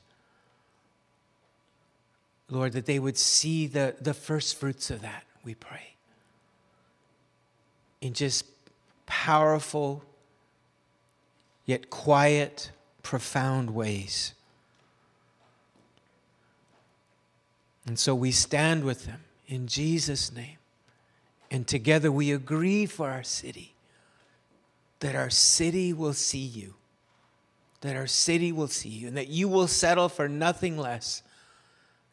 Lord, 2.48 2.72
that 2.72 2.86
they 2.86 2.98
would 2.98 3.16
see 3.16 3.68
the, 3.68 3.94
the 4.00 4.14
first 4.14 4.58
fruits 4.58 4.90
of 4.90 5.02
that, 5.02 5.22
we 5.44 5.54
pray 5.54 5.89
in 8.00 8.12
just 8.12 8.46
powerful, 9.06 10.04
yet 11.66 11.90
quiet, 11.90 12.70
profound 13.02 13.74
ways. 13.74 14.34
And 17.86 17.98
so 17.98 18.14
we 18.14 18.30
stand 18.30 18.84
with 18.84 19.06
them 19.06 19.20
in 19.48 19.66
Jesus' 19.66 20.32
name. 20.32 20.58
And 21.50 21.66
together 21.66 22.12
we 22.12 22.30
agree 22.30 22.86
for 22.86 23.10
our 23.10 23.24
city 23.24 23.74
that 25.00 25.14
our 25.14 25.30
city 25.30 25.92
will 25.92 26.12
see 26.12 26.38
you, 26.38 26.74
that 27.80 27.96
our 27.96 28.06
city 28.06 28.52
will 28.52 28.68
see 28.68 28.90
you, 28.90 29.08
and 29.08 29.16
that 29.16 29.28
you 29.28 29.48
will 29.48 29.66
settle 29.66 30.08
for 30.08 30.28
nothing 30.28 30.78
less 30.78 31.22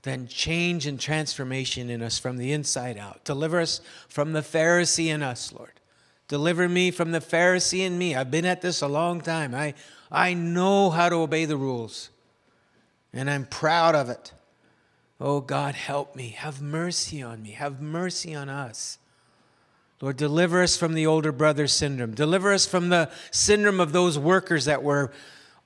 than 0.07 0.27
change 0.27 0.87
and 0.87 0.99
transformation 0.99 1.89
in 1.89 2.01
us 2.01 2.17
from 2.17 2.37
the 2.37 2.51
inside 2.51 2.97
out. 2.97 3.23
Deliver 3.23 3.59
us 3.59 3.81
from 4.07 4.33
the 4.33 4.41
Pharisee 4.41 5.07
in 5.07 5.21
us, 5.21 5.53
Lord. 5.53 5.73
Deliver 6.27 6.67
me 6.67 6.91
from 6.91 7.11
the 7.11 7.19
Pharisee 7.19 7.85
in 7.85 7.97
me. 7.97 8.15
I've 8.15 8.31
been 8.31 8.45
at 8.45 8.61
this 8.61 8.81
a 8.81 8.87
long 8.87 9.21
time. 9.21 9.55
I, 9.55 9.73
I 10.11 10.33
know 10.33 10.89
how 10.89 11.09
to 11.09 11.15
obey 11.15 11.45
the 11.45 11.57
rules, 11.57 12.09
and 13.13 13.29
I'm 13.29 13.45
proud 13.45 13.95
of 13.95 14.09
it. 14.09 14.33
Oh 15.19 15.41
God, 15.41 15.75
help 15.75 16.15
me. 16.15 16.29
Have 16.29 16.61
mercy 16.61 17.21
on 17.21 17.41
me. 17.41 17.51
Have 17.51 17.81
mercy 17.81 18.35
on 18.35 18.49
us. 18.49 18.99
Lord, 19.99 20.17
deliver 20.17 20.61
us 20.61 20.77
from 20.77 20.93
the 20.93 21.07
older 21.07 21.31
brother 21.31 21.67
syndrome. 21.67 22.13
Deliver 22.13 22.53
us 22.53 22.67
from 22.67 22.89
the 22.89 23.09
syndrome 23.31 23.79
of 23.79 23.93
those 23.93 24.19
workers 24.19 24.65
that 24.65 24.83
were 24.83 25.11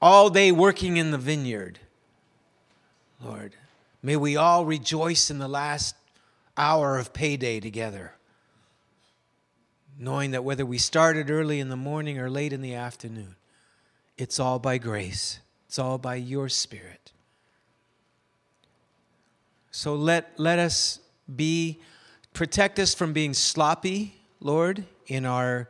all 0.01 0.29
day 0.29 0.51
working 0.51 0.97
in 0.97 1.11
the 1.11 1.17
vineyard. 1.17 1.79
Lord, 3.23 3.55
may 4.01 4.15
we 4.15 4.35
all 4.35 4.65
rejoice 4.65 5.29
in 5.29 5.39
the 5.39 5.47
last 5.47 5.95
hour 6.57 6.97
of 6.97 7.13
payday 7.13 7.59
together 7.59 8.13
knowing 10.01 10.31
that 10.31 10.43
whether 10.43 10.65
we 10.65 10.79
started 10.79 11.29
early 11.29 11.59
in 11.59 11.69
the 11.69 11.75
morning 11.75 12.17
or 12.17 12.29
late 12.29 12.51
in 12.51 12.61
the 12.61 12.73
afternoon, 12.73 13.35
it's 14.17 14.39
all 14.39 14.57
by 14.57 14.79
grace, 14.79 15.39
it's 15.67 15.77
all 15.77 15.99
by 15.99 16.15
your 16.15 16.49
Spirit. 16.49 17.11
So 19.69 19.93
let, 19.93 20.31
let 20.37 20.57
us 20.57 20.99
be, 21.33 21.79
protect 22.33 22.79
us 22.79 22.95
from 22.95 23.13
being 23.13 23.33
sloppy, 23.33 24.15
Lord, 24.39 24.83
in 25.05 25.23
our, 25.23 25.69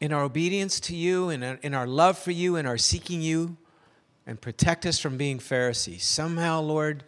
in 0.00 0.10
our 0.12 0.22
obedience 0.22 0.80
to 0.80 0.96
you, 0.96 1.28
in 1.28 1.42
our, 1.42 1.58
in 1.62 1.74
our 1.74 1.86
love 1.86 2.18
for 2.18 2.30
you, 2.30 2.56
in 2.56 2.64
our 2.64 2.78
seeking 2.78 3.20
you, 3.20 3.58
and 4.26 4.40
protect 4.40 4.86
us 4.86 4.98
from 4.98 5.16
being 5.16 5.38
Pharisees. 5.38 6.04
Somehow, 6.04 6.60
Lord, 6.60 7.04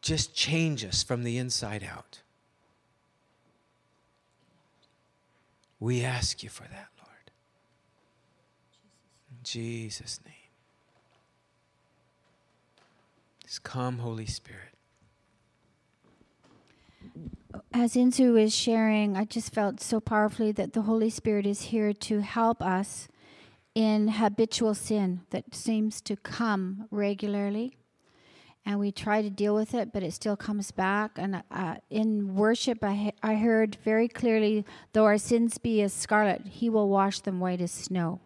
just 0.00 0.34
change 0.34 0.84
us 0.84 1.02
from 1.02 1.22
the 1.22 1.38
inside 1.38 1.86
out. 1.90 2.20
We 5.80 6.04
ask 6.04 6.42
you 6.42 6.48
for 6.48 6.64
that, 6.64 6.88
Lord. 6.98 7.30
In 9.30 9.38
Jesus' 9.42 10.20
name. 10.24 10.34
Just 13.44 13.62
come, 13.64 13.98
Holy 13.98 14.26
Spirit. 14.26 14.60
As 17.74 17.94
Insu 17.94 18.40
is 18.40 18.54
sharing, 18.54 19.16
I 19.16 19.24
just 19.24 19.52
felt 19.52 19.80
so 19.80 20.00
powerfully 20.00 20.52
that 20.52 20.72
the 20.72 20.82
Holy 20.82 21.10
Spirit 21.10 21.46
is 21.46 21.62
here 21.62 21.92
to 21.92 22.20
help 22.20 22.62
us 22.62 23.08
in 23.74 24.08
habitual 24.08 24.74
sin 24.74 25.22
that 25.30 25.54
seems 25.54 26.00
to 26.02 26.16
come 26.16 26.86
regularly 26.90 27.76
and 28.64 28.78
we 28.78 28.92
try 28.92 29.22
to 29.22 29.30
deal 29.30 29.54
with 29.54 29.74
it, 29.74 29.92
but 29.92 30.02
it 30.02 30.12
still 30.12 30.36
comes 30.36 30.70
back. 30.70 31.12
And 31.16 31.42
uh, 31.50 31.76
in 31.90 32.34
worship, 32.34 32.78
I, 32.82 33.12
I 33.22 33.34
heard 33.34 33.76
very 33.84 34.06
clearly, 34.06 34.64
though 34.92 35.04
our 35.04 35.18
sins 35.18 35.58
be 35.58 35.82
as 35.82 35.92
scarlet, 35.92 36.46
He 36.46 36.68
will 36.68 36.88
wash 36.88 37.20
them 37.20 37.40
white 37.40 37.60
as 37.60 37.72
snow. 37.72 38.20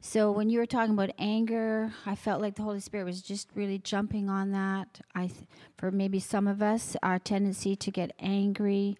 So 0.00 0.32
when 0.32 0.48
you 0.48 0.58
were 0.58 0.66
talking 0.66 0.94
about 0.94 1.10
anger, 1.18 1.92
I 2.06 2.14
felt 2.14 2.40
like 2.40 2.56
the 2.56 2.62
Holy 2.62 2.80
Spirit 2.80 3.04
was 3.04 3.20
just 3.20 3.48
really 3.54 3.78
jumping 3.78 4.30
on 4.30 4.50
that. 4.52 5.00
I, 5.14 5.26
th- 5.26 5.44
for 5.76 5.90
maybe 5.90 6.18
some 6.18 6.48
of 6.48 6.62
us, 6.62 6.96
our 7.02 7.18
tendency 7.18 7.76
to 7.76 7.90
get 7.90 8.12
angry, 8.18 8.96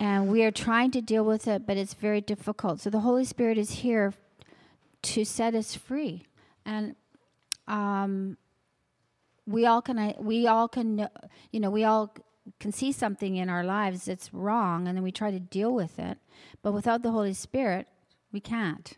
and 0.00 0.28
we 0.28 0.42
are 0.44 0.50
trying 0.50 0.90
to 0.90 1.00
deal 1.00 1.24
with 1.24 1.48
it, 1.48 1.66
but 1.66 1.76
it's 1.76 1.94
very 1.94 2.20
difficult. 2.20 2.80
So 2.80 2.90
the 2.90 3.00
Holy 3.00 3.24
Spirit 3.24 3.58
is 3.58 3.70
here 3.70 4.12
to 5.02 5.24
set 5.24 5.54
us 5.54 5.74
free, 5.74 6.24
and 6.64 6.96
um, 7.66 8.36
we 9.48 9.64
all 9.64 9.80
can 9.80 10.14
we 10.18 10.46
all 10.46 10.68
can 10.68 11.08
you 11.50 11.60
know 11.60 11.70
we 11.70 11.84
all 11.84 12.14
can 12.60 12.72
see 12.72 12.92
something 12.92 13.36
in 13.36 13.48
our 13.48 13.64
lives 13.64 14.06
that's 14.06 14.32
wrong 14.32 14.88
and 14.88 14.96
then 14.96 15.02
we 15.02 15.12
try 15.12 15.30
to 15.30 15.40
deal 15.40 15.72
with 15.72 15.98
it. 15.98 16.18
But 16.62 16.72
without 16.72 17.02
the 17.02 17.10
holy 17.10 17.34
spirit 17.34 17.86
we 18.32 18.40
can't. 18.40 18.96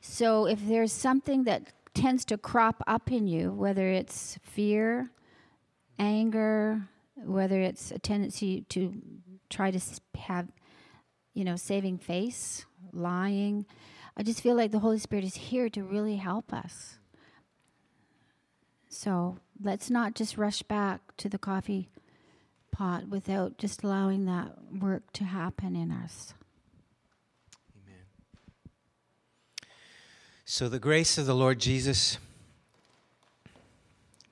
So 0.00 0.46
if 0.46 0.66
there's 0.66 0.92
something 0.92 1.44
that 1.44 1.72
tends 1.94 2.24
to 2.26 2.38
crop 2.38 2.82
up 2.86 3.10
in 3.10 3.26
you 3.26 3.52
whether 3.52 3.88
it's 3.88 4.38
fear 4.42 5.10
anger 5.98 6.88
whether 7.16 7.60
it's 7.60 7.90
a 7.90 7.98
tendency 7.98 8.62
to 8.68 8.94
try 9.50 9.70
to 9.70 9.80
have 10.16 10.48
you 11.34 11.44
know 11.44 11.56
saving 11.56 11.98
face 11.98 12.64
lying 12.92 13.66
i 14.16 14.22
just 14.22 14.40
feel 14.40 14.54
like 14.54 14.70
the 14.70 14.80
holy 14.80 14.98
spirit 14.98 15.24
is 15.24 15.34
here 15.34 15.68
to 15.68 15.82
really 15.82 16.16
help 16.16 16.52
us 16.52 16.98
so 18.88 19.38
let's 19.60 19.90
not 19.90 20.14
just 20.14 20.36
rush 20.36 20.62
back 20.62 21.00
to 21.16 21.28
the 21.28 21.38
coffee 21.38 21.88
pot 22.72 23.08
without 23.08 23.58
just 23.58 23.84
allowing 23.84 24.24
that 24.24 24.52
work 24.80 25.12
to 25.12 25.24
happen 25.24 25.76
in 25.76 25.92
us. 25.92 26.34
Amen. 27.76 28.00
So, 30.44 30.68
the 30.68 30.78
grace 30.78 31.18
of 31.18 31.26
the 31.26 31.34
Lord 31.34 31.58
Jesus, 31.58 32.18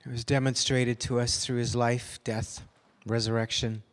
was 0.05 0.23
demonstrated 0.23 0.99
to 0.99 1.19
us 1.19 1.45
through 1.45 1.57
his 1.57 1.75
life, 1.75 2.19
death, 2.23 2.61
resurrection, 3.05 3.83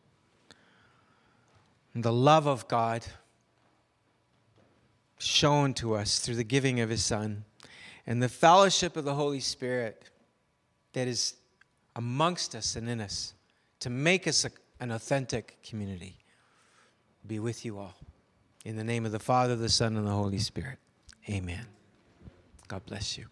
and 1.94 2.02
the 2.02 2.12
love 2.12 2.46
of 2.46 2.66
God 2.66 3.04
shown 5.18 5.74
to 5.74 5.94
us 5.94 6.18
through 6.18 6.36
the 6.36 6.44
giving 6.44 6.80
of 6.80 6.90
his 6.90 7.04
Son, 7.04 7.44
and 8.06 8.22
the 8.22 8.28
fellowship 8.28 8.96
of 8.96 9.04
the 9.04 9.14
Holy 9.14 9.40
Spirit 9.40 10.02
that 10.92 11.06
is 11.06 11.34
amongst 11.96 12.54
us 12.54 12.76
and 12.76 12.88
in 12.88 13.00
us 13.00 13.34
to 13.80 13.90
make 13.90 14.26
us 14.26 14.44
a, 14.44 14.50
an 14.80 14.90
authentic 14.90 15.58
community 15.62 16.16
be 17.26 17.38
with 17.38 17.64
you 17.64 17.78
all. 17.78 17.94
In 18.64 18.76
the 18.76 18.84
name 18.84 19.04
of 19.04 19.12
the 19.12 19.18
Father, 19.18 19.56
the 19.56 19.68
Son, 19.68 19.96
and 19.96 20.06
the 20.06 20.12
Holy 20.12 20.38
Spirit. 20.38 20.78
Amen. 21.28 21.66
God 22.66 22.84
bless 22.86 23.18
you. 23.18 23.26